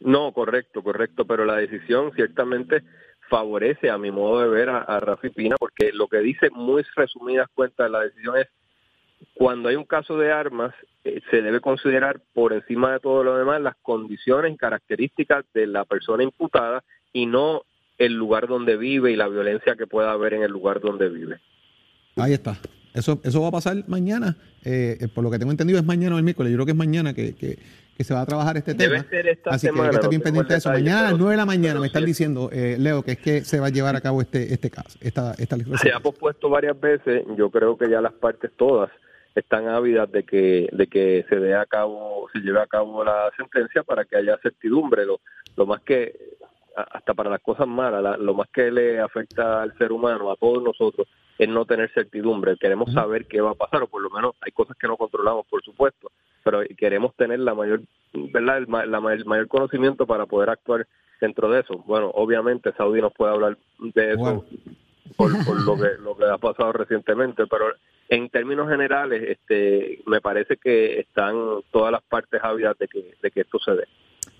No, 0.00 0.32
correcto, 0.32 0.82
correcto, 0.82 1.24
pero 1.26 1.44
la 1.44 1.56
decisión 1.56 2.12
ciertamente 2.14 2.82
favorece 3.28 3.90
a 3.90 3.98
mi 3.98 4.10
modo 4.10 4.42
de 4.42 4.48
ver 4.48 4.68
a, 4.68 4.78
a 4.82 5.00
Rafi 5.00 5.30
Pina, 5.30 5.56
porque 5.58 5.90
lo 5.92 6.06
que 6.06 6.18
dice 6.18 6.50
muy 6.50 6.84
resumidas 6.94 7.48
cuentas 7.54 7.90
la 7.90 8.00
decisión 8.00 8.36
es 8.36 8.46
cuando 9.34 9.68
hay 9.68 9.76
un 9.76 9.84
caso 9.84 10.16
de 10.18 10.32
armas, 10.32 10.74
eh, 11.04 11.20
se 11.30 11.42
debe 11.42 11.60
considerar 11.60 12.20
por 12.34 12.52
encima 12.52 12.92
de 12.92 13.00
todo 13.00 13.22
lo 13.24 13.36
demás 13.36 13.60
las 13.60 13.76
condiciones 13.82 14.52
y 14.54 14.56
características 14.56 15.44
de 15.54 15.66
la 15.66 15.84
persona 15.84 16.22
imputada 16.22 16.82
y 17.12 17.26
no 17.26 17.62
el 17.98 18.14
lugar 18.14 18.46
donde 18.46 18.76
vive 18.76 19.12
y 19.12 19.16
la 19.16 19.28
violencia 19.28 19.74
que 19.76 19.86
pueda 19.86 20.12
haber 20.12 20.34
en 20.34 20.42
el 20.42 20.50
lugar 20.50 20.80
donde 20.80 21.08
vive. 21.08 21.38
Ahí 22.16 22.32
está. 22.34 22.56
Eso, 22.94 23.20
eso 23.24 23.42
va 23.42 23.48
a 23.48 23.52
pasar 23.52 23.76
mañana. 23.88 24.36
eh, 24.64 24.96
eh, 25.00 25.08
por 25.08 25.22
lo 25.22 25.30
que 25.30 25.38
tengo 25.38 25.52
entendido 25.52 25.78
es 25.78 25.84
mañana 25.84 26.14
o 26.16 26.18
el 26.18 26.24
miércoles. 26.24 26.50
Yo 26.50 26.56
creo 26.56 26.66
que 26.66 26.72
es 26.72 26.78
mañana 26.78 27.14
que, 27.14 27.34
que- 27.34 27.58
que 27.96 28.04
se 28.04 28.12
va 28.12 28.20
a 28.20 28.26
trabajar 28.26 28.58
este 28.58 28.74
Debe 28.74 28.96
tema. 28.98 29.08
ser 29.08 29.26
esta 29.28 29.50
Así 29.50 29.66
que 29.66 29.70
hay 29.70 29.72
semana, 29.72 29.88
que 29.88 29.94
estar 29.94 30.04
no 30.04 30.10
bien 30.10 30.20
pendiente 30.22 30.52
de 30.52 30.58
eso. 30.58 30.68
Mañana 30.70 30.98
a 30.98 31.02
las 31.02 31.12
pero- 31.12 31.18
9 31.18 31.30
de 31.32 31.36
la 31.38 31.46
mañana 31.46 31.80
me 31.80 31.86
están 31.86 32.02
sí. 32.02 32.06
diciendo, 32.08 32.50
eh, 32.52 32.76
Leo, 32.78 33.02
que 33.02 33.12
es 33.12 33.18
que 33.18 33.40
se 33.44 33.58
va 33.60 33.68
a 33.68 33.70
llevar 33.70 33.96
a 33.96 34.00
cabo 34.02 34.20
este, 34.20 34.52
este 34.52 34.68
caso, 34.70 34.98
esta, 35.00 35.32
esta 35.38 35.56
se 35.80 35.92
ha 35.92 36.00
pospuesto 36.00 36.50
varias 36.50 36.78
veces. 36.78 37.24
Yo 37.38 37.48
creo 37.50 37.78
que 37.78 37.88
ya 37.88 38.02
las 38.02 38.12
partes 38.12 38.50
todas 38.56 38.90
están 39.36 39.68
ávidas 39.68 40.10
de 40.10 40.24
que 40.24 40.68
de 40.72 40.86
que 40.88 41.24
se 41.28 41.36
dé 41.36 41.54
a 41.54 41.66
cabo, 41.66 42.26
se 42.32 42.40
lleve 42.40 42.60
a 42.60 42.66
cabo 42.66 43.04
la 43.04 43.30
sentencia 43.36 43.82
para 43.84 44.04
que 44.04 44.16
haya 44.16 44.36
certidumbre. 44.42 45.04
Lo, 45.06 45.20
lo 45.56 45.66
más 45.66 45.80
que 45.82 46.12
hasta 46.74 47.14
para 47.14 47.30
las 47.30 47.40
cosas 47.40 47.66
malas, 47.66 48.02
la- 48.02 48.16
lo 48.16 48.34
más 48.34 48.48
que 48.50 48.70
le 48.70 48.98
afecta 49.00 49.62
al 49.62 49.76
ser 49.78 49.92
humano, 49.92 50.30
a 50.30 50.36
todos 50.36 50.62
nosotros, 50.62 51.06
es 51.38 51.48
no 51.48 51.64
tener 51.64 51.90
certidumbre. 51.92 52.56
Queremos 52.58 52.92
saber 52.92 53.26
qué 53.26 53.40
va 53.40 53.50
a 53.52 53.54
pasar, 53.54 53.82
o 53.82 53.86
por 53.86 54.02
lo 54.02 54.10
menos 54.10 54.34
hay 54.40 54.52
cosas 54.52 54.76
que 54.78 54.86
no 54.86 54.96
controlamos, 54.96 55.46
por 55.46 55.62
supuesto, 55.62 56.10
pero 56.44 56.60
queremos 56.76 57.14
tener 57.16 57.40
la 57.40 57.54
mayor, 57.54 57.80
¿verdad? 58.12 58.58
El, 58.58 58.66
la 58.90 59.12
el 59.14 59.24
mayor 59.24 59.48
conocimiento 59.48 60.06
para 60.06 60.26
poder 60.26 60.50
actuar 60.50 60.86
dentro 61.20 61.50
de 61.50 61.60
eso. 61.60 61.78
Bueno, 61.86 62.10
obviamente 62.14 62.72
Saudi 62.76 63.00
nos 63.00 63.12
puede 63.14 63.32
hablar 63.32 63.56
de 63.78 64.08
eso 64.12 64.18
Bueno. 64.18 64.44
Por, 65.16 65.32
por 65.44 65.60
lo 65.64 65.76
que 65.76 66.02
lo 66.02 66.16
que 66.16 66.24
ha 66.24 66.38
pasado 66.38 66.72
recientemente, 66.72 67.46
pero 67.46 67.66
en 68.08 68.28
términos 68.30 68.68
generales, 68.68 69.22
este, 69.28 70.02
me 70.06 70.20
parece 70.20 70.56
que 70.56 71.00
están 71.00 71.34
todas 71.70 71.92
las 71.92 72.02
partes 72.02 72.40
ávidas 72.42 72.78
de 72.78 72.88
que, 72.88 73.14
de 73.20 73.30
que 73.30 73.40
esto 73.40 73.58
se 73.58 73.72
dé. 73.72 73.84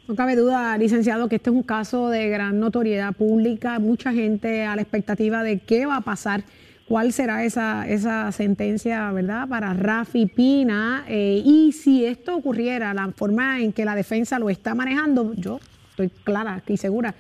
No 0.07 0.14
cabe 0.14 0.37
duda, 0.37 0.79
licenciado, 0.79 1.29
que 1.29 1.37
este 1.37 1.50
es 1.50 1.57
un 1.57 1.64
caso 1.64 2.11
de 2.11 2.29
gran 2.29 2.61
notoriedad 2.61 3.12
pública, 3.12 3.81
mucha 3.81 4.12
gente 4.12 4.64
a 4.64 4.76
la 4.76 4.83
expectativa 4.83 5.42
de 5.42 5.59
qué 5.59 5.85
va 5.85 5.96
a 5.96 6.00
pasar, 6.02 6.44
cuál 6.87 7.12
será 7.12 7.44
esa, 7.44 7.88
esa 7.88 8.31
sentencia, 8.31 9.11
¿verdad?, 9.11 9.48
para 9.48 9.74
Rafi 9.74 10.26
Pina. 10.26 11.05
eh, 11.09 11.42
y 11.44 11.72
si 11.72 12.05
esto 12.05 12.37
ocurriera, 12.37 12.94
la 12.94 13.11
forma 13.16 13.61
en 13.61 13.72
que 13.72 13.85
la 13.85 13.96
defensa 13.96 14.38
lo 14.38 14.48
está 14.48 14.76
manejando, 14.76 15.33
yo 15.35 15.59
estoy 15.90 16.09
clara 16.22 16.62
y 16.68 16.76
segura 16.76 17.16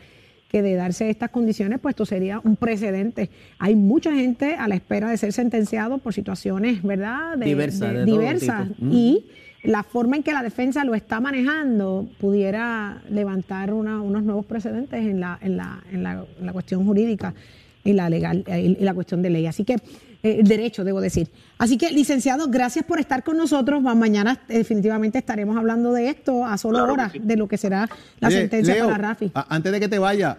que 0.56 0.62
de 0.62 0.74
darse 0.74 1.10
estas 1.10 1.28
condiciones, 1.28 1.78
pues 1.80 1.92
esto 1.92 2.06
sería 2.06 2.40
un 2.42 2.56
precedente. 2.56 3.28
Hay 3.58 3.74
mucha 3.76 4.10
gente 4.14 4.54
a 4.54 4.68
la 4.68 4.74
espera 4.74 5.10
de 5.10 5.18
ser 5.18 5.34
sentenciado 5.34 5.98
por 5.98 6.14
situaciones, 6.14 6.82
¿verdad? 6.82 7.36
De- 7.36 7.44
Diversas, 7.44 7.92
de- 7.92 7.98
de 8.00 8.06
todo 8.06 8.18
diversas. 8.20 8.68
tipo. 8.68 8.84
Mm. 8.86 8.92
Y 8.92 9.26
la 9.64 9.82
forma 9.82 10.16
en 10.16 10.22
que 10.22 10.32
la 10.32 10.42
defensa 10.42 10.82
lo 10.84 10.94
está 10.94 11.20
manejando 11.20 12.08
pudiera 12.18 13.02
levantar 13.10 13.74
una- 13.74 14.00
unos 14.00 14.22
nuevos 14.22 14.46
precedentes 14.46 14.98
en 15.04 15.20
la, 15.20 15.38
en 15.42 15.58
la, 15.58 15.82
en 15.92 16.02
la, 16.02 16.24
en 16.40 16.46
la 16.46 16.52
cuestión 16.54 16.86
jurídica 16.86 17.34
y 17.84 17.92
la 17.92 18.08
legal 18.08 18.42
y 18.48 18.82
la 18.82 18.94
cuestión 18.94 19.20
de 19.20 19.28
ley. 19.28 19.46
Así 19.46 19.62
que 19.64 19.76
el 20.26 20.46
derecho, 20.46 20.84
debo 20.84 21.00
decir. 21.00 21.28
Así 21.58 21.78
que, 21.78 21.90
licenciado, 21.90 22.48
gracias 22.48 22.84
por 22.84 23.00
estar 23.00 23.22
con 23.24 23.36
nosotros. 23.36 23.82
Mañana 23.82 24.40
eh, 24.48 24.58
definitivamente 24.58 25.18
estaremos 25.18 25.56
hablando 25.56 25.92
de 25.92 26.08
esto 26.08 26.44
a 26.44 26.58
solo 26.58 26.78
Claro 26.78 26.92
horas 26.92 27.12
sí. 27.12 27.20
de 27.22 27.36
lo 27.36 27.48
que 27.48 27.56
será 27.56 27.88
la 28.20 28.28
Oye, 28.28 28.38
sentencia 28.40 28.74
Leo, 28.74 28.86
para 28.86 28.98
Rafi. 29.08 29.30
antes 29.34 29.72
de 29.72 29.80
que 29.80 29.88
te 29.88 29.98
vaya, 29.98 30.38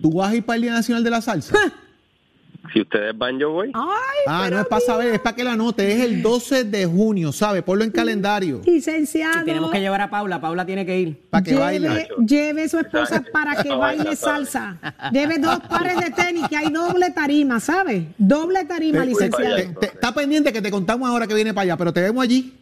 ¿tú 0.00 0.12
vas 0.12 0.32
a 0.32 0.36
ir 0.36 0.44
para 0.44 0.56
el 0.56 0.62
Día 0.62 0.72
Nacional 0.72 1.04
de 1.04 1.10
la 1.10 1.20
Salsa? 1.20 1.54
Si 2.72 2.80
ustedes 2.80 3.16
van, 3.18 3.38
yo 3.38 3.50
voy. 3.50 3.72
Ay, 3.74 3.82
Ah, 4.26 4.48
no 4.50 4.60
es 4.60 4.66
para 4.66 4.80
saber, 4.80 5.12
es 5.14 5.20
para 5.20 5.34
que 5.34 5.42
la 5.42 5.52
anote. 5.54 5.92
Es 5.92 6.00
el 6.00 6.22
12 6.22 6.64
de 6.64 6.86
junio, 6.86 7.32
¿sabes? 7.32 7.62
Ponlo 7.64 7.82
en 7.84 7.90
calendario. 7.90 8.60
licenciado. 8.64 9.42
Y 9.42 9.44
tenemos 9.44 9.70
que 9.72 9.80
llevar 9.80 10.00
a 10.00 10.08
Paula. 10.10 10.40
Paula 10.40 10.64
tiene 10.64 10.86
que 10.86 10.98
ir. 10.98 11.22
Para 11.28 11.42
que 11.42 11.50
lleve, 11.50 11.60
baile. 11.62 12.08
lleve 12.24 12.68
su 12.68 12.78
esposa 12.78 13.16
Exacto. 13.16 13.32
para 13.32 13.62
que 13.62 13.68
baile 13.74 14.14
sabe. 14.16 14.46
salsa. 14.46 14.78
Lleve 15.12 15.38
dos 15.38 15.58
pares 15.68 15.96
de 15.98 16.10
tenis, 16.10 16.46
que 16.48 16.56
hay 16.56 16.70
doble 16.70 17.10
tarima, 17.10 17.58
¿sabe? 17.58 18.06
Doble 18.16 18.64
tarima, 18.64 19.00
Te- 19.00 19.06
licenciado. 19.06 19.56
te- 19.56 19.66
te- 19.80 19.86
está 19.86 20.14
pendiente 20.14 20.52
que 20.52 20.62
te 20.62 20.70
contamos 20.70 21.08
ahora 21.08 21.26
que 21.26 21.34
viene 21.34 21.52
para 21.52 21.62
allá, 21.64 21.76
pero 21.76 21.92
te 21.92 22.00
vemos 22.00 22.22
allí. 22.22 22.60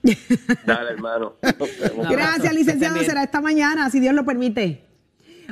Dale, 0.64 0.90
hermano. 0.92 1.34
Vemos. 1.42 2.08
Gracias, 2.08 2.54
licenciado. 2.54 2.98
Será 3.04 3.22
esta 3.22 3.40
mañana, 3.42 3.90
si 3.90 4.00
Dios 4.00 4.14
lo 4.14 4.24
permite. 4.24 4.82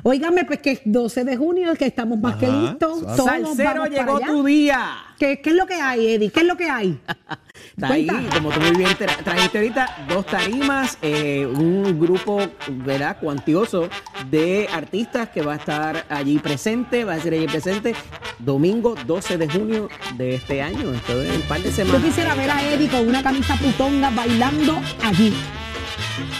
Óigame, 0.02 0.44
pues 0.44 0.60
que 0.60 0.72
es 0.72 0.80
12 0.84 1.24
de 1.24 1.36
junio, 1.36 1.74
que 1.76 1.86
estamos 1.86 2.18
más 2.18 2.36
que 2.36 2.46
listos. 2.46 3.00
Todos 3.16 3.26
vamos 3.26 3.56
para 3.56 3.86
llegó 3.88 4.16
allá. 4.16 4.26
tu 4.26 4.44
día. 4.44 4.88
¿Qué, 5.18 5.40
qué 5.40 5.50
es 5.50 5.56
lo 5.56 5.66
que 5.66 5.74
hay, 5.74 6.06
Eddie? 6.14 6.30
¿Qué 6.30 6.40
es 6.40 6.46
lo 6.46 6.56
que 6.56 6.70
hay? 6.70 6.98
Está 7.76 7.88
ahí, 7.92 8.06
como 8.32 8.50
tú 8.50 8.60
muy 8.60 8.70
bien 8.76 8.90
tra- 8.90 9.16
trajiste 9.24 9.58
ahorita, 9.58 10.06
dos 10.08 10.26
tarimas, 10.26 10.96
eh, 11.02 11.44
un 11.46 11.98
grupo, 11.98 12.40
¿verdad?, 12.68 13.18
cuantioso 13.20 13.88
de 14.30 14.68
artistas 14.72 15.28
que 15.30 15.42
va 15.42 15.54
a 15.54 15.56
estar 15.56 16.04
allí 16.08 16.38
presente, 16.38 17.04
va 17.04 17.14
a 17.14 17.20
ser 17.20 17.34
allí 17.34 17.46
presente 17.46 17.94
domingo 18.38 18.94
12 19.06 19.38
de 19.38 19.48
junio 19.48 19.88
de 20.16 20.36
este 20.36 20.62
año, 20.62 20.92
entonces 20.92 21.34
un 21.36 21.42
par 21.42 21.58
de 21.60 21.70
Yo 21.70 21.76
semanas. 21.76 22.02
quisiera 22.04 22.34
ver 22.36 22.50
a 22.50 22.62
Eddie 22.72 22.88
con 22.88 23.08
una 23.08 23.22
camisa 23.22 23.56
putonga 23.56 24.10
bailando 24.10 24.78
allí. 25.04 25.34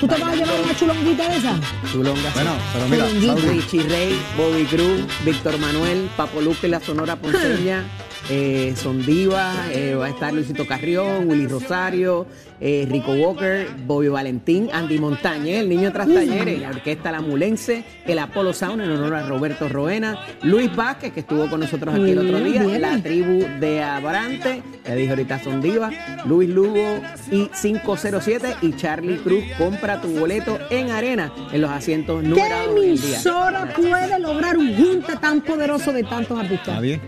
¿Tú 0.00 0.06
te 0.06 0.14
vas 0.14 0.32
a 0.32 0.36
llevar 0.36 0.60
una 0.62 0.76
chulonguita 0.76 1.28
de 1.28 1.36
esa? 1.36 1.54
Chulonga, 1.90 2.30
Bueno, 2.34 2.52
pero 2.72 2.88
mira, 2.88 3.34
Richie 3.34 3.82
Rey, 3.82 4.18
Bobby 4.36 4.64
Cruz, 4.64 5.00
Víctor 5.24 5.58
Manuel, 5.58 6.08
Papo 6.16 6.40
Luque, 6.40 6.68
la 6.68 6.80
Sonora 6.80 7.16
Ponceña, 7.16 7.84
eh, 8.30 8.74
Son 8.76 9.04
Diva, 9.04 9.54
eh, 9.72 9.94
va 9.94 10.06
a 10.06 10.08
estar 10.10 10.32
Luisito 10.32 10.66
Carrión, 10.66 11.28
Willy 11.28 11.46
Rosario, 11.46 12.26
eh, 12.60 12.86
Rico 12.90 13.12
Walker, 13.12 13.68
Bobby 13.86 14.08
Valentín, 14.08 14.68
Andy 14.72 14.98
Montañez, 14.98 15.60
el 15.60 15.68
niño 15.68 15.92
tras 15.92 16.08
talleres, 16.12 16.60
la 16.60 16.70
orquesta 16.70 17.12
La 17.12 17.20
Mulense, 17.20 17.84
el 18.04 18.18
Apolo 18.18 18.52
Sound 18.52 18.82
en 18.82 18.90
honor 18.90 19.14
a 19.14 19.26
Roberto 19.26 19.68
Roena, 19.68 20.18
Luis 20.42 20.74
Vázquez, 20.74 21.12
que 21.12 21.20
estuvo 21.20 21.48
con 21.48 21.60
nosotros 21.60 21.94
aquí 21.94 22.10
el 22.10 22.18
otro 22.18 22.40
día, 22.40 22.62
Bien, 22.64 22.80
la 22.80 22.90
bien. 22.90 23.02
tribu 23.02 23.46
de 23.60 23.82
Abrante, 23.82 24.62
le 24.86 24.96
dije 24.96 25.10
ahorita 25.10 25.42
Son 25.42 25.60
Diva, 25.62 25.90
Luis 26.26 26.48
Lugo 26.50 27.00
y 27.30 27.46
507 27.46 28.56
y 28.62 28.72
Charlie 28.76 29.18
Cruz, 29.18 29.44
compra 29.56 30.00
tu 30.00 30.08
boleto 30.08 30.58
en 30.70 30.90
arena 30.90 31.32
en 31.52 31.60
los 31.60 31.70
asientos 31.70 32.22
¿Qué 32.22 32.28
numerados 32.28 32.74
del 32.74 33.00
día. 33.00 33.14
emisora 33.14 33.72
puede 33.74 34.18
lograr 34.18 34.58
un 34.58 34.74
junte 34.76 35.16
tan 35.16 35.40
poderoso 35.40 35.92
de 35.92 36.02
tantos 36.02 36.38
artistas? 36.38 36.74
Nadie. 36.74 37.00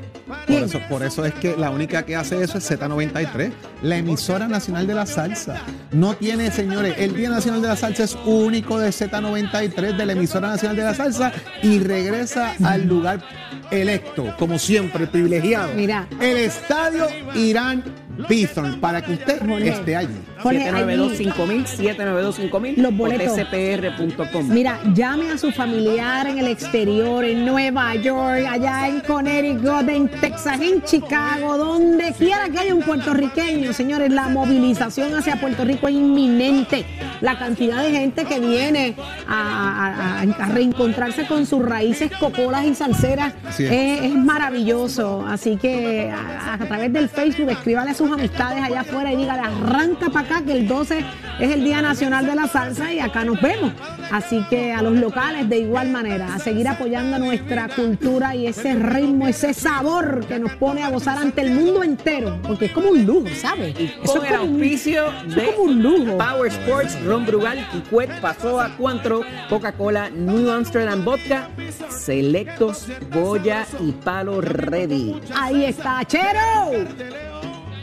Por 0.47 0.57
eso, 0.57 0.81
por 0.89 1.03
eso 1.03 1.25
es 1.25 1.35
que 1.35 1.57
la 1.57 1.71
única 1.71 2.05
que 2.05 2.17
hace 2.17 2.43
eso 2.43 2.59
es 2.59 2.71
Z93, 2.71 3.53
la 3.83 3.97
emisora 3.97 4.49
nacional 4.49 4.87
de 4.87 4.95
la 4.95 5.07
salsa. 5.07 5.61
No 5.93 6.15
tiene, 6.15 6.51
señores, 6.51 6.95
el 6.99 7.15
Día 7.15 7.31
Nacional 7.31 7.63
de 7.63 7.69
la 7.69 7.77
Salsa 7.77 8.05
es 8.05 8.17
único 8.25 8.79
de 8.79 8.91
Z93, 8.91 9.97
de 9.97 10.07
la 10.07 10.13
emisora 10.13 10.49
nacional 10.49 10.77
de 10.77 10.85
la 10.85 10.95
salsa, 10.95 11.33
y 11.63 11.79
regresa 11.81 12.55
al 12.65 12.87
lugar 12.87 13.23
electo, 13.71 14.35
como 14.39 14.59
siempre, 14.59 15.07
privilegiado. 15.07 15.73
Mira. 15.75 16.09
El 16.21 16.37
estadio 16.37 17.07
Irán 17.35 17.83
Bithorn, 18.29 18.81
para 18.81 19.03
que 19.03 19.13
usted 19.15 19.39
Jorge. 19.41 19.69
esté 19.69 19.97
allí. 19.97 20.15
Jorge, 20.43 20.71
792-5000, 20.73 21.67
792-5000 21.97 22.77
Los 22.77 22.97
boletos. 22.97 23.37
tcpr.com. 23.37 24.49
Mira, 24.49 24.79
llame 24.95 25.31
a 25.33 25.39
su 25.39 25.51
familiar 25.53 26.27
en 26.27 26.39
el 26.39 26.47
exterior, 26.49 27.25
en 27.25 27.45
Nueva 27.45 27.95
York, 27.97 28.47
allá 28.49 28.89
en 28.89 29.01
Connecticut, 29.01 29.89
en 29.89 30.09
Texas, 30.09 30.61
en 30.61 30.83
Chicago, 30.83 31.57
donde 31.59 32.13
quiera 32.19 32.49
que 32.49 32.59
haya 32.59 32.75
un 32.75 32.83
puertorriqueño, 32.83 33.73
señores, 33.73 34.11
la 34.13 34.29
movilización 34.29 35.15
hacia 35.15 35.37
Puerto 35.41 35.65
Rico 35.65 35.89
es 35.89 35.95
inminente. 35.95 36.85
La 37.21 37.39
cantidad 37.39 37.83
de 37.83 37.91
gente 37.91 38.25
que 38.25 38.41
viene 38.41 38.95
a, 39.29 39.35
a- 39.39 40.21
a- 40.21 40.45
a 40.45 40.49
reencontrarse 40.49 41.27
con 41.27 41.45
sus 41.47 41.63
raíces 41.65 42.11
cocolas 42.19 42.65
y 42.65 42.75
salseras 42.75 43.35
es. 43.51 43.61
es. 43.61 44.03
es 44.05 44.15
maravilloso. 44.15 45.25
Así 45.27 45.57
que 45.57 46.11
a, 46.11 46.55
a 46.55 46.59
través 46.59 46.93
del 46.93 47.09
Facebook 47.09 47.51
escríbale 47.51 47.91
a 47.91 47.95
sus 48.01 48.11
amistades 48.11 48.63
allá 48.65 48.81
afuera 48.81 49.13
y 49.13 49.17
dígale, 49.17 49.43
arranca 49.43 50.09
para 50.09 50.27
acá 50.27 50.43
que 50.45 50.53
el 50.53 50.67
12 50.67 51.05
es 51.39 51.51
el 51.53 51.63
Día 51.65 51.83
Nacional 51.83 52.25
de 52.27 52.35
la 52.35 52.47
Salsa 52.49 52.91
y 52.93 52.99
acá 52.99 53.25
nos 53.27 53.39
vemos. 53.43 53.73
Así 54.11 54.43
que 54.49 54.73
a 54.73 54.81
los 54.81 54.95
locales 54.99 55.49
de 55.51 55.59
igual 55.59 55.91
manera, 55.91 56.35
a 56.35 56.39
seguir 56.39 56.67
apoyando 56.67 57.19
nuestra 57.19 57.69
cultura 57.69 58.35
y 58.35 58.47
ese 58.47 58.75
ritmo, 58.75 59.29
ese 59.29 59.53
sabor 59.53 60.25
que 60.27 60.39
nos 60.39 60.53
pone 60.53 60.83
a 60.83 60.89
gozar 60.91 61.19
ante 61.19 61.43
el 61.43 61.53
mundo 61.53 61.83
entero, 61.85 62.39
porque 62.43 62.67
es 62.67 62.73
como 62.73 62.89
un 62.89 63.05
lujo, 63.05 63.29
¿sabes? 63.39 63.75
Eso 63.79 64.15
Con 64.15 64.25
es 64.25 64.33
el 64.33 64.41
un- 64.41 64.49
auspicio 64.55 65.05
es 65.29 65.35
de 65.35 65.45
como 65.55 65.63
un 65.71 65.83
lujo. 65.83 66.17
Power 66.19 66.47
Sports, 66.53 66.99
Ron 67.05 67.27
Brugal, 67.27 67.69
Kikwet, 67.71 68.19
Pasoa, 68.21 68.71
Cuantro, 68.79 69.21
Coca-Cola, 69.51 70.09
New 70.11 70.51
Amsterdam 70.51 71.05
Vodka, 71.05 71.49
Selectos, 71.91 72.87
Goya 73.13 73.67
y 73.79 73.93
Palo 73.93 74.41
Ready. 74.41 75.21
Ahí 75.37 75.65
está, 75.67 75.99
Achero. 76.01 76.87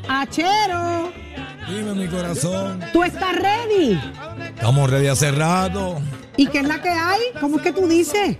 Achero, 0.09 1.11
Dime 1.69 1.93
mi 1.93 2.07
corazón. 2.07 2.79
tú 2.93 3.03
estás 3.03 3.35
ready. 3.35 3.99
Estamos 4.55 4.89
ready 4.89 5.07
hace 5.07 5.31
rato. 5.31 5.99
¿Y 6.37 6.47
qué 6.47 6.59
es 6.59 6.67
la 6.67 6.81
que 6.81 6.89
hay? 6.89 7.19
¿Cómo 7.41 7.57
es 7.57 7.63
que 7.63 7.73
tú 7.73 7.87
dices? 7.87 8.37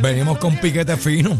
Venimos 0.00 0.38
con 0.38 0.56
piquete 0.56 0.96
fino. 0.96 1.38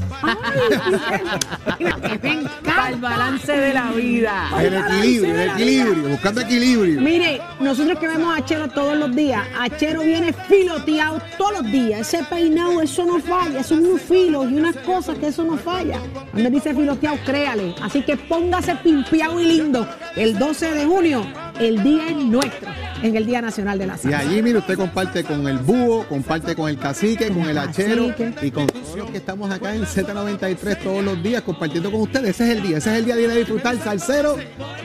Para 2.65 2.89
el 2.91 2.97
balance 2.97 3.53
de 3.53 3.75
la 3.75 3.91
vida. 3.93 4.51
El 4.61 4.75
equilibrio, 4.75 5.35
el 5.35 5.51
equilibrio, 5.51 6.09
buscando 6.11 6.41
equilibrio. 6.43 7.01
Mire, 7.01 7.41
nosotros 7.61 7.99
que 7.99 8.09
vemos 8.09 8.35
a 8.35 8.39
Achero 8.39 8.69
todos 8.69 8.97
los 8.97 9.15
días, 9.15 9.47
Achero 9.59 10.03
viene 10.03 10.33
filoteado 10.33 11.21
todos 11.37 11.63
los 11.63 11.73
días. 11.73 12.01
Ese 12.01 12.25
peinado, 12.25 12.81
eso 12.81 13.05
no 13.05 13.19
falla. 13.21 13.63
Son 13.63 13.85
unos 13.85 14.01
filos 14.03 14.51
y 14.51 14.55
unas 14.55 14.77
cosas 14.79 15.19
que 15.19 15.29
eso 15.29 15.45
no 15.45 15.57
falla. 15.57 15.99
Cuando 16.31 16.51
dice 16.51 16.75
filoteado, 16.75 17.19
créale. 17.25 17.75
Así 17.83 18.03
que 18.03 18.17
póngase 18.17 18.77
pimpeado 18.77 19.41
y 19.41 19.47
lindo. 19.47 19.89
El 20.17 20.39
12 20.39 20.71
de 20.73 20.85
junio, 20.85 21.27
el 21.61 21.83
día 21.83 22.09
es 22.09 22.17
nuestro, 22.17 22.71
en 23.03 23.17
el 23.17 23.27
Día 23.27 23.41
Nacional 23.43 23.79
de 23.79 23.87
la 23.87 23.95
Y 23.95 23.99
Salsa. 23.99 24.19
allí, 24.19 24.43
mire, 24.43 24.59
usted 24.59 24.77
comparte 24.77 25.25
con 25.25 25.47
el 25.47 25.59
búho, 25.59 26.05
comparte 26.09 26.55
con 26.55 26.69
el 26.69 26.79
cacique, 26.79 27.29
con 27.29 27.43
el 27.49 27.59
hachero 27.59 28.15
y 28.43 28.51
con 28.51 28.67
todos 28.67 28.97
los 28.97 29.11
que 29.11 29.19
estamos 29.19 29.51
acá 29.51 29.75
en 29.75 29.83
Z93 29.85 30.83
todos 30.83 31.05
los 31.05 31.23
días 31.23 31.43
compartiendo 31.43 31.91
con 31.91 32.01
ustedes. 32.03 32.31
Ese 32.31 32.45
es 32.45 32.57
el 32.57 32.63
día, 32.63 32.79
ese 32.79 32.93
es 32.93 32.99
el 32.99 33.05
día 33.05 33.17
de 33.17 33.23
ir 33.25 33.31
a 33.31 33.35
disfrutar 33.35 33.77
salsero 33.79 34.37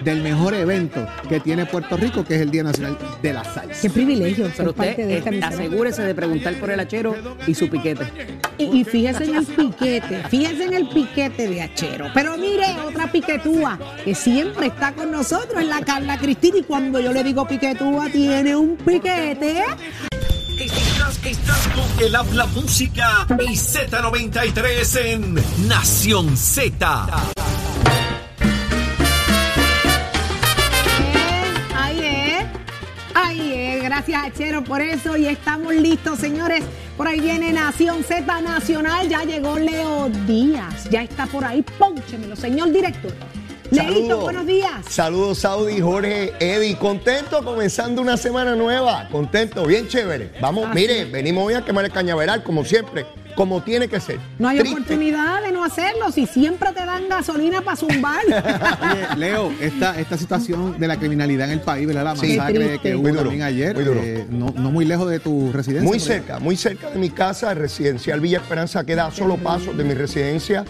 del 0.03 0.21
mejor 0.21 0.53
evento 0.53 1.07
que 1.27 1.39
tiene 1.39 1.65
Puerto 1.65 1.97
Rico, 1.97 2.23
que 2.25 2.35
es 2.35 2.41
el 2.41 2.51
Día 2.51 2.63
Nacional 2.63 2.97
de 3.21 3.33
la 3.33 3.43
Salsa. 3.43 3.81
Qué 3.81 3.89
privilegio 3.89 4.49
Pero 4.55 4.73
parte 4.73 4.91
usted 4.91 5.07
de 5.07 5.17
esta 5.17 5.29
eh, 5.31 5.41
asegúrese 5.43 6.03
de 6.03 6.15
preguntar 6.15 6.53
por 6.55 6.71
el 6.71 6.79
hachero 6.79 7.15
y 7.47 7.53
su 7.55 7.69
piquete. 7.69 8.05
Y, 8.57 8.79
y 8.79 8.83
fíjese 8.83 9.25
en 9.25 9.35
el 9.35 9.45
piquete, 9.45 10.23
fíjese 10.29 10.65
en 10.65 10.73
el 10.73 10.89
piquete 10.89 11.47
de 11.47 11.61
Achero. 11.61 12.07
Pero 12.13 12.37
mire, 12.37 12.65
otra 12.85 13.11
piquetúa 13.11 13.79
que 14.03 14.13
siempre 14.13 14.67
está 14.67 14.91
con 14.93 15.11
nosotros 15.11 15.61
es 15.61 15.67
la 15.67 15.81
Carla 15.81 16.17
Cristina. 16.17 16.58
Y 16.59 16.63
cuando 16.63 16.99
yo 16.99 17.13
le 17.13 17.23
digo 17.23 17.47
piquetúa, 17.47 18.09
tiene 18.09 18.53
un 18.53 18.75
piquete. 18.75 19.63
Estás, 20.59 21.25
estás 21.25 21.67
con 21.69 22.05
el 22.05 22.13
habla 22.13 22.47
música 22.47 23.25
y 23.39 23.55
Z93 23.55 25.05
en 25.05 25.35
Nación 25.69 26.35
Z. 26.35 27.05
Ahí 31.77 31.99
es, 32.01 32.45
ahí 33.13 33.53
es. 33.53 33.83
Gracias, 33.83 34.21
Achero, 34.25 34.61
por 34.61 34.81
eso. 34.81 35.15
Y 35.15 35.27
estamos 35.27 35.73
listos, 35.73 36.19
señores. 36.19 36.65
Por 36.97 37.07
ahí 37.07 37.21
viene 37.21 37.53
Nación 37.53 38.03
Z 38.03 38.41
Nacional. 38.41 39.07
Ya 39.07 39.23
llegó 39.23 39.57
Leo 39.57 40.09
Díaz. 40.27 40.89
Ya 40.89 41.03
está 41.03 41.25
por 41.25 41.45
ahí. 41.45 41.63
Pónchemelo, 41.77 42.35
señor 42.35 42.73
director. 42.73 43.13
Leito, 43.71 43.91
Saludos. 43.93 44.23
buenos 44.23 44.47
días. 44.47 44.71
Saludos, 44.89 45.37
Saudi, 45.39 45.79
Jorge, 45.79 46.33
Eddie. 46.39 46.75
Contento 46.77 47.43
comenzando 47.43 48.01
una 48.01 48.17
semana 48.17 48.55
nueva. 48.55 49.07
Contento, 49.11 49.65
bien 49.65 49.87
chévere. 49.87 50.31
Vamos, 50.41 50.65
Así 50.65 50.75
mire, 50.75 51.05
venimos 51.05 51.45
hoy 51.45 51.53
a 51.53 51.63
quemar 51.63 51.85
el 51.85 51.91
cañaveral, 51.91 52.41
como 52.43 52.65
siempre, 52.65 53.05
como 53.35 53.61
tiene 53.61 53.87
que 53.87 53.99
ser. 53.99 54.17
No 54.39 54.47
hay 54.47 54.57
Triste. 54.57 54.75
oportunidad 54.75 55.43
de 55.43 55.51
no 55.51 55.63
hacerlo. 55.63 56.11
Si 56.11 56.25
siempre 56.25 56.69
te 56.73 56.83
dan 56.83 57.07
gasolina 57.09 57.61
para 57.61 57.77
zumbar. 57.77 58.21
Oye, 58.27 59.17
Leo, 59.17 59.53
esta, 59.61 59.99
esta 59.99 60.17
situación 60.17 60.79
de 60.79 60.87
la 60.87 60.97
criminalidad 60.97 61.45
en 61.47 61.53
el 61.59 61.61
país, 61.61 61.85
¿verdad? 61.85 62.05
La 62.05 62.15
Sí. 62.15 62.37
masacre 62.37 62.79
que 62.79 62.95
hubo 62.95 63.03
Muy 63.03 63.11
duro, 63.11 63.23
también 63.25 63.43
ayer, 63.43 63.75
muy 63.75 63.83
duro. 63.83 64.01
eh, 64.03 64.25
no, 64.31 64.51
no 64.57 64.71
muy 64.71 64.85
lejos 64.85 65.07
de 65.11 65.19
tu 65.19 65.51
residencia. 65.51 65.87
Muy 65.87 65.97
allá. 65.97 66.05
cerca, 66.07 66.39
muy 66.39 66.55
cerca 66.57 66.89
de 66.89 66.97
mi 66.97 67.11
casa, 67.11 67.53
residencial 67.53 68.19
Villa 68.19 68.39
Esperanza 68.39 68.83
queda 68.83 69.05
a 69.05 69.11
solo 69.11 69.37
pasos 69.37 69.77
de 69.77 69.83
mi 69.83 69.93
residencia. 69.93 70.65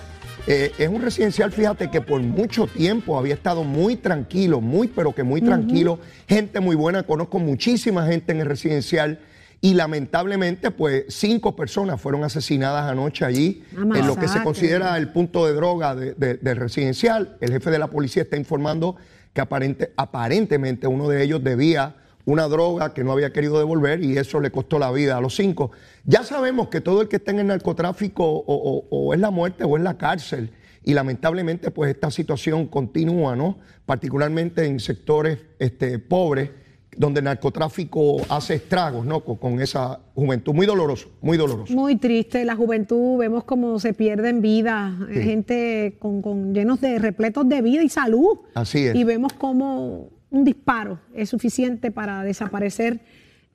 Eh, 0.52 0.72
es 0.80 0.90
un 0.90 1.00
residencial, 1.04 1.52
fíjate, 1.52 1.92
que 1.92 2.02
por 2.02 2.20
mucho 2.22 2.66
tiempo 2.66 3.20
había 3.20 3.36
estado 3.36 3.64
muy 3.64 3.96
tranquilo, 3.96 4.62
muy, 4.62 4.88
pero 4.88 5.14
que 5.14 5.22
muy 5.22 5.42
tranquilo. 5.42 6.00
Gente 6.28 6.60
muy 6.60 6.76
buena, 6.76 7.04
conozco 7.04 7.38
muchísima 7.38 8.08
gente 8.08 8.32
en 8.32 8.40
el 8.40 8.48
residencial. 8.48 9.20
Y 9.62 9.76
lamentablemente, 9.76 10.72
pues 10.72 11.04
cinco 11.10 11.56
personas 11.56 12.02
fueron 12.02 12.24
asesinadas 12.24 12.90
anoche 12.90 13.26
allí, 13.26 13.64
en 14.00 14.08
lo 14.08 14.16
que 14.16 14.28
se 14.28 14.40
considera 14.44 14.98
el 14.98 15.10
punto 15.10 15.46
de 15.46 15.54
droga 15.54 15.94
de- 15.94 16.14
de- 16.16 16.36
del 16.38 16.56
residencial. 16.58 17.38
El 17.42 17.52
jefe 17.52 17.70
de 17.70 17.78
la 17.78 17.88
policía 17.88 18.24
está 18.24 18.36
informando 18.36 18.96
que 19.34 19.42
aparente- 19.42 19.92
aparentemente 19.98 20.88
uno 20.88 21.08
de 21.10 21.22
ellos 21.24 21.44
debía 21.44 21.96
una 22.26 22.48
droga 22.48 22.94
que 22.94 23.04
no 23.04 23.12
había 23.12 23.32
querido 23.34 23.58
devolver 23.58 24.04
y 24.04 24.18
eso 24.18 24.40
le 24.40 24.52
costó 24.52 24.78
la 24.80 24.92
vida 24.92 25.18
a 25.18 25.22
los 25.22 25.36
cinco. 25.36 25.72
Ya 26.06 26.24
sabemos 26.24 26.68
que 26.70 26.82
todo 26.82 27.02
el 27.02 27.08
que 27.08 27.16
está 27.18 27.32
en 27.32 27.40
el 27.40 27.48
narcotráfico 27.48 28.24
o, 28.26 28.44
o- 28.48 28.86
o 28.90 29.14
es 29.14 29.20
la 29.20 29.32
muerte 29.32 29.64
o 29.64 29.78
es 29.78 29.84
la 29.84 29.98
cárcel 29.98 30.52
y 30.84 30.94
lamentablemente 30.94 31.72
pues 31.72 31.90
esta 31.92 32.12
situación 32.12 32.68
continúa, 32.68 33.36
¿no? 33.36 33.58
Particularmente 33.86 34.66
en 34.66 34.80
sectores 34.80 35.40
este, 35.58 35.98
pobres 36.00 36.52
donde 36.98 37.20
el 37.20 37.26
narcotráfico 37.26 38.18
hace 38.30 38.56
estragos, 38.56 39.06
¿no? 39.06 39.22
Con, 39.24 39.38
con 39.38 39.62
esa 39.62 40.00
juventud. 40.16 40.54
Muy 40.54 40.66
doloroso, 40.66 41.10
muy 41.22 41.38
doloroso. 41.38 41.74
Muy 41.74 41.96
triste, 41.96 42.44
la 42.46 42.56
juventud, 42.56 43.18
vemos 43.18 43.44
cómo 43.46 43.80
se 43.80 43.94
pierden 43.94 44.42
vidas, 44.42 44.94
Sí. 45.14 45.22
gente 45.22 45.96
con, 46.00 46.22
con 46.22 46.54
llenos 46.54 46.82
de 46.82 47.00
repletos 47.00 47.48
de 47.48 47.62
vida 47.62 47.84
y 47.84 47.90
salud. 47.90 48.40
Así 48.54 48.86
es. 48.88 48.96
Y 48.96 49.04
vemos 49.04 49.32
cómo 49.34 50.10
un 50.32 50.44
disparo 50.44 51.00
es 51.14 51.30
suficiente 51.30 51.92
para 51.92 52.24
desaparecer 52.24 53.00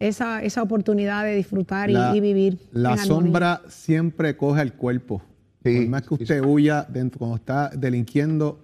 esa, 0.01 0.43
esa 0.43 0.63
oportunidad 0.63 1.25
de 1.25 1.37
disfrutar 1.37 1.89
y- 1.91 1.95
La- 1.95 2.15
y, 2.17 2.21
vivir. 2.21 2.59
La 2.73 2.91
armonía. 2.91 3.07
sombra 3.07 3.63
siempre 3.69 4.37
coge 4.37 4.61
al 4.61 4.75
cuerpo. 4.75 5.23
Sí, 5.65 5.77
Por 5.81 5.89
más 5.89 6.03
que 6.03 6.15
usted 6.15 6.43
huya 6.45 6.87
dentro, 6.89 7.19
cuando 7.21 7.37
está 7.37 7.71
delinquiendo, 7.71 8.61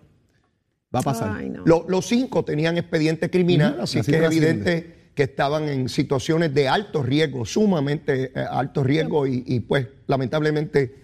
va 0.95 1.01
a 1.01 1.03
pasar. 1.03 1.33
Ay, 1.37 1.49
no. 1.51 1.63
Lo- 1.65 1.87
los 1.89 2.07
cinco 2.07 2.45
tenían 2.45 2.77
expediente 2.77 3.31
criminal, 3.31 3.79
así 3.81 4.01
así 4.01 4.11
que 4.11 4.19
es 4.19 4.25
evidente 4.25 4.97
que 5.15 5.23
estaban 5.23 5.69
en 5.69 5.89
situaciones 5.89 6.53
de 6.53 6.69
alto 6.69 7.03
riesgo, 7.03 7.45
sumamente 7.47 8.33
eh, 8.35 8.45
alto 8.51 8.83
riesgo, 8.85 9.27
y, 9.27 9.45
y, 9.47 9.61
pues 9.61 9.87
lamentablemente 10.07 10.95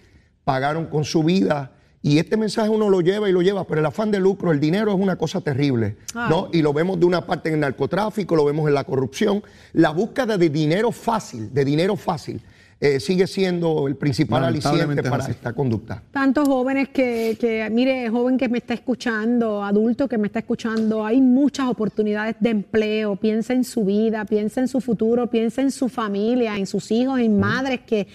pagaron 0.44 0.86
con 0.86 1.04
su 1.04 1.22
vida. 1.22 1.72
Y 2.06 2.20
este 2.20 2.36
mensaje 2.36 2.68
uno 2.68 2.88
lo 2.88 3.00
lleva 3.00 3.28
y 3.28 3.32
lo 3.32 3.42
lleva, 3.42 3.64
pero 3.64 3.80
el 3.80 3.86
afán 3.86 4.12
de 4.12 4.20
lucro, 4.20 4.52
el 4.52 4.60
dinero 4.60 4.92
es 4.92 4.96
una 4.96 5.16
cosa 5.16 5.40
terrible, 5.40 5.96
¿no? 6.14 6.48
Y 6.52 6.62
lo 6.62 6.72
vemos 6.72 7.00
de 7.00 7.04
una 7.04 7.26
parte 7.26 7.48
en 7.48 7.56
el 7.56 7.60
narcotráfico, 7.62 8.36
lo 8.36 8.44
vemos 8.44 8.68
en 8.68 8.74
la 8.74 8.84
corrupción. 8.84 9.42
La 9.72 9.90
búsqueda 9.90 10.38
de 10.38 10.48
dinero 10.48 10.92
fácil, 10.92 11.52
de 11.52 11.64
dinero 11.64 11.96
fácil, 11.96 12.40
eh, 12.78 13.00
sigue 13.00 13.26
siendo 13.26 13.88
el 13.88 13.96
principal 13.96 14.44
aliciente 14.44 15.02
para 15.02 15.24
así. 15.24 15.32
esta 15.32 15.52
conducta. 15.52 16.00
Tantos 16.12 16.46
jóvenes 16.46 16.90
que, 16.90 17.36
que, 17.40 17.68
mire, 17.70 18.08
joven 18.08 18.38
que 18.38 18.48
me 18.48 18.58
está 18.58 18.74
escuchando, 18.74 19.64
adulto 19.64 20.06
que 20.06 20.16
me 20.16 20.28
está 20.28 20.38
escuchando, 20.38 21.04
hay 21.04 21.20
muchas 21.20 21.66
oportunidades 21.66 22.36
de 22.38 22.50
empleo. 22.50 23.16
Piensa 23.16 23.52
en 23.52 23.64
su 23.64 23.84
vida, 23.84 24.24
piensa 24.26 24.60
en 24.60 24.68
su 24.68 24.80
futuro, 24.80 25.28
piensa 25.28 25.60
en 25.60 25.72
su 25.72 25.88
familia, 25.88 26.56
en 26.56 26.68
sus 26.68 26.92
hijos, 26.92 27.18
en 27.18 27.40
madres 27.40 27.80
que 27.80 28.06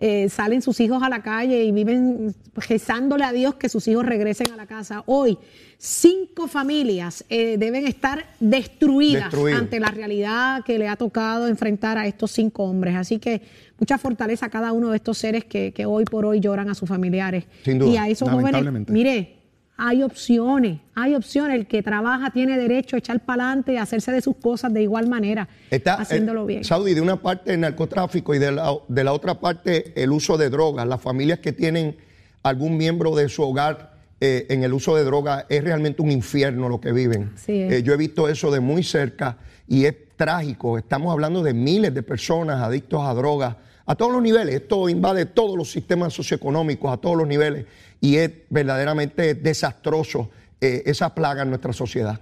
eh, 0.00 0.28
salen 0.28 0.62
sus 0.62 0.78
hijos 0.78 1.02
a 1.02 1.08
la 1.08 1.22
calle 1.22 1.64
y 1.64 1.72
viven 1.72 2.34
rezándole 2.54 3.24
a 3.24 3.32
Dios 3.32 3.56
que 3.56 3.68
sus 3.68 3.88
hijos 3.88 4.06
regresen 4.06 4.52
a 4.52 4.56
la 4.56 4.66
casa. 4.66 5.02
Hoy, 5.06 5.38
cinco 5.76 6.46
familias 6.46 7.24
eh, 7.28 7.56
deben 7.58 7.86
estar 7.86 8.26
destruidas 8.38 9.34
ante 9.34 9.80
la 9.80 9.88
realidad 9.88 10.62
que 10.64 10.78
le 10.78 10.86
ha 10.86 10.94
tocado 10.94 11.48
enfrentar 11.48 11.98
a 11.98 12.06
estos 12.06 12.30
cinco 12.30 12.64
hombres. 12.64 12.94
Así 12.94 13.18
que 13.18 13.42
mucha 13.78 13.98
fortaleza 13.98 14.46
a 14.46 14.50
cada 14.50 14.72
uno 14.72 14.90
de 14.90 14.96
estos 14.96 15.18
seres 15.18 15.44
que, 15.44 15.72
que 15.72 15.84
hoy 15.84 16.04
por 16.04 16.24
hoy 16.24 16.38
lloran 16.38 16.68
a 16.68 16.74
sus 16.74 16.88
familiares. 16.88 17.46
Sin 17.64 17.78
duda. 17.78 17.90
Y 17.90 17.96
a 17.96 18.08
esos 18.08 18.28
jóvenes, 18.28 18.88
mire, 18.88 19.37
hay 19.80 20.02
opciones, 20.02 20.80
hay 20.96 21.14
opciones. 21.14 21.56
El 21.56 21.66
que 21.68 21.82
trabaja 21.82 22.30
tiene 22.30 22.58
derecho 22.58 22.96
a 22.96 22.98
echar 22.98 23.20
para 23.20 23.44
adelante 23.44 23.74
y 23.74 23.76
a 23.76 23.82
hacerse 23.82 24.10
de 24.10 24.20
sus 24.20 24.36
cosas 24.36 24.74
de 24.74 24.82
igual 24.82 25.06
manera, 25.06 25.48
Está 25.70 25.94
haciéndolo 25.94 26.42
eh, 26.42 26.46
bien. 26.46 26.64
Saudi, 26.64 26.94
de 26.94 27.00
una 27.00 27.16
parte 27.22 27.54
el 27.54 27.60
narcotráfico 27.60 28.34
y 28.34 28.38
de 28.40 28.52
la, 28.52 28.76
de 28.88 29.04
la 29.04 29.12
otra 29.12 29.38
parte 29.40 29.92
el 30.02 30.10
uso 30.10 30.36
de 30.36 30.50
drogas. 30.50 30.86
Las 30.86 31.00
familias 31.00 31.38
que 31.38 31.52
tienen 31.52 31.96
algún 32.42 32.76
miembro 32.76 33.14
de 33.14 33.28
su 33.28 33.42
hogar 33.42 33.94
eh, 34.20 34.46
en 34.50 34.64
el 34.64 34.74
uso 34.74 34.96
de 34.96 35.04
drogas 35.04 35.46
es 35.48 35.62
realmente 35.62 36.02
un 36.02 36.10
infierno 36.10 36.68
lo 36.68 36.80
que 36.80 36.90
viven. 36.90 37.30
Eh, 37.46 37.82
yo 37.84 37.94
he 37.94 37.96
visto 37.96 38.28
eso 38.28 38.50
de 38.50 38.58
muy 38.58 38.82
cerca 38.82 39.38
y 39.68 39.84
es 39.84 39.94
trágico. 40.16 40.76
Estamos 40.76 41.12
hablando 41.12 41.44
de 41.44 41.54
miles 41.54 41.94
de 41.94 42.02
personas 42.02 42.60
adictos 42.60 43.00
a 43.04 43.14
drogas 43.14 43.54
a 43.88 43.94
todos 43.94 44.12
los 44.12 44.22
niveles. 44.22 44.54
Esto 44.54 44.88
invade 44.88 45.24
todos 45.24 45.56
los 45.56 45.70
sistemas 45.70 46.12
socioeconómicos, 46.12 46.92
a 46.92 46.98
todos 46.98 47.16
los 47.16 47.26
niveles 47.26 47.64
y 48.00 48.16
es 48.16 48.30
verdaderamente 48.50 49.34
desastroso 49.34 50.30
eh, 50.60 50.82
esa 50.86 51.14
plaga 51.14 51.42
en 51.42 51.48
nuestra 51.48 51.72
sociedad. 51.72 52.20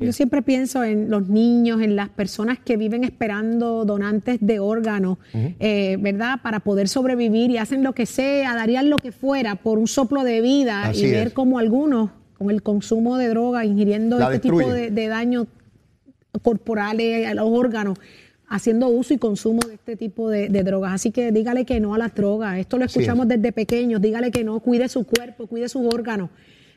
Yo 0.00 0.12
siempre 0.12 0.42
pienso 0.42 0.84
en 0.84 1.08
los 1.08 1.28
niños, 1.28 1.80
en 1.80 1.96
las 1.96 2.10
personas 2.10 2.58
que 2.58 2.76
viven 2.76 3.04
esperando 3.04 3.86
donantes 3.86 4.38
de 4.40 4.58
órganos, 4.58 5.16
eh, 5.32 5.96
¿verdad? 6.00 6.40
Para 6.42 6.60
poder 6.60 6.88
sobrevivir 6.88 7.50
y 7.50 7.56
hacen 7.56 7.82
lo 7.82 7.94
que 7.94 8.04
sea, 8.04 8.54
darían 8.56 8.90
lo 8.90 8.98
que 8.98 9.10
fuera 9.10 9.54
por 9.54 9.78
un 9.78 9.86
soplo 9.86 10.22
de 10.22 10.42
vida 10.42 10.88
Así 10.88 11.06
y 11.06 11.10
ver 11.12 11.32
cómo 11.32 11.58
algunos, 11.58 12.10
con 12.36 12.50
el 12.50 12.62
consumo 12.62 13.16
de 13.16 13.28
droga, 13.28 13.64
ingiriendo 13.64 14.18
La 14.18 14.26
este 14.26 14.40
tipo 14.40 14.70
de 14.70 15.08
daños 15.08 15.46
corporales 16.42 17.26
a 17.26 17.34
los 17.34 17.48
órganos, 17.48 17.98
haciendo 18.48 18.88
uso 18.88 19.14
y 19.14 19.18
consumo 19.18 19.60
de 19.66 19.74
este 19.74 19.96
tipo 19.96 20.30
de, 20.30 20.48
de 20.48 20.62
drogas. 20.62 20.92
Así 20.92 21.10
que 21.10 21.32
dígale 21.32 21.64
que 21.64 21.80
no 21.80 21.94
a 21.94 21.98
las 21.98 22.14
drogas. 22.14 22.58
Esto 22.58 22.78
lo 22.78 22.84
escuchamos 22.84 23.28
desde 23.28 23.52
pequeños. 23.52 24.00
Dígale 24.00 24.30
que 24.30 24.44
no, 24.44 24.60
cuide 24.60 24.88
su 24.88 25.04
cuerpo, 25.04 25.46
cuide 25.46 25.68
sus 25.68 25.82
órganos. 25.92 26.30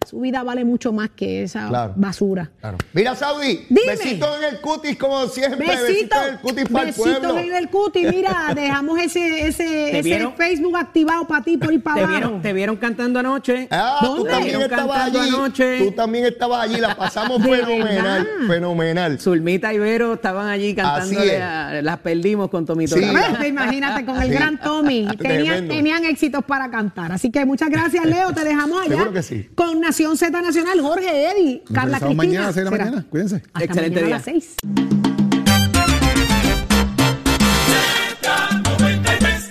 Su 0.07 0.19
vida 0.21 0.41
vale 0.43 0.65
mucho 0.65 0.91
más 0.91 1.09
que 1.15 1.43
esa 1.43 1.67
Claro. 1.67 1.93
basura. 1.95 2.49
Claro. 2.59 2.77
Mira, 2.93 3.15
Saudi, 3.15 3.65
Dime. 3.69 3.91
besitos 3.91 4.29
en 4.39 4.55
el 4.55 4.61
cutis 4.61 4.97
como 4.97 5.27
siempre, 5.27 5.67
Besito, 5.67 5.85
besitos 5.87 6.17
en 6.27 6.33
el 6.33 6.39
cutis 6.39 6.63
para 6.69 6.79
el 6.81 6.87
besitos 6.87 7.19
pueblo. 7.19 7.37
en 7.39 7.55
el 7.55 7.69
cuti. 7.69 8.05
Mira, 8.07 8.51
dejamos 8.55 8.99
ese. 8.99 10.01
Facebook 10.37 10.77
activado 10.77 11.27
para 11.27 11.43
ti 11.43 11.57
por 11.57 11.71
ir 11.73 11.83
para 11.83 11.95
¿Te 11.97 12.01
abajo. 12.03 12.17
vieron, 12.17 12.41
te 12.41 12.53
vieron 12.53 12.75
cantando 12.77 13.19
anoche? 13.19 13.67
Ah, 13.69 13.97
tú 14.01 14.07
¿Dónde? 14.07 14.29
también 14.31 14.57
Vieron 14.57 14.71
estabas 14.71 14.97
cantando 14.97 15.19
allí. 15.21 15.29
anoche. 15.35 15.77
Tú 15.85 15.91
también 15.91 16.25
estabas 16.25 16.63
allí, 16.63 16.77
la 16.79 16.95
pasamos 16.95 17.37
fenomenal, 17.43 17.83
verdad. 18.23 18.25
fenomenal. 18.47 19.19
Zulmita 19.19 19.73
y 19.73 19.79
Vero 19.79 20.13
estaban 20.13 20.47
allí 20.47 20.75
a- 20.79 21.81
las 21.83 21.97
perdimos 21.99 22.49
con 22.49 22.65
Tomito. 22.65 22.95
Sí. 22.95 23.03
Imagínate, 23.47 24.05
con 24.05 24.17
el 24.21 24.29
Sí. 24.29 24.33
gran 24.33 24.59
Tommy. 24.59 25.07
Tenían, 25.19 25.67
tenían 25.67 26.03
éxitos 26.05 26.43
para 26.45 26.71
cantar. 26.71 27.11
Así 27.11 27.29
que 27.31 27.45
muchas 27.45 27.69
gracias, 27.69 28.05
Leo. 28.05 28.33
Te 28.33 28.43
dejamos 28.43 28.81
allá 28.81 28.89
Seguro 28.95 29.13
que 29.13 29.21
sí. 29.23 29.49
con 29.55 29.79
Nación 29.79 29.98
Z 30.17 30.31
Nacional, 30.41 30.79
Jorge 30.81 31.31
Eddy, 31.31 31.61
Nos 31.65 31.73
Carla 31.73 31.97
Cristina. 31.99 32.13
mañana 32.15 32.43
a 32.43 32.45
las 32.47 32.55
seis 32.55 32.65
de 32.65 32.71
la 32.71 32.77
mañana. 32.77 33.05
Cuídense. 33.09 33.35
Hasta 33.53 33.63
Excelente 33.63 34.01
mañana 34.01 34.01
a 34.01 34.07
día. 34.07 34.15
las 34.15 34.23
seis. 34.25 34.55